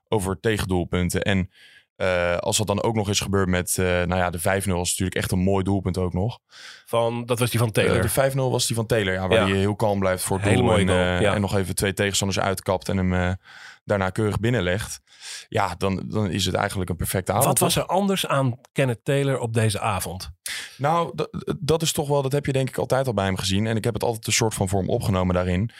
over 0.09 0.40
tegendoelpunten. 0.40 1.23
En 1.23 1.51
eh, 2.01 2.37
als 2.37 2.57
dat 2.57 2.67
dan 2.67 2.83
ook 2.83 2.95
nog 2.95 3.09
eens 3.09 3.21
gebeurt 3.21 3.49
met, 3.49 3.79
eh, 3.79 3.85
nou 3.87 4.17
ja, 4.17 4.31
de 4.31 4.39
5-0 4.39 4.77
was 4.77 4.89
natuurlijk 4.89 5.17
echt 5.17 5.33
een 5.33 5.39
mooi 5.39 5.65
doelpunt 5.65 5.99
ook 5.99 6.13
nog. 6.13 6.39
Van, 6.87 7.27
dat 7.27 7.39
was 7.39 7.51
die 7.51 7.61
van 7.61 7.71
Taylor. 7.71 7.97
Eh, 7.97 8.03
de 8.03 8.09
5-0 8.09 8.51
was 8.51 8.67
die 8.67 8.77
van 8.77 8.87
Taylor, 8.87 9.13
ja, 9.13 9.29
waar 9.29 9.39
Ja. 9.39 9.47
hij 9.49 9.57
heel 9.59 9.77
kalm 9.77 9.99
blijft 9.99 10.23
voor 10.25 10.37
het 10.37 10.47
Hele 10.47 10.57
doel. 10.59 10.67
mooie 10.67 10.81
en, 10.81 10.89
goal, 10.89 11.21
ja. 11.21 11.35
en 11.35 11.41
nog 11.41 11.57
even 11.57 11.75
twee 11.75 11.93
tegenstanders 11.93 12.41
uitkapt 12.41 12.89
en 12.89 12.97
hem 12.97 13.37
daarna 13.85 14.11
keurig 14.11 14.41
binnenlegt. 14.41 15.01
Ja, 15.49 15.75
dan, 15.79 16.03
dan 16.09 16.31
is 16.31 16.47
het 16.47 16.55
eigenlijk 16.55 16.91
een 16.91 16.97
perfecte 16.97 17.33
avond. 17.33 17.47
wat 17.47 17.59
was 17.59 17.77
er 17.77 17.87
anders 17.87 18.27
aan 18.27 18.61
Kenneth 18.73 19.05
Taylor 19.05 19.39
op 19.39 19.55
deze 19.55 19.81
avond? 19.81 20.31
Nou, 20.77 21.13
dat, 21.15 21.57
dat 21.61 21.83
is 21.83 21.93
toch 21.93 22.09
wel, 22.09 22.23
dat 22.23 22.33
heb 22.33 22.47
je 22.47 22.53
denk 22.53 22.69
ik 22.69 22.79
altijd 22.79 23.07
al 23.07 23.15
bij 23.15 23.25
hem 23.25 23.37
gezien. 23.37 23.67
En 23.67 23.77
ik 23.77 23.85
heb 23.85 23.95
het 23.95 24.03
altijd 24.03 24.27
een 24.27 24.33
soort 24.33 24.55
van 24.55 24.69
vorm 24.69 24.89
opgenomen 24.89 25.35
daarin. 25.35 25.71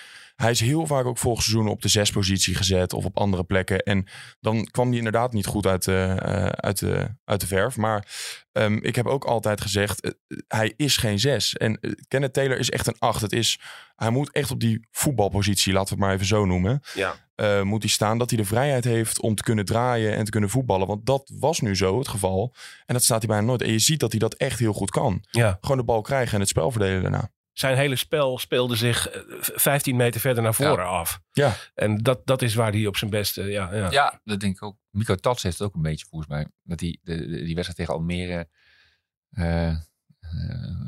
Hij 0.41 0.51
is 0.51 0.61
heel 0.61 0.87
vaak 0.87 1.05
ook 1.05 1.19
volgens 1.19 1.47
seizoen 1.47 1.69
op 1.71 1.83
de 1.83 1.89
zespositie 1.89 2.55
gezet 2.55 2.93
of 2.93 3.05
op 3.05 3.19
andere 3.19 3.45
plekken. 3.45 3.83
En 3.83 4.07
dan 4.41 4.65
kwam 4.65 4.89
hij 4.89 4.97
inderdaad 4.97 5.33
niet 5.33 5.47
goed 5.47 5.67
uit 5.67 5.85
de, 5.85 6.17
eh, 6.23 6.47
uit 6.47 6.79
de, 6.79 7.07
uit 7.25 7.41
de 7.41 7.47
verf. 7.47 7.77
Maar 7.77 8.07
ehm, 8.53 8.79
ik 8.83 8.97
heb 8.97 9.07
ook 9.07 9.25
altijd 9.25 9.61
gezegd, 9.61 10.01
eh, 10.01 10.11
hij 10.49 10.73
is 10.77 10.97
geen 10.97 11.19
zes. 11.19 11.57
En 11.57 11.81
eh, 11.81 11.91
Kenneth 12.09 12.33
Taylor 12.33 12.59
is 12.59 12.71
echt 12.71 12.87
een 12.87 12.99
acht. 12.99 13.21
Het 13.21 13.33
is, 13.33 13.61
hij 13.97 14.11
moet 14.11 14.33
echt 14.33 14.51
op 14.51 14.61
die 14.61 14.87
voetbalpositie, 14.91 15.73
laten 15.73 15.89
we 15.89 15.95
het 15.95 16.05
maar 16.05 16.15
even 16.15 16.27
zo 16.27 16.45
noemen. 16.45 16.81
Ja. 16.95 17.15
eh, 17.35 17.63
moet 17.63 17.83
hij 17.83 17.91
staan 17.91 18.19
dat 18.19 18.31
hij 18.31 18.39
de 18.39 18.45
vrijheid 18.45 18.85
heeft 18.85 19.21
om 19.21 19.35
te 19.35 19.43
kunnen 19.43 19.65
draaien 19.65 20.17
en 20.17 20.25
te 20.25 20.31
kunnen 20.31 20.51
voetballen. 20.51 20.87
Want 20.87 21.07
dat 21.07 21.33
was 21.39 21.61
nu 21.61 21.77
zo 21.77 21.99
het 21.99 22.09
geval. 22.09 22.55
En 22.87 22.95
dat 22.95 23.05
staat 23.05 23.19
hij 23.19 23.29
bijna 23.29 23.47
nooit. 23.47 23.63
En 23.63 23.73
je 23.73 23.79
ziet 23.79 24.01
dat 24.01 24.11
hij 24.11 24.21
dat 24.21 24.35
echt 24.35 24.59
heel 24.59 24.73
goed 24.73 24.91
kan. 24.91 25.25
ja. 25.31 25.59
Gewoon 25.61 25.77
de 25.77 25.85
bal 25.85 26.01
krijgen 26.01 26.35
en 26.35 26.41
het 26.41 26.49
spel 26.49 26.71
verdelen 26.71 27.03
daarna. 27.03 27.31
Zijn 27.53 27.77
hele 27.77 27.97
spel 27.97 28.39
speelde 28.39 28.77
zich 28.77 29.09
eh, 29.09 29.21
15 29.41 29.97
meter 29.97 30.21
verder 30.21 30.43
naar 30.43 30.55
voren 30.55 30.87
af. 30.87 31.21
Ja. 31.33 31.55
En 31.75 31.99
dat, 31.99 32.27
dat 32.27 32.43
is 32.43 32.55
waar 32.55 32.73
hij 32.73 32.87
op 32.87 32.97
zijn 32.97 33.11
beste... 33.11 33.43
Ja, 33.43 33.75
ja. 33.75 33.91
Ja, 33.91 34.21
dat 34.25 34.41
denk 34.41 34.55
ik 34.55 34.63
ook. 34.63 34.77
Mico 34.91 35.15
Tats 35.15 35.43
heeft 35.43 35.59
het 35.59 35.67
ook 35.69 35.75
een 35.75 35.83
beetje 35.83 36.07
volgens 36.09 36.31
mij. 36.31 36.47
Dat 36.63 36.79
die, 36.79 37.01
de, 37.03 37.27
die 37.27 37.55
wedstrijd 37.55 37.77
tegen 37.77 37.95
Almere. 37.95 38.49
eh, 39.31 39.69
eh, 39.69 39.79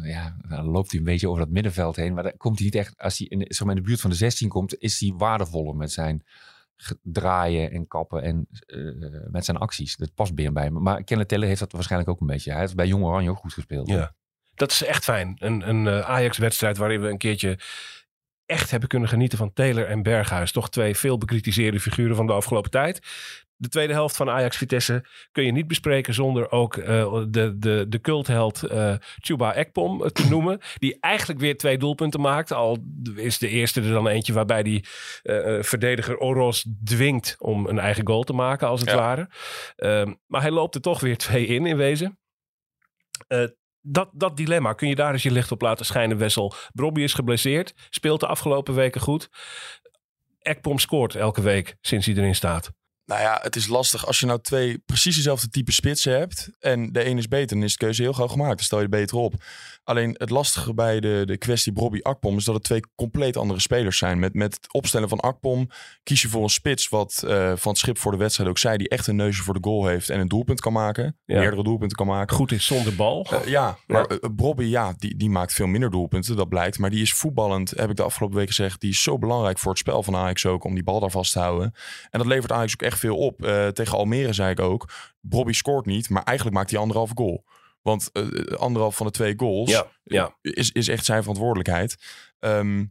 ja, 0.03 0.37
dan 0.49 0.65
loopt 0.65 0.91
hij 0.91 0.99
een 1.01 1.07
beetje 1.07 1.29
over 1.29 1.41
dat 1.41 1.51
middenveld 1.53 1.97
heen. 1.97 2.15
Maar 2.15 2.23
dan 2.23 2.37
komt 2.37 2.57
hij 2.57 2.65
niet 2.67 2.75
echt. 2.75 2.99
Als 2.99 3.19
hij 3.19 3.27
in, 3.27 3.39
de- 3.39 3.47
zeg 3.55 3.67
maar 3.67 3.77
in 3.77 3.83
de 3.83 3.89
buurt 3.89 4.01
van 4.01 4.11
de 4.11 4.17
16 4.17 4.49
komt, 4.49 4.79
is 4.79 5.01
hij 5.01 5.13
waardevoller 5.17 5.77
met 5.77 5.93
zijn 5.93 6.25
draaien 7.03 7.71
en 7.71 7.87
kappen 7.87 8.23
en 8.23 8.47
eh, 8.67 8.79
met 9.31 9.45
zijn 9.45 9.57
acties. 9.57 9.97
Dat 9.97 10.15
past 10.15 10.35
bij 10.35 10.45
hem. 10.45 10.83
Maar 10.83 11.05
Kenneth 11.05 11.29
Taylor 11.29 11.49
heeft 11.49 11.61
dat 11.61 11.73
waarschijnlijk 11.73 12.11
ook 12.11 12.21
een 12.21 12.27
beetje. 12.27 12.51
Hij 12.51 12.61
heeft 12.61 12.75
bij 12.77 12.87
Jong 12.87 13.05
Oranje 13.05 13.31
ook 13.31 13.37
goed 13.39 13.53
gespeeld. 13.53 13.89
Ja. 13.89 14.15
Dat 14.63 14.71
is 14.71 14.85
echt 14.85 15.05
fijn. 15.05 15.37
Een, 15.39 15.69
een 15.69 15.87
eh, 15.87 16.11
Ajax-wedstrijd 16.11 16.77
waarin 16.77 17.01
we 17.01 17.09
een 17.09 17.19
keertje 17.19 17.59
echt 18.47 18.71
hebben 18.71 18.89
kunnen 18.89 19.09
genieten 19.09 19.39
van 19.39 19.53
Taylor 19.53 19.87
en 19.87 20.03
Berghuis. 20.03 20.53
Toch 20.53 20.71
twee 20.71 20.97
veel 20.97 21.19
bekritiseerde 21.19 21.81
figuren 21.81 22.17
van 22.17 22.27
de 22.27 22.33
afgelopen 22.33 22.71
tijd. 22.71 23.01
De 23.57 23.69
tweede 23.69 23.93
helft 23.93 24.17
van 24.17 24.31
Ajax-Vitesse 24.31 25.05
kun 25.33 25.45
je 25.45 25.53
niet 25.53 25.67
bespreken 25.67 26.15
zonder 26.15 26.51
ook 26.51 26.77
eh, 26.77 27.23
de, 27.29 27.59
de, 27.59 27.87
de 27.89 28.01
cultheld 28.01 28.63
eh 28.63 28.95
Chuba 29.21 29.55
Ekpom 29.55 30.09
te 30.13 30.29
noemen. 30.29 30.61
Die 30.75 30.97
eigenlijk 31.01 31.41
weer 31.41 31.57
twee 31.57 31.79
doelpunten 31.79 32.21
maakt. 32.21 32.53
Al 32.53 32.79
is 33.17 33.39
de 33.39 33.49
eerste 33.49 33.81
er 33.81 33.91
dan 33.91 34.09
eentje 34.09 34.33
waarbij 34.33 34.63
die 34.63 34.85
verdediger 35.61 36.19
Oros 36.19 36.67
dwingt 36.85 37.37
om 37.39 37.67
een 37.67 37.79
eigen 37.79 38.07
goal 38.07 38.23
te 38.23 38.33
maken 38.33 38.69
als 38.69 38.81
het 38.81 38.91
Ja. 38.91 38.97
ware. 38.97 39.29
Ehm, 39.77 40.13
maar 40.27 40.41
hij 40.41 40.51
loopt 40.51 40.75
er 40.75 40.81
toch 40.81 41.01
weer 41.01 41.17
twee 41.17 41.47
in 41.47 41.67
in 41.67 41.77
wezen. 41.77 42.19
Dat, 43.83 44.11
dat 44.13 44.37
dilemma, 44.37 44.73
kun 44.73 44.89
je 44.89 44.95
daar 44.95 45.13
eens 45.13 45.23
je 45.23 45.31
licht 45.31 45.53
op 45.53 45.61
laten 45.61 45.87
schijnen, 45.87 46.19
Wessel? 46.19 46.55
Brobby 46.73 47.01
is 47.01 47.15
geblesseerd, 47.15 47.75
speelt 47.91 48.21
de 48.21 48.27
afgelopen 48.27 48.75
weken 48.75 49.01
goed. 49.01 49.31
Ekpom 50.39 50.79
scoort 50.79 51.15
elke 51.15 51.41
week 51.41 51.77
sinds 51.81 52.07
hij 52.07 52.15
erin 52.15 52.35
staat. 52.35 52.73
Nou 53.13 53.25
ja, 53.25 53.39
het 53.43 53.57
is 53.57 53.67
lastig 53.67 54.07
als 54.07 54.21
je 54.21 54.27
nou 54.27 54.41
twee 54.41 54.79
precies 54.79 55.17
dezelfde 55.17 55.49
type 55.49 55.73
spitsen 55.73 56.19
hebt. 56.19 56.51
En 56.61 56.93
de 56.93 57.07
een 57.07 57.19
is 57.19 57.29
beter, 57.29 57.57
dan 57.57 57.65
is 57.65 57.73
de 57.73 57.79
keuze 57.79 58.03
heel 58.03 58.13
gauw 58.13 58.29
gemaakt. 58.29 58.57
Dan 58.57 58.65
stel 58.65 58.81
je 58.81 58.89
beter 58.89 59.17
op. 59.17 59.35
Alleen 59.85 60.15
het 60.19 60.31
lastige 60.31 60.75
bij 60.75 61.01
de, 61.01 61.23
de 61.27 61.37
kwestie 61.37 61.73
Bobby 61.73 61.99
Akpom 62.03 62.37
is 62.37 62.45
dat 62.45 62.55
het 62.55 62.65
twee 62.65 62.81
compleet 62.95 63.37
andere 63.37 63.61
spelers 63.61 63.99
zijn. 63.99 64.19
Met, 64.19 64.35
met 64.35 64.55
het 64.55 64.73
opstellen 64.73 65.09
van 65.09 65.21
Akpom 65.21 65.69
kies 66.03 66.23
je 66.23 66.29
voor 66.29 66.43
een 66.43 66.49
spits, 66.49 66.89
wat 66.89 67.23
eh, 67.27 67.53
Van 67.57 67.71
het 67.71 67.81
Schip 67.81 67.99
voor 67.99 68.13
de 68.13 68.19
wedstrijd 68.19 68.51
ook 68.51 68.59
zei, 68.59 68.77
die 68.77 68.89
echt 68.89 69.07
een 69.07 69.17
neusje 69.17 69.43
voor 69.43 69.55
de 69.55 69.61
goal 69.63 69.87
heeft 69.87 70.11
en 70.11 70.21
een 70.21 70.29
doelpunt 70.29 70.61
kan 70.61 70.73
maken. 70.73 71.17
Ja. 71.25 71.39
Meerdere 71.39 71.63
doelpunten 71.63 71.97
kan 71.97 72.07
maken. 72.07 72.37
Goed 72.37 72.53
is 72.53 72.67
zonder 72.67 72.95
bal. 72.95 73.27
Eh, 73.31 73.47
ja, 73.47 73.79
maar 73.87 74.05
eh, 74.07 74.17
Bobby, 74.33 74.65
ja, 74.65 74.95
die, 74.99 75.17
die 75.17 75.31
maakt 75.31 75.53
veel 75.53 75.67
minder 75.67 75.91
doelpunten, 75.91 76.37
dat 76.37 76.49
blijkt. 76.49 76.79
Maar 76.79 76.91
die 76.91 77.03
is 77.03 77.13
voetballend, 77.13 77.71
heb 77.71 77.91
ik 77.91 77.97
de 77.97 78.03
afgelopen 78.03 78.37
week 78.37 78.49
gezegd. 78.49 78.81
Die 78.81 78.91
is 78.91 79.03
zo 79.03 79.19
belangrijk 79.19 79.59
voor 79.59 79.71
het 79.71 79.81
spel 79.81 80.03
van 80.03 80.17
Ajax 80.17 80.47
ook, 80.47 80.65
om 80.65 80.75
die 80.75 80.85
bal 80.85 81.01
daar 81.01 81.11
vast 81.11 81.33
te 81.33 81.39
houden. 81.39 81.75
En 82.11 82.19
dat 82.19 82.29
levert 82.29 82.53
Ajax 82.53 82.73
ook 82.73 82.83
echt 82.83 82.99
veel 83.03 83.17
op. 83.17 83.45
Eh, 83.45 83.69
tegen 83.69 83.99
Almere 83.99 84.33
zei 84.33 84.51
ik 84.51 84.61
ook, 84.61 84.89
Bobby 85.21 85.53
scoort 85.53 85.87
niet, 85.87 86.09
maar 86.09 86.23
eigenlijk 86.23 86.57
maakt 86.57 86.71
hij 86.71 86.79
anderhalve 86.81 87.13
goal. 87.17 87.45
Want 87.83 88.11
eh, 88.13 88.25
anderhalf 88.57 88.97
van 88.97 89.07
de 89.07 89.13
twee 89.13 89.35
goals 89.37 89.71
Ja, 89.71 89.87
ja. 90.05 90.37
Is, 90.41 90.71
is 90.71 90.89
echt 90.89 91.05
zijn 91.05 91.21
verantwoordelijkheid. 91.21 91.97
Ehm, 92.39 92.85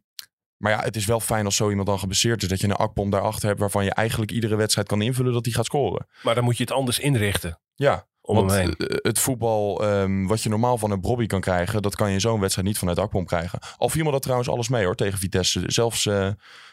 maar 0.58 0.72
ja, 0.72 0.82
het 0.82 0.96
is 0.96 1.06
wel 1.06 1.20
fijn 1.20 1.46
als 1.46 1.56
zo 1.56 1.70
iemand 1.70 1.88
dan 1.88 2.00
geblesseerd 2.00 2.42
is. 2.42 2.48
Dat 2.48 2.60
je 2.60 2.68
een 2.68 2.76
Akpom 2.76 3.10
daarachter 3.10 3.48
hebt 3.48 3.60
waarvan 3.60 3.84
je 3.84 3.94
eigenlijk 3.94 4.32
iedere 4.32 4.56
wedstrijd 4.56 4.88
kan 4.88 5.02
invullen 5.02 5.34
dat 5.34 5.46
hij 5.46 5.54
gaat 5.54 5.66
scoren. 5.66 6.08
Maar 6.24 6.36
dan 6.36 6.44
moet 6.44 6.58
je 6.58 6.64
het 6.64 6.72
anders 6.72 7.00
inrichten 7.00 7.60
Ja, 7.76 8.08
om 8.22 8.36
want 8.36 8.52
hem 8.52 8.60
heen. 8.60 8.76
eh, 8.78 8.98
het 9.02 9.20
voetbal 9.20 9.84
ehm, 9.84 10.26
wat 10.26 10.42
je 10.44 10.50
normaal 10.50 10.78
van 10.78 10.92
een 10.92 11.02
Bobby 11.02 11.26
kan 11.26 11.42
krijgen, 11.42 11.82
dat 11.82 11.96
kan 11.96 12.08
je 12.08 12.14
in 12.14 12.22
zo'n 12.22 12.40
wedstrijd 12.40 12.68
niet 12.68 12.78
vanuit 12.78 13.00
Akpom 13.00 13.26
krijgen. 13.26 13.60
Al 13.78 13.90
viel 13.90 14.04
me 14.04 14.12
dat 14.12 14.22
trouwens 14.22 14.50
alles 14.50 14.70
mee 14.70 14.86
hoor, 14.86 14.96
tegen 14.96 15.20
Vitesse. 15.20 15.64
Zelfs, 15.66 16.06
eh 16.06 16.28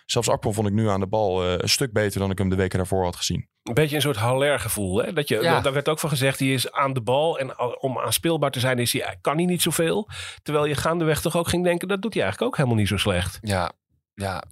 zelfs 0.07 0.29
Akpom 0.29 0.53
vond 0.55 0.67
ik 0.67 0.73
nu 0.73 0.89
aan 0.89 1.01
de 1.01 1.07
bal 1.07 1.45
eh, 1.45 1.53
een 1.57 1.69
stuk 1.69 1.93
beter 1.93 2.21
dan 2.21 2.31
ik 2.31 2.39
hem 2.39 2.49
de 2.49 2.57
weken 2.57 2.79
daarvoor 2.79 3.05
had 3.05 3.17
gezien. 3.17 3.49
Een 3.63 3.75
beetje 3.75 3.97
een 3.97 4.03
soort 4.03 4.17
Haller 4.17 4.61
gevoel. 4.61 5.03
Hè? 5.03 5.13
Dat 5.13 5.29
je, 5.29 5.43
Ja. 5.43 5.61
Daar 5.61 5.73
werd 5.73 5.89
ook 5.89 5.99
van 5.99 6.09
gezegd, 6.11 6.39
hij 6.39 6.49
is 6.49 6.73
aan 6.73 6.93
de 6.93 7.01
bal. 7.01 7.39
En 7.39 7.59
om 7.81 7.99
aanspeelbaar 7.99 8.51
te 8.51 8.61
zijn 8.61 8.79
is 8.79 8.93
hij, 8.93 9.19
kan 9.21 9.37
hij 9.37 9.45
niet 9.45 9.63
zoveel. 9.63 10.09
Terwijl 10.43 10.65
je 10.65 10.75
gaandeweg 10.75 11.21
toch 11.21 11.37
ook 11.37 11.49
ging 11.49 11.65
denken, 11.65 11.89
dat 11.89 12.03
doet 12.03 12.15
hij 12.15 12.23
eigenlijk 12.23 12.53
ook 12.53 12.57
helemaal 12.59 12.79
niet 12.79 12.89
zo 12.89 12.97
slecht. 12.97 13.39
Ja, 13.41 13.73
ja. 14.15 14.43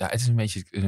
Ja, 0.00 0.06
het 0.06 0.20
is 0.20 0.26
een 0.26 0.36
beetje, 0.36 0.64
een, 0.70 0.84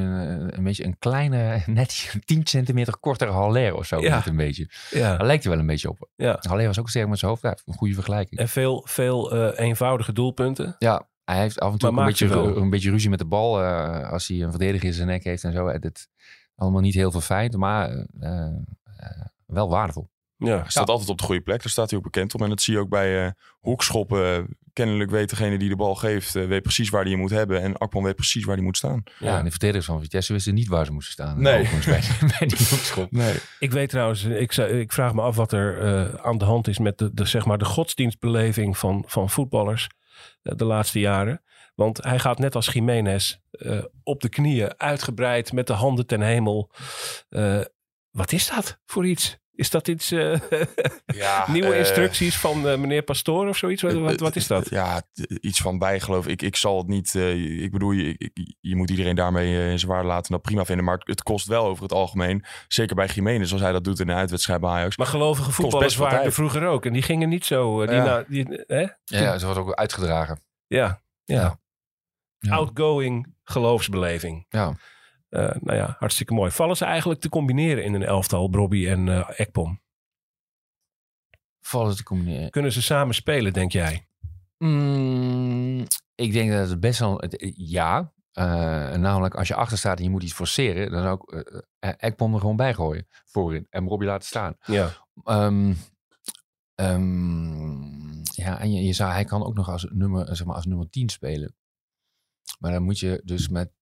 een 0.57 0.64
beetje 0.64 0.85
een 0.85 0.98
kleine, 0.98 1.62
net 1.66 2.14
10 2.25 2.46
centimeter 2.46 2.98
kortere 2.98 3.31
Haller 3.31 3.75
of 3.75 3.87
zo. 3.87 4.01
Ja. 4.01 4.27
een 4.27 4.37
beetje. 4.37 4.68
Ja. 4.90 5.16
Daar 5.16 5.27
lijkt 5.27 5.44
er 5.44 5.51
wel 5.51 5.59
een 5.59 5.66
beetje 5.66 5.88
op. 5.88 6.09
Ja. 6.16 6.37
Haller 6.40 6.66
was 6.66 6.79
ook 6.79 6.88
sterk 6.88 7.09
met 7.09 7.18
zijn 7.18 7.31
hoofd. 7.31 7.42
Ja, 7.42 7.57
een 7.64 7.75
goede 7.75 7.94
vergelijking. 7.94 8.40
En 8.40 8.48
veel, 8.48 8.87
veel 8.88 9.33
eh, 9.33 9.66
eenvoudige 9.66 10.12
doelpunten. 10.12 10.77
Ja, 10.79 11.09
hij 11.25 11.40
heeft 11.40 11.61
af 11.61 11.72
en 11.72 11.79
toe 11.79 11.88
een 11.88 12.05
beetje, 12.05 12.27
een 12.31 12.70
beetje 12.70 12.90
ruzie 12.90 13.11
met 13.11 13.18
de 13.18 13.25
bal. 13.25 13.62
eh, 13.62 14.11
als 14.11 14.29
hij 14.29 14.40
een 14.42 14.51
verdediger 14.51 14.88
in 14.88 14.94
zijn 14.94 15.07
nek 15.09 15.25
heeft 15.25 15.44
en 15.44 15.53
zo. 15.53 15.66
Het, 15.66 16.09
allemaal 16.55 16.81
niet 16.81 16.94
heel 16.94 17.11
veel 17.11 17.20
feit, 17.20 17.57
maar 17.57 18.07
eh, 18.20 18.46
eh, 18.96 19.27
wel 19.46 19.68
waardevol. 19.68 20.11
Ja. 20.44 20.61
Hij 20.61 20.70
staat 20.70 20.88
altijd 20.88 21.09
op 21.09 21.18
de 21.18 21.24
goede 21.24 21.40
plek, 21.40 21.62
daar 21.62 21.70
staat 21.70 21.90
hij 21.90 21.98
ook 21.98 22.05
bekend 22.05 22.35
om. 22.35 22.42
En 22.42 22.48
dat 22.48 22.62
zie 22.62 22.74
je 22.74 22.81
ook 22.81 22.88
bij 22.88 23.24
eh, 23.24 23.31
hoekschoppen. 23.61 24.57
Kennelijk 24.72 25.11
weet 25.11 25.31
degene 25.31 25.59
die 25.59 25.68
de 25.68 25.76
bal 25.76 25.94
geeft, 25.94 26.37
eh, 26.37 26.46
weet 26.46 26.62
precies 26.62 26.90
waar 26.90 27.02
hij 27.02 27.11
hem 27.11 27.20
moet 27.20 27.31
hebben. 27.31 27.62
En 27.62 27.76
Akpom 27.76 28.02
weet 28.02 28.16
precies 28.16 28.44
waar 28.44 28.55
hij 28.55 28.64
moet 28.64 28.76
staan. 28.76 29.02
Ja. 29.18 29.38
en 29.38 29.44
de 29.44 29.50
verdedigers 29.50 29.87
van 29.87 30.00
Vitesse 30.00 30.33
wisten 30.33 30.55
niet 30.55 30.68
waar 30.68 30.85
ze 30.87 30.92
moesten 30.92 31.12
staan. 31.12 31.42
Nee. 31.42 31.68
Bij, 31.87 32.02
bij 32.38 32.48
die 32.48 32.66
hoekschop. 32.70 33.12
Nee. 33.12 33.35
Ik 33.59 33.70
weet 33.72 33.88
trouwens, 33.88 34.24
ik, 34.24 34.57
ik 34.57 34.92
vraag 34.92 35.14
me 35.14 35.22
af 35.22 35.37
wat 35.37 35.52
er 35.52 35.78
eh, 35.78 36.14
aan 36.14 36.38
de 36.38 36.44
hand 36.44 36.68
is 36.68 36.78
met 36.78 36.98
de, 36.98 37.14
de, 37.14 37.24
zeg 37.24 37.44
maar 37.44 37.59
de 37.59 37.64
godsdienstbeleving 37.64 38.78
van, 38.78 39.05
van 39.07 39.31
voetballers 39.31 39.88
de 40.42 40.64
laatste 40.64 41.00
jaren. 41.00 41.42
Want 41.74 42.05
hij 42.05 42.18
gaat 42.18 42.38
net 42.38 42.55
als 42.55 42.66
Jiménez 42.66 43.37
eh, 43.50 43.85
op 44.02 44.20
de 44.20 44.28
knieën, 44.28 44.78
uitgebreid 44.78 45.52
met 45.52 45.66
de 45.66 45.72
handen 45.72 46.07
ten 46.07 46.20
hemel. 46.20 46.70
Eh, 47.28 47.61
wat 48.11 48.33
is 48.33 48.48
dat 48.48 48.78
voor 48.87 49.07
iets? 49.07 49.38
Is 49.55 49.71
dat 49.71 49.88
iets, 49.88 50.11
eh, 50.11 50.41
Ja, 51.07 51.45
nieuwe 51.51 51.73
eh, 51.73 51.79
instructies 51.79 52.37
van 52.38 52.69
eh, 52.69 52.79
meneer 52.79 53.03
Pastoor 53.03 53.49
of 53.49 53.57
zoiets? 53.57 53.83
Wat, 53.83 53.93
wat, 53.95 54.21
wat 54.21 54.37
is 54.37 54.47
dat? 54.47 54.71
Ja, 54.71 55.03
iets 55.41 55.61
van 55.61 55.79
bijgeloof. 55.79 56.27
Ik, 56.27 56.43
ik 56.43 56.57
zal 56.57 56.79
het 56.79 56.87
niet. 56.87 57.15
eh, 57.15 57.62
ik 57.62 57.71
bedoel, 57.73 57.91
je, 57.93 58.15
ik- 58.19 58.55
je 58.61 58.77
moet 58.77 58.91
iedereen 58.91 59.15
daarmee 59.15 59.71
in 59.71 59.79
zijn 59.79 59.91
waarde 59.91 60.09
laten 60.09 60.25
en 60.27 60.33
dat 60.33 60.43
prima 60.43 60.65
vinden. 60.65 60.85
Maar 60.85 61.01
het, 61.05 61.23
kost 61.23 61.47
wel 61.47 61.65
over 61.67 61.83
het 61.83 61.93
algemeen. 61.93 62.45
Zeker 62.69 62.97
bij 62.97 63.07
Jiménez, 63.07 63.47
zoals 63.49 63.62
hij 63.62 63.73
dat 63.73 63.85
doet 63.85 64.01
in 64.01 64.07
de 64.07 64.12
uitwedstrijd 64.12 64.61
bij 64.61 64.71
Ajax. 64.71 64.97
Maar 64.97 65.07
gelovige 65.07 65.53
voetballers 65.53 65.97
waren 65.97 66.23
er 66.25 66.33
vroeger 66.33 66.67
ook. 66.67 66.87
En 66.87 66.93
die 66.93 67.03
gingen 67.03 67.29
niet 67.29 67.45
zo. 67.45 67.87
die 67.87 67.95
Ja. 67.95 68.05
na- 68.05 68.25
die, 68.29 68.47
hè? 68.67 68.87
Ja, 69.05 69.38
ze 69.38 69.45
wordt 69.45 69.61
ook 69.61 69.75
uitgedragen. 69.75 70.41
ja, 70.67 71.03
ja. 71.25 71.37
Ja. 71.37 71.59
Ja. 72.38 72.55
Outgoing 72.55 73.35
geloofsbeleving. 73.45 74.47
Ja. 74.49 74.77
Eh, 75.33 75.55
nou 75.61 75.79
ja, 75.79 75.97
hartstikke 75.99 76.35
mooi. 76.35 76.51
Vallen 76.51 76.77
ze 76.77 76.85
eigenlijk 76.85 77.21
te 77.21 77.29
combineren 77.29 77.85
in 77.85 77.95
een 77.95 78.03
elftal, 78.03 78.49
Brobby 78.49 78.88
en 78.88 79.09
eh 79.09 79.40
Ekpom? 79.40 79.81
Vallen 81.61 81.97
te 81.97 82.03
combineren. 82.03 82.51
Kunnen 82.51 82.73
ze 82.73 82.83
samen 82.83 83.14
spelen, 83.14 83.53
denk 83.53 83.73
jij? 83.73 84.07
Mm, 84.59 85.87
ik 86.14 86.33
denk 86.33 86.51
dat 86.51 86.68
het 86.68 86.81
best 86.81 86.99
wel... 86.99 87.23
Ja. 87.55 88.12
Eh, 88.33 88.45
namelijk, 88.95 89.35
als 89.35 89.49
je 89.49 89.55
achter 89.55 89.79
staat 89.79 89.99
en 89.99 90.05
je 90.05 90.11
moet 90.11 90.23
iets 90.23 90.33
forceren... 90.33 90.90
dan 90.90 91.03
zou 91.03 91.21
ik 91.37 91.64
Ekpom 92.01 92.35
er 92.35 92.40
gewoon 92.40 92.57
bij 92.57 92.75
gooien. 92.75 93.07
Voorin. 93.25 93.66
En 93.71 93.88
Robbie 93.88 94.09
laten 94.09 94.27
staan. 94.27 94.57
Ja. 94.64 94.90
Ehm, 95.25 95.75
ehm, 96.75 98.23
ja, 98.23 98.61
en 98.61 98.73
je, 98.73 98.83
je 98.83 98.92
zou, 98.92 99.12
hij 99.12 99.25
kan 99.25 99.45
ook 99.45 99.55
nog 99.55 99.68
als 99.68 99.87
nummer, 99.90 100.37
zeg 100.37 100.47
maar, 100.47 100.57
als 100.57 100.66
nummer 100.66 100.90
10 100.90 101.09
spelen. 101.09 101.57
Maar 102.59 102.73
dan 102.73 102.83
moet 102.83 102.99
je 102.99 103.21
dus 103.25 103.49
met 103.49 103.73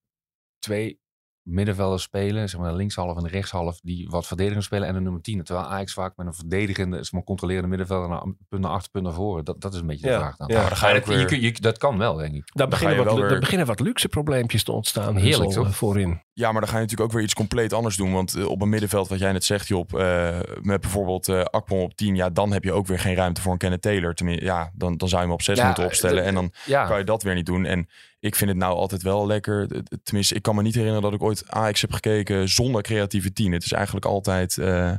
twee 0.59 1.01
middenvelders 1.43 2.03
spelen, 2.03 2.49
zeg 2.49 2.59
maar 2.59 2.71
de 2.71 2.77
linkshalf 2.77 3.17
en 3.17 3.23
de 3.23 3.29
rechtshalf, 3.29 3.79
die 3.79 4.07
wat 4.09 4.27
verdedigend 4.27 4.63
spelen 4.63 4.87
en 4.87 4.95
een 4.95 5.03
nummer 5.03 5.21
10. 5.21 5.43
Terwijl 5.43 5.67
Ajax 5.67 5.93
vaak 5.93 6.17
met 6.17 6.27
een 6.27 6.33
verdedigende, 6.33 6.95
zeg 6.97 7.11
maar, 7.11 7.23
controlerende 7.23 7.67
middenvelder 7.69 8.09
naar 8.09 8.23
punt 8.49 8.61
naar 8.61 8.71
achter, 8.71 8.91
punt 8.91 9.03
naar 9.05 9.13
voren. 9.13 9.45
Dat, 9.45 9.61
dat 9.61 9.73
is 9.73 9.79
een 9.79 9.87
beetje 9.87 10.05
de 10.05 10.11
Ja, 10.11 10.17
vraag 10.19 10.35
dan. 10.37 10.47
ja. 10.47 10.59
Maar 10.59 10.67
dan 10.69 10.77
ga 10.77 10.87
je 10.87 10.93
dat, 10.99 11.05
weer- 11.07 11.39
je- 11.39 11.51
dat 11.61 11.77
kan 11.77 11.97
wel, 11.97 12.15
denk 12.15 12.33
ik. 12.35 12.49
Daar 12.53 12.67
beginnen, 12.67 13.05
wat, 13.05 13.15
weer- 13.15 13.31
er 13.31 13.39
beginnen 13.39 13.67
wat 13.67 13.79
luxe 13.79 14.07
probleempjes 14.07 14.63
te 14.63 14.71
ontstaan. 14.71 15.15
Heerlijk, 15.15 15.43
Hussel, 15.43 15.61
toch? 15.63 15.65
eh, 15.71 15.77
Voorin. 15.77 16.21
Ja, 16.33 16.51
maar 16.51 16.61
dan 16.61 16.69
ga 16.69 16.75
je 16.75 16.81
natuurlijk 16.81 17.09
ook 17.09 17.15
weer 17.15 17.25
iets 17.25 17.33
compleet 17.33 17.73
anders 17.73 17.97
doen. 17.97 18.13
Want 18.13 18.35
eh, 18.35 18.45
op 18.49 18.61
een 18.61 18.69
middenveld, 18.69 19.07
wat 19.07 19.19
jij 19.19 19.31
net 19.31 19.43
zegt, 19.43 19.67
Job, 19.67 19.93
eh, 19.95 20.39
met 20.61 20.81
bijvoorbeeld 20.81 21.27
eh 21.29 21.41
Akpom 21.43 21.79
op 21.79 21.95
10, 21.95 22.15
ja, 22.15 22.29
dan 22.29 22.51
heb 22.51 22.63
je 22.63 22.71
ook 22.73 22.87
weer 22.87 22.99
geen 22.99 23.15
ruimte 23.15 23.41
voor 23.41 23.51
een 23.51 23.57
Kenneth 23.57 23.81
Taylor. 23.81 24.13
Tenminste, 24.13 24.45
ja, 24.45 24.71
dan, 24.73 24.97
dan 24.97 25.07
zou 25.09 25.21
je 25.21 25.27
hem 25.27 25.35
op 25.35 25.41
6 25.41 25.57
Ja, 25.57 25.65
moeten 25.65 25.85
opstellen. 25.85 26.23
en 26.23 26.33
dan 26.33 26.51
Ja, 26.65 26.85
kan 26.85 26.97
je 26.97 27.03
dat 27.03 27.23
weer 27.23 27.35
niet 27.35 27.45
doen. 27.45 27.65
En 27.65 27.87
ik 28.21 28.35
vind 28.35 28.49
het 28.49 28.59
nou 28.59 28.75
altijd 28.75 29.01
wel 29.01 29.27
lekker. 29.27 29.67
Tenminste, 30.03 30.35
ik 30.35 30.41
kan 30.41 30.55
me 30.55 30.61
niet 30.61 30.73
herinneren 30.75 31.03
dat 31.03 31.13
ik 31.13 31.23
ooit 31.23 31.49
Ajax 31.49 31.81
heb 31.81 31.91
gekeken 31.93 32.49
zonder 32.49 32.81
creatieve 32.81 33.33
10. 33.33 33.51
Het 33.51 33.63
is 33.63 33.71
eigenlijk 33.71 34.05
altijd. 34.05 34.57
eh, 34.57 34.93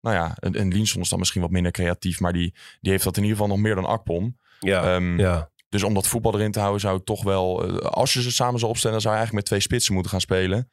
nou 0.00 0.16
ja, 0.16 0.36
een, 0.40 0.60
een 0.60 0.72
Linson 0.72 1.00
is 1.02 1.08
dan 1.08 1.18
misschien 1.18 1.40
wat 1.40 1.50
minder 1.50 1.72
creatief, 1.72 2.20
maar 2.20 2.32
die, 2.32 2.54
die 2.80 2.90
heeft 2.90 3.04
dat 3.04 3.16
in 3.16 3.22
ieder 3.22 3.36
geval 3.38 3.52
nog 3.54 3.62
meer 3.64 3.74
dan 3.74 3.84
Akpom. 3.84 4.38
Ja. 4.60 4.94
Ehm, 4.94 5.18
ja. 5.18 5.50
Dus 5.68 5.82
om 5.82 5.94
dat 5.94 6.06
voetbal 6.08 6.34
erin 6.34 6.52
te 6.52 6.58
houden, 6.58 6.80
zou 6.80 6.98
ik 6.98 7.04
toch 7.04 7.22
wel. 7.22 7.64
eh, 7.68 7.76
als 7.76 8.12
je 8.12 8.22
ze 8.22 8.32
samen 8.32 8.58
zou 8.58 8.70
opstellen, 8.70 8.92
dan 8.92 9.00
zou 9.02 9.14
je 9.14 9.20
eigenlijk 9.20 9.32
met 9.32 9.44
twee 9.44 9.60
spitsen 9.68 9.94
moeten 9.94 10.10
gaan 10.12 10.20
spelen. 10.20 10.70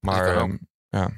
Maar 0.00 0.24
kan 0.34 0.42
ook. 0.42 0.58
ehm, 0.90 1.08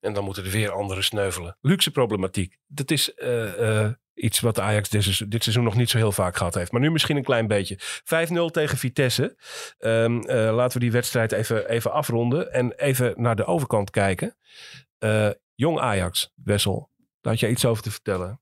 En 0.00 0.12
dan 0.12 0.24
moeten 0.24 0.44
er 0.44 0.50
weer 0.50 0.70
anderen 0.70 1.04
sneuvelen. 1.04 1.56
Luxe 1.60 1.90
problematiek. 1.90 2.58
Dat 2.66 2.90
is 2.90 3.14
eh, 3.14 3.84
iets 4.16 4.40
wat 4.40 4.60
Ajax 4.60 4.88
dit, 4.88 5.02
seizoen- 5.42 5.64
nog 5.64 5.76
niet 5.76 5.90
zo 5.90 5.96
heel 5.98 6.12
vaak 6.12 6.36
gehad 6.36 6.54
heeft. 6.54 6.72
Maar 6.72 6.80
nu 6.80 6.90
misschien 6.90 7.16
een 7.16 7.22
klein 7.24 7.46
beetje. 7.46 7.76
5-0 7.78 8.50
tegen 8.50 8.78
Vitesse. 8.78 9.36
Ehm, 9.78 10.20
eh, 10.20 10.54
laten 10.54 10.78
we 10.78 10.84
die 10.84 10.92
wedstrijd 10.92 11.32
even, 11.32 11.68
even 11.68 11.92
afronden. 11.92 12.52
En 12.52 12.72
even 12.72 13.14
naar 13.16 13.36
de 13.36 13.44
overkant 13.44 13.90
kijken. 13.90 14.36
Eh, 14.98 15.30
jong 15.54 15.78
Ajax, 15.78 16.32
Wessel. 16.44 16.90
Daar 17.20 17.32
had 17.32 17.40
jij 17.40 17.50
iets 17.50 17.64
over 17.64 17.82
te 17.82 17.90
vertellen. 17.90 18.40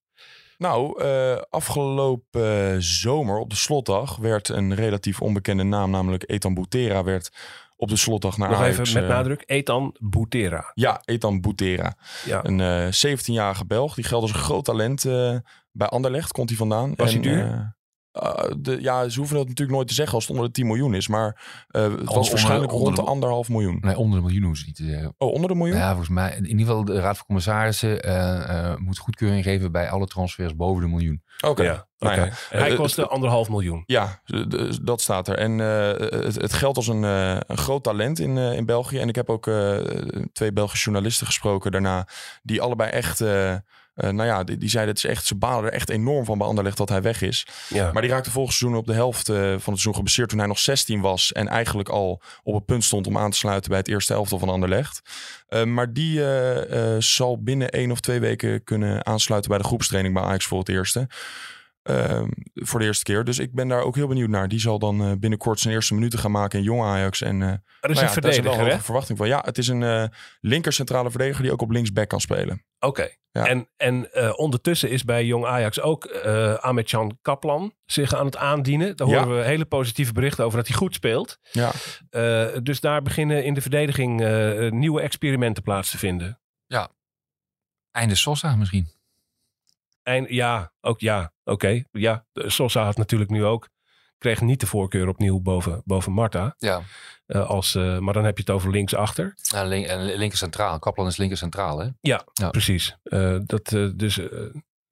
Nou, 0.59 1.03
eh, 1.03 1.41
afgelopen 1.51 2.83
zomer 2.83 3.39
op 3.39 3.51
de 3.51 3.57
slotdag 3.57 4.17
werd 4.17 4.49
een 4.49 4.75
relatief 4.75 5.21
onbekende 5.21 5.63
naam, 5.63 5.91
namelijk 5.91 6.25
Ethan 6.27 6.55
Boutera, 6.55 7.05
werd 7.05 7.31
op 7.77 7.89
de 7.89 7.97
slotdag 7.97 8.37
naar 8.39 8.49
Nog 8.51 8.59
Ajax. 8.61 8.79
even 8.79 8.95
met 8.95 9.03
eh, 9.11 9.17
nadruk. 9.17 9.43
Ethan 9.47 9.97
Boutera. 10.01 10.71
Ja, 10.75 11.01
Ethan 11.05 11.41
Boutera. 11.41 11.95
Ja. 12.25 12.45
Een 12.45 12.61
eh 12.61 13.15
17-jarige 13.17 13.67
Belg. 13.67 13.95
Die 13.95 14.05
geldt 14.05 14.23
als 14.25 14.33
een 14.35 14.45
groot 14.45 14.65
talent. 14.65 15.05
eh, 15.05 15.37
bij 15.73 15.87
Anderlecht 15.89 16.33
komt 16.33 16.49
hij 16.49 16.59
vandaan. 16.59 16.93
Was 16.97 17.13
hij 17.13 17.21
duur? 17.23 17.77
Eh, 18.15 18.51
de, 18.59 18.81
ja, 18.81 19.09
ze 19.09 19.19
hoeven 19.19 19.37
dat 19.37 19.47
natuurlijk 19.49 19.77
nooit 19.77 19.89
te 19.89 19.95
zeggen 19.95 20.15
als 20.15 20.23
het 20.27 20.33
onder 20.33 20.47
de 20.49 20.55
10 20.55 20.67
miljoen 20.67 20.95
is. 20.95 21.09
Maar 21.09 21.43
eh, 21.69 21.83
het 21.83 22.05
was 22.15 22.31
waarschijnlijk 22.31 22.73
onder 22.73 22.85
rond 22.87 22.97
de 22.97 23.03
de- 23.03 23.09
anderhalf 23.09 23.49
miljoen. 23.49 23.79
nee, 23.81 23.97
onder 23.99 24.19
de 24.19 24.25
miljoen 24.25 24.43
hoeven 24.43 24.61
ze 24.61 24.67
niet 24.67 24.77
te 24.77 24.85
zeggen. 24.85 25.15
Oh, 25.19 25.33
onder 25.33 25.49
de 25.49 25.55
miljoen? 25.55 25.77
Ja, 25.77 25.89
volgens 25.89 26.09
mij, 26.09 26.35
in 26.37 26.47
ieder 26.47 26.67
geval 26.67 26.85
de 26.85 27.01
Raad 27.01 27.17
van 27.17 27.27
Commissarissen 27.27 28.03
eh, 28.03 28.71
eh, 28.71 28.77
moet 28.79 28.99
goedkeuring 28.99 29.45
geven 29.45 29.73
bij 29.73 29.91
alle 29.91 30.07
transfers 30.07 30.57
boven 30.57 30.83
de 30.83 30.89
miljoen. 30.89 31.23
Oké. 31.47 31.63
Ja, 31.63 31.87
Nou 31.99 32.15
ja. 32.21 32.29
Hij 32.49 32.75
kostte 32.75 33.07
anderhalf 33.07 33.49
miljoen. 33.49 33.83
Ja, 33.87 34.21
dat 34.83 35.01
staat 35.01 35.29
er. 35.29 35.39
En 35.39 35.61
eh, 35.61 36.21
het, 36.25 36.35
het 36.35 36.53
geldt 36.53 36.77
als 36.77 36.87
een, 36.89 37.03
een 37.03 37.57
groot 37.59 37.83
talent 37.85 38.19
in, 38.19 38.37
in 38.37 38.67
België. 38.67 38.99
En 38.99 39.09
ik 39.09 39.15
heb 39.15 39.31
ook 39.31 39.47
eh, 39.47 39.77
twee 40.33 40.53
Belgische 40.53 40.85
journalisten 40.85 41.27
gesproken 41.27 41.71
daarna. 41.73 42.09
Die 42.43 42.61
allebei 42.63 42.91
echt, 42.91 43.21
eh, 43.95 44.11
nou 44.11 44.29
ja, 44.29 44.45
die, 44.45 44.57
die 44.57 44.69
zeiden 44.69 44.95
het 44.95 45.05
is 45.05 45.11
echt, 45.11 45.27
ze 45.27 45.35
balen 45.35 45.65
er 45.65 45.73
echt 45.73 45.91
enorm 45.91 46.25
van 46.25 46.39
bij 46.39 46.47
Anderlecht 46.47 46.77
dat 46.77 46.89
hij 46.89 47.03
weg 47.03 47.23
is. 47.23 47.47
Ja. 47.69 47.93
Maar 47.93 48.03
die 48.03 48.11
raakte 48.11 48.31
volgend 48.31 48.57
seizoen 48.57 48.79
op 48.79 48.87
de 48.87 48.93
helft 48.93 49.29
eh, 49.29 49.37
van 49.37 49.51
het 49.51 49.63
seizoen 49.63 49.95
geblesseerd 49.95 50.29
toen 50.29 50.39
hij 50.39 50.49
nog 50.49 50.59
16 50.59 51.01
was. 51.01 51.33
En 51.33 51.49
eigenlijk 51.49 51.89
al 51.89 52.23
op 52.43 52.55
het 52.55 52.65
punt 52.65 52.85
stond 52.85 53.07
om 53.07 53.19
aan 53.19 53.31
te 53.31 53.37
sluiten 53.37 53.71
bij 53.71 53.79
het 53.79 53.89
eerste 53.89 54.15
elftal 54.15 54.39
van 54.39 54.49
Anderlecht. 54.49 55.03
Eh, 55.49 55.65
maar 55.65 55.93
die 55.93 56.23
zal 56.99 57.43
binnen 57.43 57.71
één 57.71 57.91
of 57.91 58.01
twee 58.01 58.21
weken 58.21 58.65
kunnen 58.65 59.07
aansluiten 59.07 59.51
bij 59.51 59.59
de 59.59 59.67
groepstraining 59.67 60.15
bij 60.15 60.23
Ajax 60.23 60.47
voor 60.47 60.59
het 60.59 60.69
eerste. 60.69 61.09
Ehm, 61.85 62.29
voor 62.55 62.81
de 62.81 62.87
eerste 62.87 63.05
keer. 63.05 63.25
Dus 63.25 63.39
ik 63.39 63.53
ben 63.55 63.69
daar 63.69 63.83
ook 63.83 63.95
heel 63.95 64.07
benieuwd 64.09 64.29
naar. 64.29 64.49
Die 64.49 64.61
zal 64.61 64.79
dan 64.79 65.01
eh, 65.05 65.13
binnenkort 65.19 65.61
zijn 65.61 65.75
eerste 65.75 65.95
minuten 65.95 66.19
gaan 66.19 66.31
maken 66.31 66.59
in 66.59 66.65
jong 66.65 66.83
Ajax. 66.83 67.21
En, 67.21 67.41
uh, 67.41 67.47
Er 67.49 67.55
is 67.55 67.61
nou 67.81 67.81
een 67.81 67.97
ja, 67.97 67.99
daar 67.99 68.05
zijn 68.05 68.15
wel 68.15 68.53
verdediger, 68.53 68.67
hè? 68.79 68.79
verwachting 68.85 69.19
van. 69.19 69.29
Ja, 69.29 69.43
het 69.45 69.59
is 69.59 69.69
een 69.69 69.83
eh 69.83 70.05
linker 70.41 70.73
centrale 70.73 71.11
verdediger 71.11 71.43
die 71.43 71.53
ook 71.53 71.63
op 71.63 71.71
linksback 71.71 72.09
kan 72.09 72.21
spelen. 72.21 72.65
Oké. 72.79 73.09
Ja. 73.31 73.47
En, 73.47 73.69
en 73.77 74.13
eh, 74.13 74.33
ondertussen 74.39 74.91
is 74.91 75.05
bij 75.05 75.25
Jong 75.25 75.45
Ajax 75.45 75.81
ook 75.81 76.05
eh 76.05 76.55
Ahmed-Jan 76.55 77.19
Kaplan 77.23 77.75
zich 77.85 78.15
aan 78.15 78.27
het 78.27 78.37
aandienen. 78.37 78.97
Daar 78.97 79.09
Ja. 79.09 79.23
horen 79.23 79.39
we 79.39 79.45
hele 79.45 79.65
positieve 79.65 80.13
berichten 80.13 80.45
over 80.45 80.59
dat 80.59 80.69
hij 80.69 80.77
goed 80.77 80.95
speelt. 80.95 81.39
Ja, 81.53 81.73
Eh, 82.11 82.47
dus 82.63 82.81
daar 82.81 83.03
beginnen 83.03 83.45
in 83.45 83.55
de 83.55 83.61
verdediging 83.61 84.21
eh, 84.23 84.71
nieuwe 84.71 85.01
experimenten 85.01 85.63
plaats 85.63 85.91
te 85.91 85.99
vinden. 85.99 86.39
Einde 87.91 88.15
Sosa 88.15 88.57
misschien. 88.57 88.89
En 90.03 90.27
ja, 90.29 90.73
ook 90.81 91.01
ja, 91.01 91.33
oké. 91.45 91.83
Ja, 91.91 92.25
Sosa 92.35 92.85
had 92.85 92.97
natuurlijk 92.97 93.31
nu 93.31 93.45
ook. 93.45 93.69
Kreeg 94.19 94.41
niet 94.41 94.61
de 94.61 94.67
voorkeur 94.67 95.09
opnieuw 95.09 95.41
boven, 95.41 95.83
boven 95.85 96.13
Marta. 96.13 96.55
Ja. 96.59 96.81
Eh, 97.27 97.47
als, 97.49 97.75
eh, 97.75 97.99
maar 97.99 98.15
dan 98.15 98.25
heb 98.25 98.37
je 98.37 98.43
het 98.47 98.53
over 98.55 98.71
linksachter. 98.71 99.35
Ja, 99.43 99.65
link, 99.65 99.87
en 99.87 100.05
linker 100.17 100.39
centraal. 100.39 100.79
Kaplan 100.79 101.07
is 101.07 101.17
linker 101.17 101.37
centraal, 101.37 101.79
hè? 101.79 101.89
Ja, 102.01 102.25
Ja. 102.33 102.51
precies. 102.51 102.97
Eh, 103.03 103.37
dat, 103.45 103.73
eh, 103.73 103.89
dus, 103.95 104.19
eh, 104.19 104.27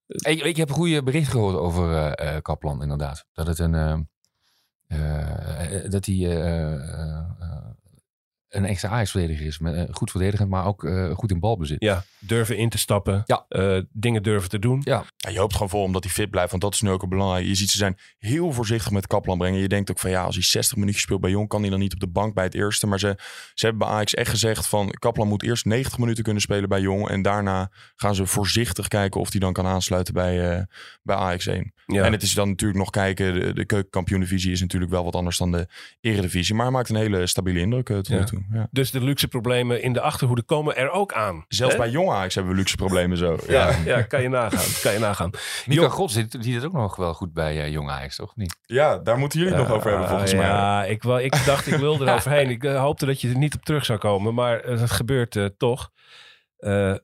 Ik, 0.06 0.42
ik 0.42 0.56
heb 0.56 0.68
een 0.68 0.74
goede 0.74 1.02
bericht 1.02 1.30
gehoord 1.30 1.56
over 1.56 1.94
eh, 2.14 2.34
eh, 2.36 2.42
Kaplan, 2.42 2.82
inderdaad. 2.82 3.26
Dat 3.32 3.46
het 3.46 3.58
een. 3.58 3.74
eh, 3.74 3.98
eh, 4.86 5.90
dat 5.90 6.06
hij 6.06 6.14
eh, 6.14 6.74
eh, 6.74 7.20
eh, 7.40 7.66
een 8.52 8.64
extra 8.64 8.88
Ajax-verdediger 8.88 9.46
is. 9.46 9.58
Met, 9.58 9.74
eh, 9.74 9.82
goed 9.90 10.10
verdedigend, 10.10 10.48
maar 10.50 10.66
ook 10.66 10.84
eh, 10.84 11.10
goed 11.14 11.30
in 11.30 11.40
balbezit. 11.40 11.76
ja, 11.82 12.04
durven 12.18 12.56
in 12.56 12.68
te 12.68 12.78
stappen. 12.78 13.22
Ja. 13.26 13.44
eh, 13.48 13.78
dingen 13.92 14.22
durven 14.22 14.48
te 14.48 14.58
doen. 14.58 14.80
Ja, 14.84 15.04
je 15.16 15.38
hoopt 15.38 15.52
gewoon 15.52 15.68
vol 15.68 15.82
omdat 15.82 16.04
hij 16.04 16.12
fit 16.12 16.30
blijft. 16.30 16.50
Want 16.50 16.62
dat 16.62 16.74
is 16.74 16.80
nu 16.80 16.90
ook 16.90 17.08
belangrijk. 17.08 17.46
Je 17.46 17.54
ziet 17.54 17.70
ze 17.70 17.76
zijn 17.76 17.98
heel 18.18 18.52
voorzichtig 18.52 18.90
met 18.90 19.06
Kaplan 19.06 19.38
brengen. 19.38 19.60
Je 19.60 19.68
denkt 19.68 19.90
ook 19.90 19.98
van 19.98 20.10
ja, 20.10 20.22
als 20.24 20.34
hij 20.34 20.44
60 20.44 20.76
minuutjes 20.76 21.02
speelt 21.02 21.20
bij 21.20 21.30
Jong... 21.30 21.48
kan 21.48 21.60
hij 21.60 21.70
dan 21.70 21.78
niet 21.78 21.92
op 21.94 22.00
de 22.00 22.06
bank 22.08 22.34
bij 22.34 22.44
het 22.44 22.54
eerste. 22.54 22.86
Maar 22.86 22.98
ze, 22.98 23.14
ze 23.54 23.66
hebben 23.66 23.86
bij 23.86 23.96
Ajax 23.96 24.14
echt 24.14 24.30
gezegd 24.30 24.66
van... 24.66 24.90
Kaplan 24.90 25.28
moet 25.28 25.42
eerst 25.42 25.64
90 25.64 25.98
minuten 25.98 26.24
kunnen 26.24 26.42
spelen 26.42 26.68
bij 26.68 26.80
Jong. 26.80 27.08
En 27.08 27.22
daarna 27.22 27.70
gaan 27.96 28.14
ze 28.14 28.26
voorzichtig 28.26 28.88
kijken 28.88 29.20
of 29.20 29.30
hij 29.30 29.40
dan 29.40 29.52
kan 29.52 29.66
aansluiten 29.66 30.14
bij, 30.14 30.50
eh, 30.56 30.62
bij 31.02 31.16
Ajax 31.16 31.46
1. 31.46 31.72
Ja. 31.86 32.04
En 32.04 32.12
het 32.12 32.22
is 32.22 32.34
dan 32.34 32.48
natuurlijk 32.48 32.78
nog 32.78 32.90
kijken. 32.90 33.34
De, 33.34 33.52
de 33.54 33.64
keukenkampioendivisie 33.64 34.52
is 34.52 34.60
natuurlijk 34.60 34.90
wel 34.92 35.04
wat 35.04 35.14
anders 35.14 35.38
dan 35.38 35.50
de 35.52 35.66
eredivisie. 36.00 36.54
Maar 36.54 36.64
hij 36.64 36.74
maakt 36.74 36.88
een 36.88 36.96
hele 36.96 37.26
stabiele 37.26 37.60
indruk 37.60 37.88
eh, 37.88 37.96
tot 37.96 38.06
Ja. 38.06 38.18
nu 38.18 38.24
toe. 38.24 38.41
Ja. 38.52 38.68
Dus 38.70 38.90
de 38.90 39.00
luxe 39.00 39.28
problemen 39.28 39.82
in 39.82 39.92
de 39.92 40.00
achterhoede 40.00 40.42
komen 40.42 40.76
er 40.76 40.90
ook 40.90 41.12
aan. 41.12 41.44
Zelfs 41.48 41.72
Hè? 41.74 41.80
bij 41.80 41.90
Jong 41.90 42.10
Ajax 42.10 42.34
hebben 42.34 42.52
we 42.52 42.58
luxe 42.58 42.76
problemen 42.76 43.16
zo. 43.16 43.36
Ja, 43.46 43.70
ja, 43.84 44.02
kan 44.02 44.22
je 44.22 44.28
nagaan. 44.28 44.82
Kan 44.82 44.92
je 44.92 44.98
nagaan. 44.98 45.30
Mika 45.66 45.88
Gods 45.88 46.14
die, 46.14 46.38
die 46.38 46.54
het 46.54 46.64
ook 46.64 46.72
nog 46.72 46.96
wel 46.96 47.14
goed 47.14 47.32
bij 47.32 47.62
eh 47.62 47.72
Jong 47.72 47.90
Ajax, 47.90 48.16
toch? 48.16 48.36
Niet? 48.36 48.56
Ja, 48.62 48.98
daar 48.98 49.18
moeten 49.18 49.38
jullie 49.40 49.54
het 49.54 49.66
nog 49.68 49.76
over 49.76 49.90
hebben 49.90 50.08
volgens 50.08 50.34
mij. 50.34 50.46
Ja, 50.46 50.84
ik, 50.84 51.02
wou- 51.02 51.22
ik 51.22 51.42
dacht 51.46 51.66
ik 51.66 51.74
wilde 51.78 52.06
er 52.06 52.14
overheen. 52.18 52.50
Ik 52.50 52.64
eh, 52.64 52.80
hoopte 52.80 53.06
dat 53.06 53.20
je 53.20 53.28
er 53.28 53.36
niet 53.38 53.54
op 53.54 53.64
terug 53.64 53.84
zou 53.84 53.98
komen. 53.98 54.34
Maar 54.34 54.60
eh, 54.60 54.78
dat 54.78 54.90
gebeurt 54.90 55.36
eh, 55.36 55.44
toch. 55.56 55.90
Eh, 56.56 56.90
eh, 56.90 56.96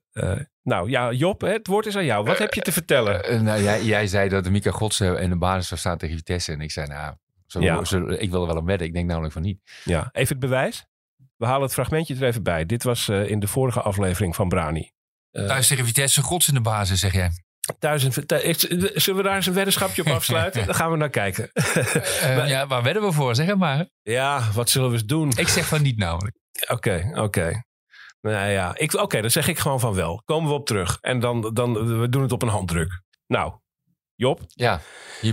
nou 0.62 0.90
ja, 0.90 1.12
Job, 1.12 1.40
hè, 1.40 1.52
het 1.52 1.66
woord 1.66 1.86
is 1.86 1.96
aan 1.96 2.04
jou. 2.04 2.24
Wat 2.24 2.38
heb 2.38 2.54
je 2.54 2.60
te 2.60 2.72
vertellen? 2.72 3.24
Eh, 3.24 3.40
nou, 3.40 3.62
jij, 3.62 3.84
jij 3.84 4.06
zei 4.06 4.28
dat 4.28 4.44
de 4.44 4.50
Mika 4.50 4.70
Gods 4.70 5.00
eh, 5.00 5.20
in 5.20 5.30
de 5.30 5.36
basis 5.36 5.68
zou 5.68 5.80
staan 5.80 5.98
tegen 5.98 6.16
Vitesse. 6.16 6.52
En 6.52 6.60
ik 6.60 6.70
zei, 6.70 6.86
nou, 6.86 7.14
zo, 7.46 7.60
Ja. 7.60 7.84
zo- 7.84 8.06
ik 8.08 8.30
wil 8.30 8.40
er 8.40 8.46
wel 8.46 8.56
op 8.56 8.66
wedden. 8.66 8.86
Ik 8.86 8.92
denk 8.92 9.06
namelijk 9.08 9.32
van 9.32 9.42
niet. 9.42 9.58
Ja, 9.84 10.08
even 10.12 10.28
het 10.28 10.38
bewijs. 10.38 10.86
We 11.38 11.46
halen 11.46 11.62
het 11.62 11.72
fragmentje 11.72 12.14
er 12.14 12.22
even 12.24 12.42
bij. 12.42 12.66
Dit 12.66 12.82
was 12.82 13.08
eh, 13.08 13.30
in 13.30 13.40
de 13.40 13.46
vorige 13.46 13.80
aflevering 13.82 14.34
van 14.34 14.48
Brani. 14.48 14.92
Eh, 15.30 15.46
Thuis 15.46 15.66
tegen 15.66 15.84
Vitesse, 15.84 16.22
gods 16.22 16.48
in 16.48 16.54
de 16.54 16.60
basis, 16.60 17.00
zeg 17.00 17.12
jij. 17.12 17.30
ik- 18.42 19.00
zullen 19.00 19.22
we 19.22 19.28
daar 19.28 19.36
eens 19.36 19.46
een 19.46 19.52
weddenschapje 19.54 20.02
op 20.04 20.08
afsluiten? 20.18 20.66
Dan 20.66 20.74
gaan 20.74 20.90
we 20.90 20.96
naar 20.96 21.10
kijken. 21.10 21.50
Eh, 21.52 22.48
ja, 22.54 22.66
waar 22.66 22.82
wedden 22.82 23.02
we 23.02 23.12
voor? 23.12 23.34
Zeg 23.34 23.46
het 23.46 23.58
maar. 23.58 23.88
ja, 24.02 24.50
wat 24.54 24.70
zullen 24.70 24.88
we 24.88 24.94
eens 24.94 25.04
doen? 25.04 25.32
Ik 25.36 25.48
zeg 25.48 25.66
van 25.66 25.82
niet 25.82 25.96
namelijk. 25.98 26.36
Oké, 26.68 27.10
oké. 27.14 27.62
Nou 28.20 28.48
ja, 28.50 28.76
ik- 28.76 28.94
oké, 28.94 29.20
dan 29.20 29.30
zeg 29.30 29.48
ik 29.48 29.58
gewoon 29.58 29.80
van 29.80 29.94
wel. 29.94 30.22
Komen 30.24 30.48
we 30.48 30.54
op 30.54 30.66
terug. 30.66 30.98
En 31.00 31.20
dan, 31.20 31.50
dan 31.54 31.98
we 32.00 32.08
doen 32.08 32.22
het 32.22 32.32
op 32.32 32.42
een 32.42 32.48
handdruk. 32.48 33.02
Nou, 33.26 33.52
Job, 34.14 34.40
Ja, 34.48 34.80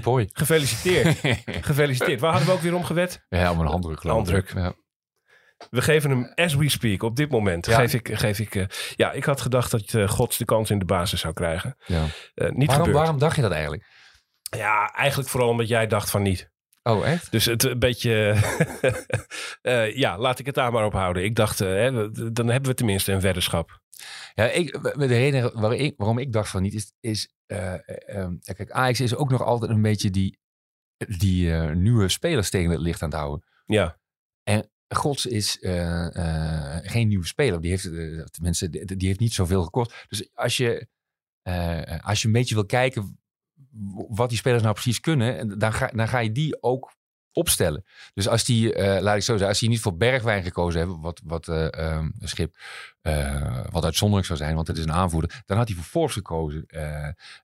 hoi. 0.03 0.29
gefeliciteerd. 0.33 1.17
gefeliciteerd. 1.65 2.19
Waar 2.19 2.29
hadden 2.31 2.49
we 2.49 2.55
ook 2.55 2.61
weer 2.61 2.75
om 2.75 2.83
gewet? 2.83 3.25
ja, 3.29 3.51
om 3.51 3.59
een 3.59 3.67
handdruk 3.67 3.99
geloof 3.99 4.17
ik. 4.29 4.33
Handdruk. 4.33 4.53
Ja. 4.63 4.73
We 5.69 5.81
geven 5.81 6.09
hem 6.09 6.31
as 6.35 6.55
we 6.55 6.69
speak. 6.69 7.03
Op 7.03 7.15
dit 7.15 7.29
moment 7.31 7.65
Ja. 7.65 7.75
geef 7.75 7.93
ik... 7.93 8.09
Geef 8.17 8.39
ik 8.39 8.55
eh, 8.55 8.65
ja, 8.95 9.11
ik 9.11 9.23
had 9.23 9.41
gedacht 9.41 9.71
dat 9.71 9.93
eh, 9.93 10.07
Gods 10.09 10.37
de 10.37 10.45
kans 10.45 10.69
in 10.69 10.79
de 10.79 10.85
basis 10.85 11.19
zou 11.19 11.33
krijgen. 11.33 11.75
Ja. 11.85 12.05
Eh, 12.33 12.49
niet 12.49 12.67
Waarom, 12.67 12.85
gebeurd. 12.85 12.93
waarom 12.93 13.19
dacht 13.19 13.35
je 13.35 13.41
dat 13.41 13.51
eigenlijk? 13.51 13.85
Ja, 14.57 14.93
eigenlijk 14.93 15.29
vooral 15.29 15.49
omdat 15.49 15.67
jij 15.67 15.87
dacht 15.87 16.09
van 16.09 16.21
niet. 16.21 16.53
Oh, 16.83 17.07
echt? 17.07 17.31
Dus 17.31 17.45
het 17.45 17.63
een 17.63 17.79
beetje... 17.79 18.35
ja, 20.03 20.17
laat 20.17 20.39
ik 20.39 20.45
het 20.45 20.55
daar 20.55 20.71
maar 20.71 20.85
op 20.85 20.93
houden. 20.93 21.23
Ik 21.23 21.35
dacht, 21.35 21.59
hè, 21.59 22.11
dan 22.31 22.47
hebben 22.47 22.69
we 22.69 22.75
tenminste 22.75 23.11
een 23.11 23.21
weddenschap. 23.21 23.81
Ja, 24.33 24.43
ik, 24.45 24.79
de 24.81 25.05
reden 25.05 25.41
waarom 25.59 25.79
ik, 25.79 25.93
waarom 25.97 26.17
ik 26.17 26.31
dacht 26.31 26.49
van 26.49 26.61
niet 26.61 26.73
is... 26.73 26.91
is 26.99 27.33
eh, 27.45 27.73
eh, 27.73 27.79
ehm, 28.05 28.35
kijk, 28.41 28.71
Ajax 28.71 28.99
is 28.99 29.15
ook 29.15 29.29
nog 29.29 29.41
altijd 29.41 29.71
een 29.71 29.81
beetje 29.81 30.09
die, 30.09 30.39
die 31.17 31.51
nieuwe 31.53 32.09
spelers 32.09 32.49
tegen 32.49 32.71
het 32.71 32.79
licht 32.79 33.01
aan 33.01 33.09
het 33.09 33.17
houden. 33.17 33.45
Ja, 33.65 33.97
Gods 34.87 35.25
is 35.25 35.59
eh, 35.59 36.15
eh, 36.15 36.81
geen 36.83 37.07
nieuwe 37.07 37.25
speler. 37.25 37.61
Die 37.61 37.69
heeft, 37.69 37.85
eh, 37.85 38.23
tenminste, 38.23 38.69
die, 38.69 39.07
heeft 39.07 39.19
niet 39.19 39.33
zoveel 39.33 39.63
gekost. 39.63 40.05
Dus 40.07 40.29
als 40.33 40.57
je, 40.57 40.87
eh, 41.41 41.99
als 42.05 42.21
je 42.21 42.27
een 42.27 42.33
beetje 42.33 42.55
wil 42.55 42.65
kijken 42.65 43.19
wat 44.09 44.29
die 44.29 44.37
spelers 44.37 44.63
nou 44.63 44.73
precies 44.73 44.99
kunnen, 44.99 45.59
dan 45.59 45.73
ga, 45.73 45.87
dan 45.87 46.07
ga 46.07 46.19
je 46.19 46.31
die 46.31 46.61
ook 46.61 46.93
opstellen. 47.35 47.83
Dus 48.13 48.27
als 48.27 48.43
die, 48.43 48.73
eh, 48.73 49.01
laat 49.01 49.15
ik 49.15 49.21
zo 49.21 49.31
zeggen, 49.31 49.47
als 49.47 49.59
die 49.59 49.69
niet 49.69 49.79
voor 49.79 49.97
Bergwijn 49.97 50.43
gekozen 50.43 50.79
hebben, 50.79 51.01
wat, 51.01 51.21
wat 51.23 51.47
eh, 51.47 51.73
ehm, 51.73 52.09
een 52.19 52.27
schip, 52.27 52.55
eh, 53.01 53.59
wat 53.69 53.83
uitzonderlijk 53.83 54.27
zou 54.27 54.39
zijn, 54.39 54.55
want 54.55 54.67
het 54.67 54.77
is 54.77 54.83
een 54.83 54.91
aanvoerder, 54.91 55.43
dan 55.45 55.57
had 55.57 55.67
hij 55.67 55.75
voor 55.75 55.85
Forbes 55.85 56.13
gekozen. 56.13 56.65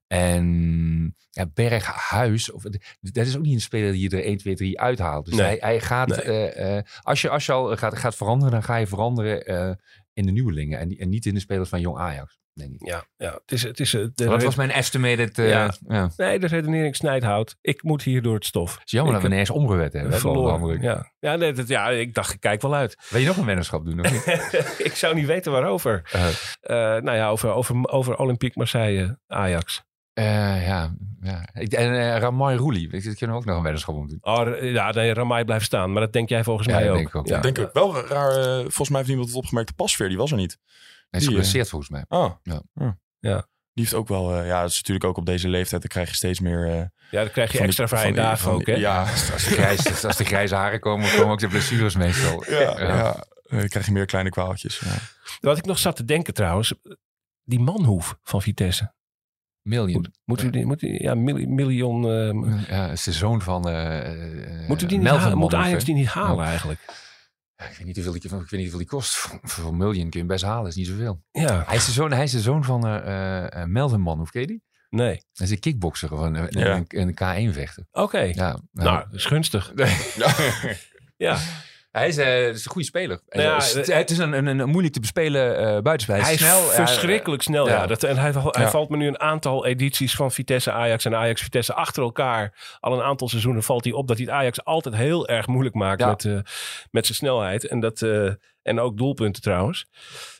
En 0.06 1.16
ja, 1.30 1.46
Berghuis, 1.54 2.50
of, 2.50 2.62
dat 3.00 3.26
is 3.26 3.36
ook 3.36 3.42
niet 3.42 3.54
een 3.54 3.60
speler 3.60 3.92
die 3.92 4.10
je 4.10 4.16
er 4.16 4.24
1, 4.24 4.36
2, 4.36 4.54
3 4.54 4.80
uithaalt. 4.80 5.24
Dus 5.24 5.34
Nee. 5.34 5.46
hij, 5.46 5.56
hij 5.60 5.80
gaat, 5.80 6.24
Nee. 6.24 6.82
als, 7.00 7.20
je, 7.20 7.28
als 7.28 7.46
je 7.46 7.52
al 7.52 7.76
gaat, 7.76 7.98
gaat 7.98 8.16
veranderen, 8.16 8.52
dan 8.52 8.62
ga 8.62 8.76
je 8.76 8.86
veranderen 8.86 9.78
in 10.12 10.26
de 10.26 10.32
nieuwelingen 10.32 10.78
en, 10.78 10.96
en 10.96 11.08
niet 11.08 11.26
in 11.26 11.34
de 11.34 11.40
spelers 11.40 11.68
van 11.68 11.80
Jong 11.80 11.98
Ajax, 11.98 12.38
denk 12.54 12.72
ik. 12.72 12.86
ja, 12.86 13.04
ja. 13.16 13.32
Het 13.32 13.52
is, 13.52 13.62
het 13.62 13.80
is, 13.80 13.94
eh, 13.94 14.00
de, 14.14 14.24
Dat 14.24 14.42
was 14.42 14.54
mijn 14.54 14.70
estimated. 14.70 15.38
eh, 15.38 15.48
Ja. 15.48 15.72
ja. 15.88 16.02
Het 16.02 16.16
Nee, 16.16 16.38
de 16.38 16.46
redenering 16.46 16.96
snijdt 16.96 17.24
hout. 17.24 17.56
Ik 17.60 17.82
moet 17.82 18.02
hier 18.02 18.22
door 18.22 18.34
het 18.34 18.44
stof. 18.46 18.78
is 18.84 18.90
jammer 18.90 19.14
Ik 19.14 19.20
dat 19.20 19.28
we 19.28 19.34
ineens 19.34 19.50
omgewet 19.50 19.92
hebben. 19.92 20.18
verloren. 20.18 20.80
Ja, 20.80 21.12
ja, 21.18 21.36
nee, 21.36 21.52
dat, 21.52 21.68
ja, 21.68 21.88
ik 21.90 22.14
dacht, 22.14 22.32
ik 22.32 22.40
kijk 22.40 22.62
wel 22.62 22.74
uit. 22.74 22.96
Wil 23.08 23.20
je 23.20 23.26
nog 23.26 23.36
een 23.36 23.44
weddenschap 23.46 23.84
doen? 23.84 24.00
Of 24.00 24.10
niet? 24.12 24.26
ik 24.88 24.94
zou 24.94 25.14
niet 25.14 25.26
weten 25.26 25.52
waarover. 25.52 26.02
Eh, 26.60 26.76
nou 26.76 27.12
ja, 27.12 27.28
over, 27.28 27.50
over, 27.52 27.88
over 27.88 28.16
Olympique 28.16 28.58
Marseille, 28.58 29.18
Ajax. 29.26 29.82
eh, 30.12 30.66
ja, 30.66 30.94
ja. 31.22 31.48
Ik- 31.52 31.72
En 31.72 31.92
uh, 31.92 32.16
Ramai 32.18 32.56
Roelie. 32.56 32.88
Ik 32.92 33.04
ik 33.04 33.16
kunnen 33.16 33.36
we 33.36 33.42
ook 33.42 33.48
nog 33.48 33.56
een 33.56 33.62
weddenschap 33.62 33.94
om 33.94 34.08
doen. 34.08 34.18
Oh, 34.20 34.62
ja, 34.62 34.90
nee, 34.90 35.14
Ramai 35.14 35.44
blijft 35.44 35.64
staan. 35.64 35.92
Maar 35.92 36.02
dat 36.02 36.12
denk 36.12 36.28
jij 36.28 36.44
volgens 36.44 36.68
Ja, 36.68 36.74
mij 36.74 36.90
ook. 36.90 36.96
denk 36.96 37.08
ik 37.08 37.14
ook, 37.14 37.26
Ja. 37.28 37.36
Ik 37.36 37.42
denk 37.42 37.58
ook 37.58 37.72
wel 37.72 38.06
raar. 38.06 38.32
volgens 38.60 38.88
mij 38.88 38.96
heeft 38.96 39.08
niemand 39.08 39.28
het 39.28 39.38
opgemerkt. 39.38 39.68
De 39.68 39.74
pasveer, 39.74 40.08
die 40.08 40.16
was 40.18 40.30
er 40.30 40.36
niet. 40.36 40.58
Hij 41.12 41.20
is 41.20 41.26
Die, 41.26 41.34
geblesseerd 41.36 41.68
volgens 41.68 41.90
mij. 41.90 42.04
Ah. 42.08 42.32
Ja. 42.42 42.62
Ja. 43.20 43.46
Die 43.74 43.84
heeft 43.84 43.94
ook 43.94 44.08
wel... 44.08 44.34
eh, 44.36 44.46
ja, 44.46 44.60
dat 44.60 44.70
is 44.70 44.76
natuurlijk 44.76 45.06
ook 45.06 45.16
op 45.16 45.26
deze 45.26 45.48
leeftijd. 45.48 45.80
Dan 45.80 45.90
krijg 45.90 46.08
je 46.08 46.14
steeds 46.14 46.40
meer... 46.40 46.66
eh, 46.68 46.76
Ja, 47.10 47.20
dan 47.22 47.30
krijg 47.30 47.52
je 47.52 47.56
van 47.58 47.66
extra 47.66 47.88
vrije 47.88 48.12
dagen 48.12 48.50
ook, 48.52 48.66
hè? 48.66 48.74
Ja, 48.74 49.00
Als 49.00 49.26
de, 49.26 49.38
grijze, 49.50 50.06
als 50.06 50.16
de 50.16 50.24
grijze 50.24 50.54
haren 50.54 50.80
komen, 50.80 51.10
komen 51.10 51.32
ook 51.32 51.38
de 51.38 51.48
blessures 51.48 51.96
meestal. 51.96 52.44
ja, 52.50 52.60
ja. 52.60 53.14
Eh, 53.44 53.58
Dan 53.58 53.68
krijg 53.68 53.86
je 53.86 53.92
meer 53.92 54.06
kleine 54.06 54.30
kwaaltjes. 54.30 54.78
Ja. 54.78 54.94
Wat 55.40 55.58
ik 55.58 55.64
nog 55.64 55.78
zat 55.78 55.96
te 55.96 56.04
denken 56.04 56.34
trouwens. 56.34 56.74
Die 57.44 57.60
manhoef 57.60 58.16
van 58.22 58.42
Vitesse. 58.42 58.94
Million. 59.62 60.14
Moeten 60.24 60.46
we 60.46 60.52
die, 60.52 60.66
moet 60.66 60.80
die, 60.80 61.02
ja, 61.02 61.14
mil- 61.14 61.46
miljoen... 61.48 62.04
eh, 62.04 62.68
Ja, 62.68 62.82
het 62.88 62.98
is 62.98 63.04
de 63.04 63.12
zoon 63.12 63.42
van 63.42 63.68
eh 63.68 64.60
eh, 64.62 64.68
moeten 64.68 64.88
die 64.88 64.96
niet 64.96 65.06
Melvin 65.06 65.22
halen? 65.22 65.38
Moet 65.38 65.54
Ajax 65.54 65.84
die 65.84 65.94
niet 65.94 66.08
halen 66.08 66.44
eigenlijk? 66.44 66.80
Ik 67.70 67.76
weet 67.76 67.86
niet 67.86 67.94
hoeveel 67.94 68.12
die, 68.12 68.22
ik 68.24 68.30
weet 68.30 68.50
niet 68.50 68.60
hoeveel 68.60 68.78
die 68.78 68.86
kost. 68.88 69.14
Voor, 69.16 69.38
voor 69.42 69.68
een 69.68 69.76
miljoen 69.76 70.02
kun 70.02 70.10
je 70.10 70.18
hem 70.18 70.26
best 70.26 70.44
halen, 70.44 70.68
is 70.68 70.74
niet 70.74 70.86
zoveel. 70.86 71.22
Ja, 71.30 71.62
Hij 71.66 71.76
is 71.76 71.84
de 71.84 71.92
zoon, 71.92 72.12
hij 72.12 72.22
is 72.24 72.30
de 72.32 72.40
zoon 72.40 72.64
van 72.64 72.86
eh 72.86 72.96
eh, 72.96 73.62
eh, 73.62 73.68
Melvin 73.68 74.00
Manhoef, 74.00 74.30
ken 74.30 74.40
je 74.40 74.46
die? 74.46 74.62
nee. 74.90 75.08
Hij 75.32 75.46
is 75.46 75.50
een 75.50 75.58
kickbokser 75.58 76.08
van 76.08 76.34
een, 76.34 76.46
Ja. 76.50 76.76
een, 76.88 77.14
een 77.16 77.50
K1-vechter. 77.50 77.86
Oké. 77.92 78.18
Ja, 78.20 78.60
Nou, 78.72 79.04
dat 79.04 79.12
is 79.14 79.24
gunstig. 79.24 79.72
Ja. 81.16 81.38
Hij 81.92 82.08
is, 82.08 82.16
eh, 82.16 82.48
is 82.48 82.64
een 82.64 82.70
goede 82.70 82.86
speler. 82.86 83.20
Nou 83.28 83.42
ja, 83.42 83.56
Eh, 83.56 83.72
het, 83.72 83.88
eh, 83.88 83.96
het 83.96 84.10
is 84.10 84.18
een, 84.18 84.32
een, 84.32 84.46
een 84.46 84.68
moeilijk 84.68 84.94
te 84.94 85.00
bespelen 85.00 85.56
eh 85.56 85.82
buitenspeler. 85.82 86.22
Hij 86.22 86.32
is 86.34 86.40
snel. 86.40 86.60
verschrikkelijk 86.60 87.42
snel. 87.42 87.66
Ja. 87.68 87.72
ja. 87.72 87.86
Dat, 87.86 88.02
en 88.02 88.16
hij, 88.16 88.32
hij 88.34 88.68
valt 88.68 88.88
me 88.88 88.96
nu 88.96 89.06
een 89.06 89.20
aantal 89.20 89.66
edities 89.66 90.14
van 90.14 90.32
Vitesse 90.32 90.70
Ajax 90.72 91.04
en 91.04 91.14
Ajax 91.14 91.42
Vitesse 91.42 91.74
achter 91.74 92.02
elkaar. 92.02 92.76
Al 92.80 92.92
een 92.92 93.02
aantal 93.02 93.28
seizoenen 93.28 93.62
valt 93.62 93.84
hij 93.84 93.92
op 93.92 94.08
dat 94.08 94.16
hij 94.16 94.26
het 94.26 94.34
Ajax 94.34 94.64
altijd 94.64 94.94
heel 94.94 95.28
erg 95.28 95.46
moeilijk 95.46 95.74
maakt 95.74 96.04
met, 96.06 96.24
eh, 96.24 96.38
met 96.90 97.06
zijn 97.06 97.18
snelheid. 97.18 97.66
En, 97.66 97.80
dat, 97.80 98.02
eh, 98.02 98.30
en 98.62 98.80
ook 98.80 98.96
doelpunten 98.96 99.42
trouwens. 99.42 99.86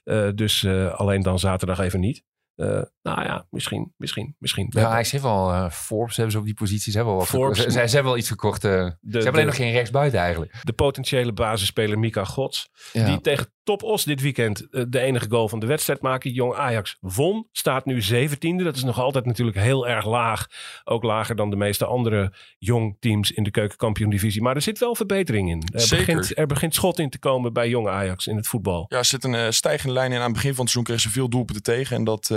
Eh, 0.05 0.29
dus 0.35 0.65
eh, 0.65 0.95
alleen 0.95 1.23
dan 1.23 1.39
zaterdag 1.39 1.79
even 1.79 2.01
niet. 2.01 2.23
Eh, 2.57 2.67
nou 3.03 3.23
ja, 3.23 3.47
misschien, 3.51 3.93
misschien, 3.97 4.37
misschien. 4.39 4.67
Ja, 4.71 4.89
hij 4.89 4.97
heeft 4.97 5.23
wel 5.23 5.53
eh, 5.53 5.71
Forbes 5.71 6.17
hebben 6.17 6.33
ze 6.33 6.39
op 6.39 6.45
die 6.45 6.55
posities 6.55 6.95
hebben 6.95 7.13
wel 7.13 7.21
wat 7.23 7.31
Forbes. 7.31 7.59
Ze, 7.59 7.71
ze 7.71 7.79
hebben 7.79 8.05
wel 8.05 8.17
iets 8.17 8.29
gekocht. 8.29 8.65
eh, 8.65 8.71
ze 8.71 8.95
hebben 9.01 9.33
alleen 9.33 9.47
nog 9.47 9.57
geen 9.57 9.73
rechtsbuiten 9.73 10.21
eigenlijk. 10.21 10.55
de 10.63 10.73
potentiële 10.73 11.33
basisspeler 11.33 11.99
Mika 11.99 12.25
Gods. 12.25 12.71
Die 12.93 13.21
tegen 13.21 13.53
Top 13.65 13.83
Os 13.83 14.05
dit 14.05 14.21
weekend 14.21 14.69
eh, 14.71 14.85
de 14.89 15.01
enige 15.01 15.27
goal 15.31 15.49
van 15.49 15.59
de 15.61 15.67
wedstrijd 15.67 16.01
maakte. 16.01 16.33
Jong 16.33 16.55
Ajax 16.55 16.97
won. 17.01 17.49
Staat 17.53 17.85
nu 17.85 18.03
17e. 18.13 18.63
Dat 18.65 18.77
is 18.77 18.83
nog 18.85 19.01
altijd 19.01 19.25
natuurlijk 19.25 19.57
heel 19.57 19.89
erg 19.89 20.07
laag. 20.07 20.47
Ook 20.85 21.03
lager 21.03 21.37
dan 21.37 21.51
de 21.51 21.57
meeste 21.57 21.85
andere 21.87 22.33
jong 22.59 22.97
teams 23.01 23.31
in 23.31 23.43
de 23.43 23.51
keukenkampioen 23.51 24.11
divisie. 24.11 24.43
Maar 24.43 24.55
er 24.55 24.63
zit 24.63 24.79
wel 24.79 24.95
verbetering 24.95 25.51
in. 25.51 25.63
Er 25.73 25.81
Zeker. 25.81 26.07
begint, 26.07 26.39
er 26.39 26.47
begint 26.47 26.75
schot 26.75 26.99
in 26.99 27.11
te 27.11 27.19
komen 27.19 27.53
bij 27.53 27.69
Jong 27.69 27.89
Ajax 27.89 28.27
in 28.27 28.37
het 28.37 28.47
voetbal. 28.47 28.87
Ja, 28.89 28.97
er 28.99 29.05
zit 29.05 29.25
een 29.25 29.35
eh, 29.35 29.51
stijgende 29.51 29.95
lijn 29.95 30.13
in. 30.13 30.19
Aan 30.19 30.25
het 30.25 30.33
begin 30.33 30.55
van 30.55 30.65
het 30.65 30.71
seizoen 30.73 30.85
kregen 30.85 31.03
ze 31.03 31.19
veel 31.19 31.29
doelpunten 31.29 31.63
tegen. 31.63 31.97
En 31.97 32.05
dat, 32.05 32.31
eh, 32.31 32.37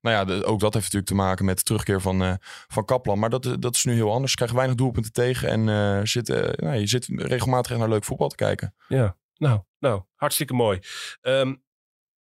nou 0.00 0.16
ja, 0.16 0.24
de- 0.24 0.44
ook 0.44 0.60
dat 0.60 0.72
heeft 0.72 0.84
natuurlijk 0.84 1.06
te 1.06 1.14
maken 1.14 1.44
met 1.44 1.56
de 1.58 1.62
terugkeer 1.64 2.00
van, 2.00 2.38
van 2.68 2.84
Kaplan. 2.84 3.18
Maar 3.18 3.30
dat, 3.30 3.56
dat 3.58 3.74
is 3.74 3.84
nu 3.84 3.92
heel 3.94 4.12
anders. 4.12 4.30
Ze 4.30 4.36
krijgen 4.36 4.56
weinig 4.56 4.76
doelpunten 4.76 5.12
tegen. 5.12 5.48
En 5.68 6.08
zit, 6.08 6.28
nou, 6.56 6.74
je 6.76 6.86
zit 6.86 7.06
regelmatig 7.14 7.78
naar 7.78 7.88
leuk 7.88 8.04
voetbal 8.04 8.28
te 8.28 8.36
kijken. 8.36 8.74
Ja, 8.88 9.16
nou, 9.36 9.60
nou 9.78 10.02
hartstikke 10.14 10.54
mooi. 10.54 10.80
Ehm, 11.20 11.54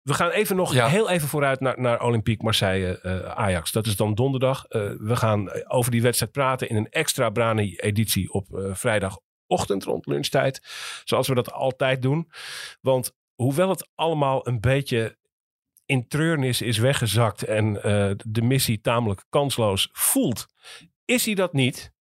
we 0.03 0.15
gaan 0.15 0.31
even 0.31 0.57
nog 0.57 0.75
Ja. 0.75 0.87
heel 0.89 1.11
even 1.11 1.29
vooruit 1.29 1.61
naar, 1.61 1.81
naar 1.81 2.03
Olympique 2.03 2.45
Marseille 2.45 3.01
eh, 3.01 3.21
Ajax. 3.31 3.73
Dat 3.73 3.87
is 3.87 3.97
dan 3.97 4.15
donderdag. 4.15 4.65
Eh, 4.65 4.91
we 4.99 5.17
gaan 5.17 5.65
over 5.65 5.91
die 5.91 6.03
wedstrijd 6.03 6.33
praten 6.33 6.69
in 6.69 6.77
een 6.77 6.91
extra 6.91 7.31
Brani-editie 7.31 8.33
op 8.33 8.59
eh, 8.59 8.75
vrijdagochtend 8.75 9.85
rond 9.85 10.07
lunchtijd. 10.07 10.61
Zoals 11.05 11.29
we 11.29 11.35
dat 11.35 11.53
altijd 11.53 12.03
doen. 12.03 12.31
Want 12.81 13.15
hoewel 13.35 13.69
het 13.69 13.89
allemaal 13.95 14.49
een 14.49 14.61
beetje 14.61 15.19
in 15.87 16.09
treurnis 16.09 16.63
is 16.63 16.79
weggezakt 16.79 17.45
en 17.45 17.73
de 18.27 18.43
missie 18.43 18.81
tamelijk 18.81 19.25
kansloos 19.29 19.89
voelt, 19.93 20.47
is 21.05 21.25
hij 21.25 21.35
dat 21.35 21.53
niet, 21.53 21.93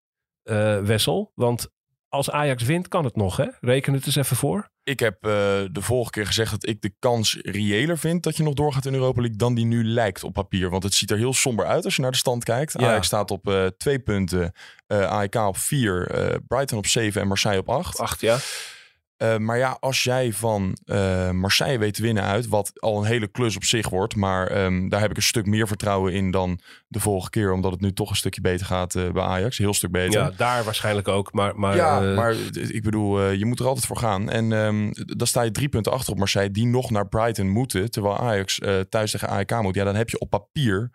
Wessel? 0.84 1.32
Want 1.36 1.70
als 2.09 2.32
Ajax 2.32 2.64
wint, 2.64 2.88
kan 2.88 3.05
het 3.05 3.16
nog, 3.16 3.38
hè? 3.38 3.47
Reken 3.59 3.93
het 3.93 4.05
eens 4.05 4.16
even 4.16 4.36
voor. 4.36 4.71
Ik 4.84 5.00
heb 5.00 5.16
eh, 5.26 5.32
de 5.72 5.82
vorige 5.82 6.12
keer 6.12 6.26
gezegd 6.26 6.52
dat 6.52 6.68
ik 6.68 6.82
de 6.82 6.94
kans 7.00 7.38
reëler 7.42 7.98
vind 7.98 8.24
dat 8.24 8.38
je 8.38 8.44
nog 8.44 8.54
doorgaat 8.54 8.86
in 8.86 8.94
Europa 8.94 9.20
League 9.20 9.38
dan 9.38 9.56
die 9.56 9.66
nu 9.66 9.84
lijkt 9.84 10.24
op 10.24 10.34
papier. 10.34 10.70
Want 10.70 10.84
het 10.84 10.94
ziet 10.94 11.12
er 11.12 11.18
heel 11.18 11.34
somber 11.34 11.66
uit 11.66 11.86
als 11.86 11.96
je 11.96 12.02
naar 12.02 12.12
de 12.12 12.18
stand 12.18 12.44
kijkt. 12.44 12.74
Ja. 12.80 12.88
Ajax 12.88 13.08
staat 13.08 13.32
op 13.32 13.48
eh, 13.48 13.66
twee 13.66 14.00
punten, 14.00 14.54
eh 14.88 15.10
AEK 15.10 15.36
op 15.36 15.58
vier, 15.58 16.12
Brighton 16.48 16.78
op 16.78 16.88
zeven 16.88 17.22
en 17.22 17.28
Marseille 17.28 17.60
op 17.60 17.70
acht. 17.70 18.00
Acht, 18.00 18.22
ja. 18.22 18.38
Eh, 19.22 19.38
maar 19.38 19.58
ja, 19.58 19.78
als 19.80 20.04
jij 20.04 20.34
van 20.34 20.78
eh, 20.86 21.32
Marseille 21.32 21.78
weet 21.78 21.94
te 21.94 22.02
winnen 22.02 22.24
uit, 22.24 22.48
wat 22.48 22.72
al 22.76 22.98
een 22.98 23.06
hele 23.06 23.28
klus 23.28 23.56
op 23.56 23.64
zich 23.64 23.90
wordt, 23.90 24.16
maar 24.16 24.48
ehm, 24.48 24.90
daar 24.90 25.02
heb 25.02 25.10
ik 25.10 25.18
een 25.18 25.24
stuk 25.24 25.46
meer 25.46 25.68
vertrouwen 25.68 26.14
in 26.14 26.32
dan 26.32 26.60
de 26.88 27.00
vorige 27.00 27.30
keer, 27.30 27.52
omdat 27.52 27.72
het 27.72 27.82
nu 27.82 27.94
toch 27.94 28.10
een 28.10 28.16
stukje 28.16 28.42
beter 28.42 28.66
gaat 28.66 28.96
eh, 28.96 29.12
bij 29.12 29.24
Ajax. 29.24 29.58
Heel 29.58 29.74
stuk 29.74 29.92
beter. 29.92 30.22
Ja, 30.22 30.32
daar 30.38 30.64
waarschijnlijk 30.64 31.08
ook. 31.08 31.34
Maar, 31.34 31.56
maar, 31.56 31.76
ja, 31.76 32.00
maar 32.00 32.36
ik 32.54 32.84
bedoel, 32.84 33.30
je 33.30 33.46
moet 33.46 33.60
er 33.60 33.66
altijd 33.66 33.86
voor 33.86 33.98
gaan. 33.98 34.30
En 34.30 34.54
ehm, 34.54 34.92
dan 35.06 35.28
sta 35.28 35.42
je 35.42 35.52
drie 35.52 35.70
punten 35.70 35.92
achter 35.92 36.12
op 36.12 36.18
Marseille, 36.18 36.52
die 36.52 36.66
nog 36.66 36.90
naar 36.90 37.08
Brighton 37.08 37.50
moeten, 37.50 37.92
terwijl 37.92 38.18
Ajax 38.18 38.60
thuis 38.90 39.12
tegen 39.12 39.28
AEK 39.28 39.62
moet. 39.62 39.76
Ja, 39.76 39.84
dan 39.84 39.96
heb 39.96 40.10
je 40.10 40.20
op 40.20 40.30
papier 40.30 40.92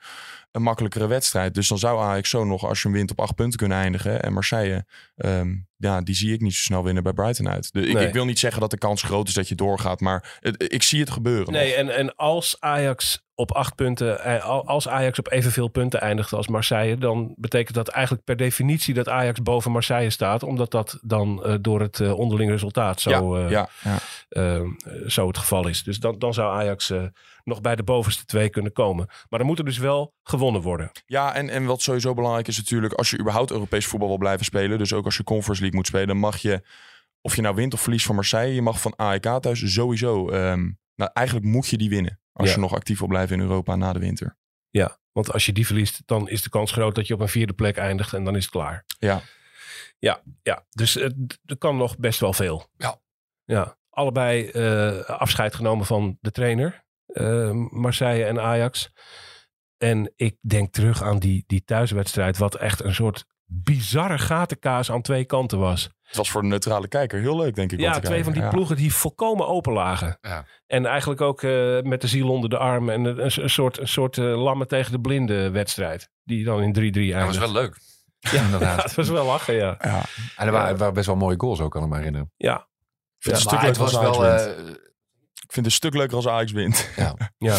een 0.56 0.62
makkelijkere 0.62 1.06
wedstrijd. 1.06 1.54
Dus 1.54 1.68
dan 1.68 1.78
zou 1.78 2.00
Ajax 2.00 2.30
zo 2.30 2.44
nog, 2.44 2.64
als 2.64 2.82
je 2.82 2.88
hem 2.88 2.96
wint, 2.96 3.10
op 3.10 3.20
acht 3.20 3.34
punten 3.34 3.58
kunnen 3.58 3.78
eindigen. 3.78 4.22
En 4.22 4.32
Marseille, 4.32 4.86
ehm, 5.16 5.54
ja, 5.76 6.00
die 6.00 6.14
zie 6.14 6.32
ik 6.32 6.40
niet 6.40 6.54
zo 6.54 6.62
snel 6.62 6.84
winnen 6.84 7.02
bij 7.02 7.12
Brighton 7.12 7.48
uit. 7.48 7.72
De, 7.72 7.86
ik, 7.86 7.94
Nee. 7.94 8.06
ik 8.06 8.12
wil 8.12 8.24
niet 8.24 8.38
zeggen 8.38 8.60
dat 8.60 8.70
de 8.70 8.78
kans 8.78 9.02
groot 9.02 9.28
is 9.28 9.34
dat 9.34 9.48
je 9.48 9.54
doorgaat, 9.54 10.00
maar 10.00 10.38
het- 10.40 10.72
ik 10.72 10.82
zie 10.82 11.00
het 11.00 11.10
gebeuren. 11.10 11.52
Nee, 11.52 11.68
nog. 11.68 11.76
en, 11.76 11.96
en 11.96 12.14
als 12.14 12.56
Ajax 12.60 13.24
op 13.34 13.52
acht 13.52 13.74
punten, 13.74 14.24
eh, 14.24 14.44
al- 14.44 14.66
als 14.66 14.88
Ajax 14.88 15.18
op 15.18 15.30
evenveel 15.32 15.68
punten 15.68 16.00
eindigt 16.00 16.32
als 16.32 16.48
Marseille, 16.48 16.96
dan 16.96 17.34
betekent 17.36 17.74
dat 17.74 17.88
eigenlijk 17.88 18.24
per 18.24 18.36
definitie 18.36 18.94
dat 18.94 19.08
Ajax 19.08 19.42
boven 19.42 19.70
Marseille 19.72 20.10
staat, 20.10 20.42
omdat 20.42 20.70
dat 20.70 20.98
dan 21.02 21.44
eh, 21.44 21.54
door 21.60 21.80
het 21.80 22.00
eh, 22.00 22.18
onderling 22.18 22.50
resultaat 22.50 23.00
zo, 23.00 23.38
ja, 23.40 23.48
ja, 23.48 23.68
ja. 23.82 23.98
eh, 24.28 24.60
zo 25.06 25.26
het 25.26 25.38
geval 25.38 25.68
is. 25.68 25.82
Dus 25.82 25.98
dan, 25.98 26.18
dan 26.18 26.34
zou 26.34 26.54
Ajax 26.60 26.92
nog 27.46 27.60
bij 27.60 27.76
de 27.76 27.82
bovenste 27.82 28.24
twee 28.24 28.48
kunnen 28.50 28.72
komen. 28.72 29.06
Maar 29.28 29.38
dan 29.38 29.48
moet 29.48 29.58
er 29.58 29.64
dus 29.64 29.78
wel 29.78 30.14
gewonnen 30.22 30.60
worden. 30.62 30.90
Ja, 31.06 31.34
en, 31.34 31.48
en 31.48 31.64
wat 31.64 31.82
sowieso 31.82 32.14
belangrijk 32.14 32.48
is 32.48 32.56
natuurlijk, 32.56 32.92
als 32.92 33.10
je 33.10 33.18
überhaupt 33.18 33.50
Europees 33.50 33.86
voetbal 33.86 34.08
wil 34.08 34.18
blijven 34.18 34.44
spelen, 34.44 34.78
dus 34.78 34.92
ook 34.92 35.04
als 35.04 35.16
je 35.16 35.24
Conference 35.24 35.60
League 35.60 35.78
moet 35.78 35.86
spelen, 35.88 36.16
mag 36.16 36.36
je, 36.36 36.62
of 37.20 37.36
je 37.36 37.42
nou 37.42 37.54
wint 37.54 37.74
of 37.74 37.80
verliest 37.80 38.06
van 38.06 38.14
Marseille, 38.14 38.54
je 38.54 38.62
mag 38.62 38.80
van 38.80 38.96
AEK 38.96 39.40
thuis 39.40 39.72
sowieso, 39.74 40.28
ehm, 40.28 40.70
nou 40.94 41.10
eigenlijk 41.12 41.46
moet 41.46 41.68
je 41.68 41.76
die 41.76 41.88
winnen. 41.88 42.20
Als 42.32 42.48
Ja. 42.48 42.54
je 42.54 42.60
nog 42.60 42.74
actief 42.74 42.98
wil 42.98 43.08
blijven 43.08 43.36
in 43.36 43.42
Europa 43.42 43.76
na 43.76 43.92
de 43.92 43.98
winter. 43.98 44.36
Ja, 44.70 44.98
want 45.12 45.32
als 45.32 45.46
je 45.46 45.52
die 45.52 45.66
verliest, 45.66 46.02
dan 46.06 46.28
is 46.28 46.42
de 46.42 46.48
kans 46.48 46.72
groot 46.72 46.94
dat 46.94 47.06
je 47.06 47.14
op 47.14 47.20
een 47.20 47.28
vierde 47.28 47.52
plek 47.52 47.76
eindigt 47.76 48.12
en 48.12 48.24
dan 48.24 48.36
is 48.36 48.42
het 48.42 48.52
klaar. 48.52 48.84
Ja. 48.98 49.20
Ja, 49.98 50.22
ja. 50.42 50.64
dus 50.70 50.94
het, 50.94 51.14
er 51.44 51.56
kan 51.58 51.76
nog 51.76 51.98
best 51.98 52.20
wel 52.20 52.32
veel. 52.32 52.66
Ja. 52.76 53.00
Ja, 53.44 53.76
allebei 53.90 54.48
eh, 54.48 54.98
afscheid 55.04 55.54
genomen 55.54 55.86
van 55.86 56.18
de 56.20 56.30
trainer, 56.30 56.84
eh, 57.16 57.50
Marseille 57.70 58.24
en 58.24 58.40
Ajax. 58.40 58.90
En 59.78 60.12
ik 60.16 60.36
denk 60.40 60.72
terug 60.72 61.02
aan 61.02 61.18
die, 61.18 61.44
die 61.46 61.64
thuiswedstrijd, 61.64 62.38
wat 62.38 62.54
echt 62.54 62.84
een 62.84 62.94
soort 62.94 63.24
bizarre 63.44 64.18
gatenkaas 64.18 64.90
aan 64.90 65.02
twee 65.02 65.24
kanten 65.24 65.58
was. 65.58 65.90
Het 66.02 66.16
was 66.16 66.30
voor 66.30 66.42
de 66.42 66.48
neutrale 66.48 66.88
kijker 66.88 67.20
heel 67.20 67.36
leuk, 67.36 67.54
denk 67.54 67.72
ik. 67.72 67.80
Ja, 67.80 67.98
twee 68.00 68.24
van 68.24 68.32
die 68.32 68.42
Ja. 68.42 68.48
ploegen 68.48 68.76
die 68.76 68.94
volkomen 68.94 69.46
open 69.48 69.72
lagen. 69.72 70.18
Ja. 70.20 70.44
En 70.66 70.86
eigenlijk 70.86 71.20
ook 71.20 71.42
eh, 71.42 71.80
met 71.82 72.00
de 72.00 72.06
ziel 72.06 72.30
onder 72.30 72.50
de 72.50 72.58
arm. 72.58 72.88
En 72.88 73.04
een, 73.04 73.24
een 73.42 73.50
soort, 73.50 73.78
een 73.78 73.88
soort 73.88 74.18
eh, 74.18 74.42
lammen 74.42 74.68
tegen 74.68 74.92
de 74.92 75.00
blinde 75.00 75.50
wedstrijd. 75.50 76.10
Die 76.24 76.44
dan 76.44 76.62
in 76.62 76.72
3-3 76.74 76.76
eindigt. 76.78 77.12
Dat 77.12 77.26
was 77.26 77.52
wel 77.52 77.52
leuk. 77.62 77.78
Ja, 78.32 78.42
inderdaad. 78.44 78.82
het 78.82 78.94
was 79.04 79.08
wel 79.08 79.26
lachen, 79.26 79.54
ja. 79.54 79.76
Ja. 79.80 80.02
En 80.36 80.46
er 80.46 80.52
waren, 80.52 80.68
er 80.68 80.76
waren 80.76 80.94
best 80.94 81.06
wel 81.06 81.16
mooie 81.16 81.40
goals 81.40 81.60
ook, 81.60 81.70
kan 81.70 81.82
ik 81.82 81.88
me 81.88 81.96
herinneren. 81.96 82.32
Ja, 82.36 82.52
het 82.52 83.24
een 83.24 83.30
maar 83.30 83.40
stuk 83.40 83.60
het 83.60 83.76
was 83.76 83.92
wel... 83.92 84.24
Eh, 84.26 84.52
vind 85.52 85.56
het 85.56 85.64
een 85.64 85.70
stuk 85.70 85.94
leuker 85.94 86.16
als 86.16 86.28
Ajax 86.28 86.52
wint. 86.52 86.88
ja. 86.96 87.14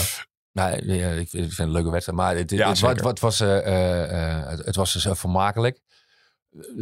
nou, 0.52 0.94
ja, 0.94 1.10
ik 1.10 1.16
vind 1.16 1.20
ik 1.20 1.30
vind 1.30 1.50
het 1.50 1.60
een 1.60 1.72
leuke 1.72 1.90
wedstrijd. 1.90 2.20
Maar 2.20 2.36
het, 2.36 2.52
Ja, 2.52 2.70
het, 2.70 2.80
wat, 2.80 3.00
wat 3.02 3.20
was, 3.20 3.40
eh, 3.40 4.40
eh, 4.42 4.60
het, 4.66 4.76
was 4.76 4.94
dus 4.94 5.08
vermakelijk. 5.12 5.80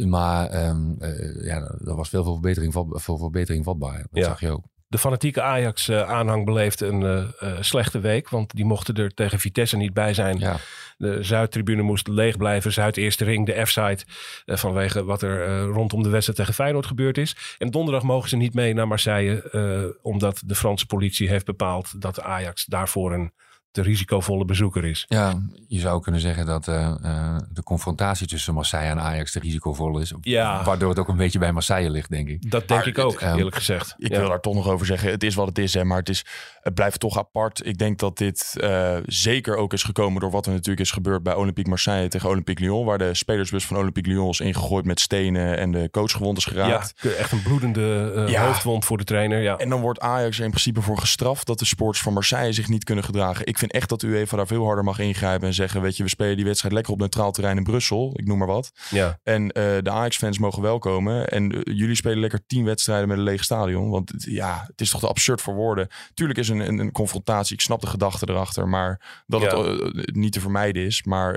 Maar 0.06 0.48
ehm, 0.50 0.92
eh, 0.98 1.44
ja, 1.46 1.56
er 1.60 1.94
was 1.94 2.08
veel, 2.08 2.22
veel, 2.22 2.32
verbetering, 2.32 2.72
vat- 2.72 3.02
veel 3.02 3.18
verbetering 3.18 3.64
vatbaar. 3.64 3.98
Dat 3.98 4.08
Ja. 4.10 4.24
zag 4.24 4.40
je 4.40 4.50
ook. 4.50 4.64
De 4.88 4.98
fanatieke 4.98 5.42
Ajax-aanhang 5.42 6.44
beleefde 6.44 6.86
een 6.86 7.02
eh, 7.02 7.18
eh, 7.52 7.56
slechte 7.62 8.00
week. 8.00 8.28
Want 8.28 8.54
die 8.54 8.64
mochten 8.64 8.94
er 8.94 9.14
tegen 9.14 9.38
Vitesse 9.38 9.76
niet 9.76 9.92
bij 9.94 10.14
zijn. 10.14 10.38
Ja. 10.38 10.56
De 10.96 11.22
Zuidtribune 11.22 11.82
moest 11.82 12.08
leeg 12.08 12.36
blijven. 12.36 12.72
Zuid-Eerste 12.72 13.24
ring, 13.24 13.46
de 13.46 13.64
F-site. 13.66 14.04
eh, 14.44 14.56
vanwege 14.56 15.04
wat 15.04 15.22
er 15.22 15.42
eh, 15.46 15.64
rondom 15.64 16.02
de 16.02 16.08
wedstrijd 16.08 16.38
tegen 16.38 16.54
Feyenoord 16.54 16.86
gebeurd 16.86 17.18
is. 17.18 17.36
En 17.58 17.70
donderdag 17.70 18.02
mogen 18.02 18.28
ze 18.28 18.36
niet 18.36 18.54
mee 18.54 18.74
naar 18.74 18.88
Marseille. 18.88 19.42
eh, 19.50 19.84
omdat 20.02 20.42
de 20.44 20.54
Franse 20.54 20.86
politie 20.86 21.28
heeft 21.28 21.44
bepaald 21.46 22.00
dat 22.00 22.20
Ajax 22.20 22.64
daarvoor 22.64 23.12
een 23.12 23.32
te 23.76 23.82
risicovolle 23.82 24.44
bezoeker 24.44 24.84
is. 24.84 25.04
ja, 25.08 25.42
je 25.68 25.78
zou 25.80 26.02
kunnen 26.02 26.20
zeggen 26.20 26.46
dat 26.46 26.68
eh, 26.68 26.94
eh, 27.02 27.36
de 27.52 27.62
confrontatie 27.62 28.26
tussen 28.26 28.54
Marseille 28.54 28.90
en 28.90 29.00
Ajax 29.00 29.32
te 29.32 29.38
risicovol 29.38 29.98
is. 29.98 30.12
Ja. 30.20 30.64
Waardoor 30.64 30.88
het 30.88 30.98
ook 30.98 31.08
een 31.08 31.16
beetje 31.16 31.38
bij 31.38 31.52
Marseille 31.52 31.90
ligt, 31.90 32.10
denk 32.10 32.28
ik. 32.28 32.50
Dat 32.50 32.68
denk 32.68 32.80
Maar 32.80 32.88
ik 32.88 32.98
ook, 32.98 33.20
het- 33.20 33.36
eerlijk 33.38 33.56
gezegd. 33.56 33.94
Ik 33.98 34.10
Ja. 34.12 34.18
wil 34.18 34.28
daar 34.28 34.40
toch 34.40 34.54
nog 34.54 34.68
over 34.68 34.86
zeggen. 34.86 35.10
Het 35.10 35.22
is 35.22 35.34
wat 35.34 35.46
het 35.48 35.58
is, 35.58 35.74
hè, 35.74 35.84
maar 35.84 35.98
het, 35.98 36.08
is, 36.08 36.24
het 36.60 36.74
blijft 36.74 37.00
toch 37.00 37.18
apart. 37.18 37.66
Ik 37.66 37.78
denk 37.78 37.98
dat 37.98 38.18
dit 38.18 38.56
eh, 38.60 38.96
zeker 39.06 39.56
ook 39.56 39.72
is 39.72 39.82
gekomen 39.82 40.20
door 40.20 40.30
wat 40.30 40.46
er 40.46 40.52
natuurlijk 40.52 40.80
is 40.80 40.90
gebeurd 40.90 41.22
bij 41.22 41.34
Olympique 41.34 41.68
Marseille 41.70 42.08
tegen 42.08 42.28
Olympique 42.28 42.64
Lyon. 42.64 42.84
Waar 42.84 42.98
de 42.98 43.14
spelersbus 43.14 43.66
van 43.66 43.76
Olympique 43.76 44.12
Lyon 44.12 44.28
is 44.30 44.40
ingegooid 44.40 44.84
met 44.84 45.00
stenen 45.00 45.58
en 45.58 45.70
de 45.72 45.88
coach 45.90 46.12
gewond 46.12 46.38
is 46.38 46.44
geraakt. 46.44 46.94
Ja, 47.02 47.10
echt 47.10 47.32
een 47.32 47.42
bloedende 47.42 48.12
eh, 48.16 48.28
Ja. 48.28 48.46
hoofdwond 48.46 48.84
voor 48.84 48.96
de 48.98 49.04
trainer. 49.04 49.40
Ja. 49.42 49.56
En 49.56 49.68
dan 49.68 49.80
wordt 49.80 50.00
Ajax 50.00 50.38
er 50.38 50.44
in 50.44 50.50
principe 50.50 50.82
voor 50.82 50.98
gestraft 50.98 51.46
dat 51.46 51.58
de 51.58 51.64
sports 51.64 52.00
van 52.00 52.12
Marseille 52.12 52.52
zich 52.52 52.68
niet 52.68 52.84
kunnen 52.84 53.04
gedragen. 53.04 53.46
Ik 53.46 53.58
vind 53.58 53.65
echt 53.68 53.88
dat 53.88 54.02
UEFA 54.02 54.36
daar 54.36 54.46
veel 54.46 54.64
harder 54.64 54.84
mag 54.84 54.98
ingrijpen 54.98 55.46
en 55.48 55.54
zeggen: 55.54 55.80
Weet 55.80 55.96
je, 55.96 56.02
we 56.02 56.08
spelen 56.08 56.36
die 56.36 56.44
wedstrijd 56.44 56.74
lekker 56.74 56.92
op 56.92 56.98
neutraal 56.98 57.32
terrein 57.32 57.56
in 57.56 57.62
Brussel. 57.64 58.12
Ik 58.16 58.26
noem 58.26 58.38
maar 58.38 58.46
wat. 58.46 58.70
ja. 58.90 59.18
En 59.22 59.52
eh, 59.52 59.62
de 59.82 59.90
Ajax-fans 59.90 60.38
mogen 60.38 60.62
wel 60.62 60.78
komen. 60.78 61.28
En 61.28 61.52
eh, 61.52 61.60
jullie 61.76 61.94
spelen 61.94 62.18
lekker 62.18 62.46
tien 62.46 62.64
wedstrijden 62.64 63.08
met 63.08 63.16
een 63.18 63.22
leeg 63.24 63.44
stadion. 63.44 63.90
Want 63.90 64.12
ja, 64.16 64.64
het 64.66 64.80
is 64.80 64.90
toch 64.90 65.00
te 65.00 65.08
absurd 65.08 65.40
voor 65.40 65.54
woorden. 65.54 65.88
Tuurlijk 66.14 66.38
is 66.38 66.48
een, 66.48 66.60
een, 66.60 66.78
een 66.78 66.92
confrontatie. 66.92 67.54
Ik 67.54 67.60
snap 67.62 67.80
de 67.80 67.86
gedachte 67.86 68.28
erachter. 68.30 68.68
Maar 68.68 69.22
dat 69.26 69.40
Ja. 69.42 69.58
het 69.62 69.80
eh, 69.80 70.02
niet 70.14 70.32
te 70.32 70.40
vermijden 70.40 70.84
is. 70.84 71.02
Maar 71.04 71.32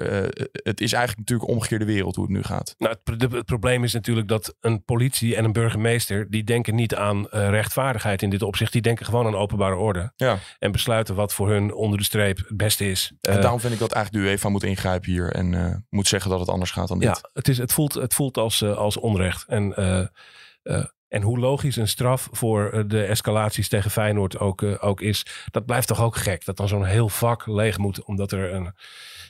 het 0.51 0.81
is 0.81 0.93
eigenlijk 0.93 1.17
natuurlijk 1.17 1.49
omgekeerde 1.49 1.85
wereld 1.85 2.15
hoe 2.15 2.25
het 2.25 2.33
nu 2.33 2.43
gaat. 2.43 2.75
Nou, 2.77 2.93
het, 2.93 3.03
pro- 3.03 3.15
de- 3.15 3.35
het 3.35 3.45
probleem 3.45 3.83
is 3.83 3.93
natuurlijk 3.93 4.27
dat 4.27 4.55
een 4.61 4.83
politie 4.83 5.35
en 5.35 5.43
een 5.43 5.53
burgemeester... 5.53 6.29
die 6.29 6.43
denken 6.43 6.75
niet 6.75 6.95
aan 6.95 7.27
rechtvaardigheid 7.29 8.21
in 8.21 8.29
dit 8.29 8.41
opzicht. 8.41 8.71
Die 8.73 8.81
denken 8.81 9.05
gewoon 9.05 9.25
aan 9.25 9.35
openbare 9.35 9.75
orde. 9.75 10.11
Ja. 10.15 10.37
En 10.59 10.71
besluiten 10.71 11.15
wat 11.15 11.33
voor 11.33 11.49
hun 11.49 11.73
onder 11.73 11.97
de 11.97 12.03
streep 12.03 12.18
het 12.27 12.57
beste 12.57 12.89
is. 12.89 13.11
en 13.21 13.35
Eh, 13.35 13.41
daarom 13.41 13.59
vind 13.59 13.73
ik 13.73 13.79
dat 13.79 13.91
eigenlijk 13.91 14.23
de 14.23 14.29
UEFA 14.29 14.49
moet 14.49 14.63
ingrijpen 14.63 15.11
hier. 15.11 15.31
En 15.31 15.53
eh, 15.53 15.75
moet 15.89 16.07
zeggen 16.07 16.29
dat 16.29 16.39
het 16.39 16.49
anders 16.49 16.71
gaat 16.71 16.87
dan 16.87 16.99
dit. 16.99 17.07
ja, 17.07 17.29
het, 17.33 17.47
is, 17.47 17.57
het, 17.57 17.73
voelt, 17.73 17.93
het 17.93 18.13
voelt 18.13 18.37
als, 18.37 18.61
eh, 18.61 18.77
als 18.77 18.97
onrecht. 18.97 19.45
En 19.47 19.73
En 21.09 21.21
hoe 21.21 21.39
logisch 21.39 21.75
een 21.75 21.87
straf 21.87 22.29
voor 22.31 22.83
de 22.87 23.03
escalaties 23.03 23.67
tegen 23.67 23.91
Feyenoord 23.91 24.39
ook, 24.39 24.63
ook 24.79 25.01
is, 25.01 25.25
dat 25.51 25.65
blijft 25.65 25.87
toch 25.87 26.01
ook 26.01 26.15
gek. 26.15 26.45
Dat 26.45 26.57
dan 26.57 26.67
zo'n 26.67 26.85
heel 26.85 27.09
vak 27.09 27.47
leeg 27.47 27.77
moet, 27.77 28.03
omdat 28.03 28.31
er 28.31 28.53
een. 28.53 28.73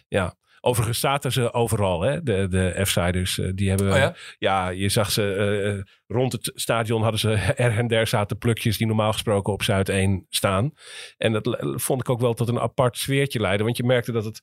Ja. 0.07 0.33
Overigens 0.61 0.99
zaten 0.99 1.31
ze 1.31 1.53
overal, 1.53 2.01
hè? 2.01 2.23
de, 2.23 2.47
de 2.49 2.81
F-siders. 2.85 3.39
eh, 3.39 3.51
Die 3.55 3.69
hebben, 3.69 3.91
Oh 3.91 3.97
ja? 3.97 4.15
ja, 4.37 4.69
je 4.69 4.89
zag 4.89 5.11
ze 5.11 5.33
eh, 5.33 5.69
eh, 5.71 5.83
rond 6.07 6.31
het 6.31 6.51
stadion 6.55 7.01
hadden 7.01 7.19
ze 7.19 7.31
er 7.65 7.77
en 7.77 7.87
der 7.87 8.07
zaten 8.07 8.37
plukjes 8.37 8.77
die 8.77 8.87
normaal 8.87 9.11
gesproken 9.11 9.53
op 9.53 9.63
Zuid 9.63 9.89
1 9.89 10.25
staan. 10.29 10.71
En 11.17 11.31
dat 11.31 11.57
vond 11.61 12.01
ik 12.01 12.09
ook 12.09 12.19
wel 12.19 12.33
tot 12.33 12.47
een 12.47 12.59
apart 12.59 12.97
sfeertje 12.97 13.39
leiden. 13.39 13.65
Want 13.65 13.77
je 13.77 13.83
merkte 13.83 14.11
dat 14.11 14.25
het, 14.25 14.41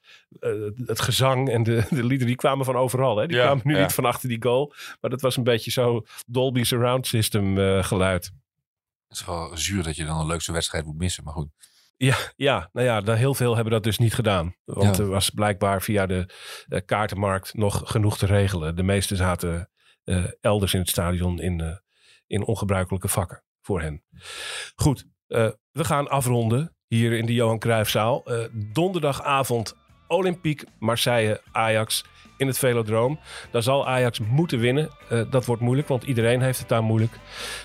het 0.86 1.00
gezang 1.00 1.48
en 1.50 1.62
de, 1.62 1.82
de 1.90 2.00
liederen, 2.04 2.26
die 2.26 2.36
kwamen 2.36 2.64
van 2.64 2.76
overal. 2.76 3.16
Hè? 3.16 3.26
Die 3.26 3.36
Ja, 3.36 3.44
kwamen 3.44 3.62
nu 3.66 3.74
ja. 3.76 3.82
niet 3.82 3.92
van 3.94 4.04
achter 4.04 4.28
die 4.28 4.42
goal. 4.42 4.74
Maar 5.00 5.10
dat 5.10 5.20
was 5.20 5.36
een 5.36 5.44
beetje 5.44 5.70
zo 5.70 6.04
Dolby 6.26 6.62
Surround 6.64 7.06
System 7.06 7.56
geluid. 7.82 8.24
Het 9.08 9.18
is 9.18 9.24
wel 9.26 9.56
zuur 9.56 9.82
dat 9.82 9.96
je 9.96 10.04
dan 10.04 10.20
een 10.20 10.26
leukste 10.26 10.52
wedstrijd 10.52 10.84
moet 10.84 10.98
missen. 10.98 11.24
Maar 11.24 11.32
goed. 11.34 11.48
Ja, 11.97 12.16
ja, 12.36 12.68
nou 12.72 12.86
ja, 12.86 13.01
daar 13.01 13.16
heel 13.16 13.34
veel 13.34 13.55
hebben 13.55 13.72
dat 13.72 13.82
dus 13.82 13.99
niet 13.99 14.14
gedaan. 14.14 14.55
Want 14.64 14.97
Ja. 14.97 15.03
er 15.03 15.09
was 15.09 15.30
blijkbaar 15.30 15.82
via 15.82 16.07
de 16.07 16.28
eh, 16.68 16.80
kaartenmarkt 16.84 17.55
nog 17.55 17.82
genoeg 17.84 18.18
te 18.18 18.26
regelen. 18.26 18.76
De 18.76 18.82
meesten 18.82 19.16
zaten 19.16 19.70
eh, 20.05 20.24
elders 20.40 20.74
in 20.74 20.80
het 20.80 20.88
stadion 20.88 21.40
in, 21.40 21.61
eh, 21.61 21.76
in 22.26 22.44
ongebruikelijke 22.47 23.09
vakken 23.09 23.42
voor 23.61 23.80
hen. 23.80 24.05
Goed, 24.74 25.07
we 25.70 25.84
gaan 25.84 26.09
afronden 26.09 26.76
hier 26.86 27.12
in 27.12 27.26
de 27.26 27.34
Johan 27.34 27.59
Cruijffzaal. 27.59 28.24
Donderdagavond 28.53 29.74
Olympique 30.07 30.66
Marseille 30.78 31.40
Ajax 31.52 32.04
in 32.36 32.46
het 32.46 32.59
Velodroom. 32.59 33.18
Daar 33.50 33.62
zal 33.62 33.86
Ajax 33.86 34.20
moeten 34.20 34.59
winnen. 34.59 34.90
Eh, 35.09 35.20
dat 35.30 35.44
wordt 35.44 35.62
moeilijk, 35.62 35.88
want 35.88 36.02
iedereen 36.02 36.42
heeft 36.42 36.59
het 36.59 36.68
daar 36.68 36.82
moeilijk. 36.82 37.12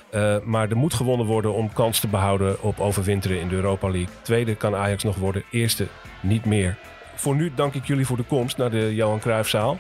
Eh, 0.10 0.38
maar 0.44 0.70
er 0.70 0.78
moet 0.78 0.94
gewonnen 0.94 1.26
worden 1.26 1.54
om 1.54 1.74
kans 1.74 2.00
te 2.00 2.08
behouden 2.08 2.62
op 2.62 2.80
overwinteren 2.80 3.40
in 3.40 3.48
de 3.48 3.56
Europa 3.56 3.90
League. 3.90 4.14
Tweede 4.22 4.56
kan 4.56 4.76
Ajax 4.76 5.04
nog 5.04 5.16
worden, 5.16 5.44
eerste 5.52 5.88
niet 6.22 6.46
meer. 6.46 6.78
Voor 7.16 7.36
nu 7.36 7.52
dank 7.56 7.74
ik 7.74 7.86
jullie 7.86 8.06
voor 8.06 8.18
de 8.18 8.24
komst 8.24 8.58
naar 8.58 8.72
de 8.72 8.96
Johan 8.96 9.20
Cruijffzaal. 9.20 9.80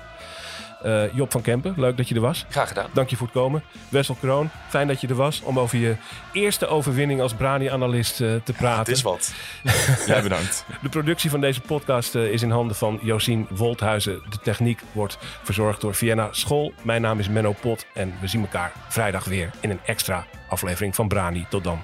Eh 0.83 1.13
Job 1.13 1.31
van 1.31 1.41
Kempen, 1.41 1.73
leuk 1.77 1.97
dat 1.97 2.09
je 2.09 2.15
er 2.15 2.21
was. 2.21 2.45
Graag 2.49 2.67
gedaan. 2.67 2.89
Dank 2.93 3.09
je 3.09 3.15
voor 3.15 3.27
het 3.27 3.35
komen. 3.35 3.63
Wessel 3.89 4.15
Kroon, 4.19 4.49
fijn 4.69 4.87
dat 4.87 5.01
je 5.01 5.07
er 5.07 5.15
was 5.15 5.41
om 5.41 5.59
over 5.59 5.77
je 5.77 5.95
eerste 6.31 6.67
overwinning 6.67 7.21
als 7.21 7.33
Brani-analyst 7.33 8.21
eh, 8.21 8.35
te 8.43 8.53
praten. 8.53 8.79
Het 8.79 8.87
is 8.87 9.01
wat. 9.01 9.33
Jij 10.07 10.21
bedankt. 10.21 10.65
De 10.81 10.89
productie 10.89 11.29
van 11.29 11.41
deze 11.41 11.61
podcast 11.61 12.15
eh, 12.15 12.31
is 12.31 12.41
in 12.41 12.51
handen 12.51 12.75
van 12.75 12.99
Josien 13.01 13.47
Wolthuizen. 13.49 14.21
De 14.29 14.37
techniek 14.37 14.81
wordt 14.91 15.17
verzorgd 15.43 15.81
door 15.81 15.95
Vienna 15.95 16.27
School. 16.31 16.73
Mijn 16.81 17.01
naam 17.01 17.19
is 17.19 17.29
Menno 17.29 17.55
Pot 17.61 17.85
en 17.93 18.13
we 18.21 18.27
zien 18.27 18.41
elkaar 18.41 18.71
vrijdag 18.87 19.25
weer 19.25 19.49
in 19.59 19.69
een 19.69 19.79
extra 19.85 20.25
aflevering 20.49 20.95
van 20.95 21.07
Brani. 21.07 21.45
Tot 21.49 21.63
dan. 21.63 21.83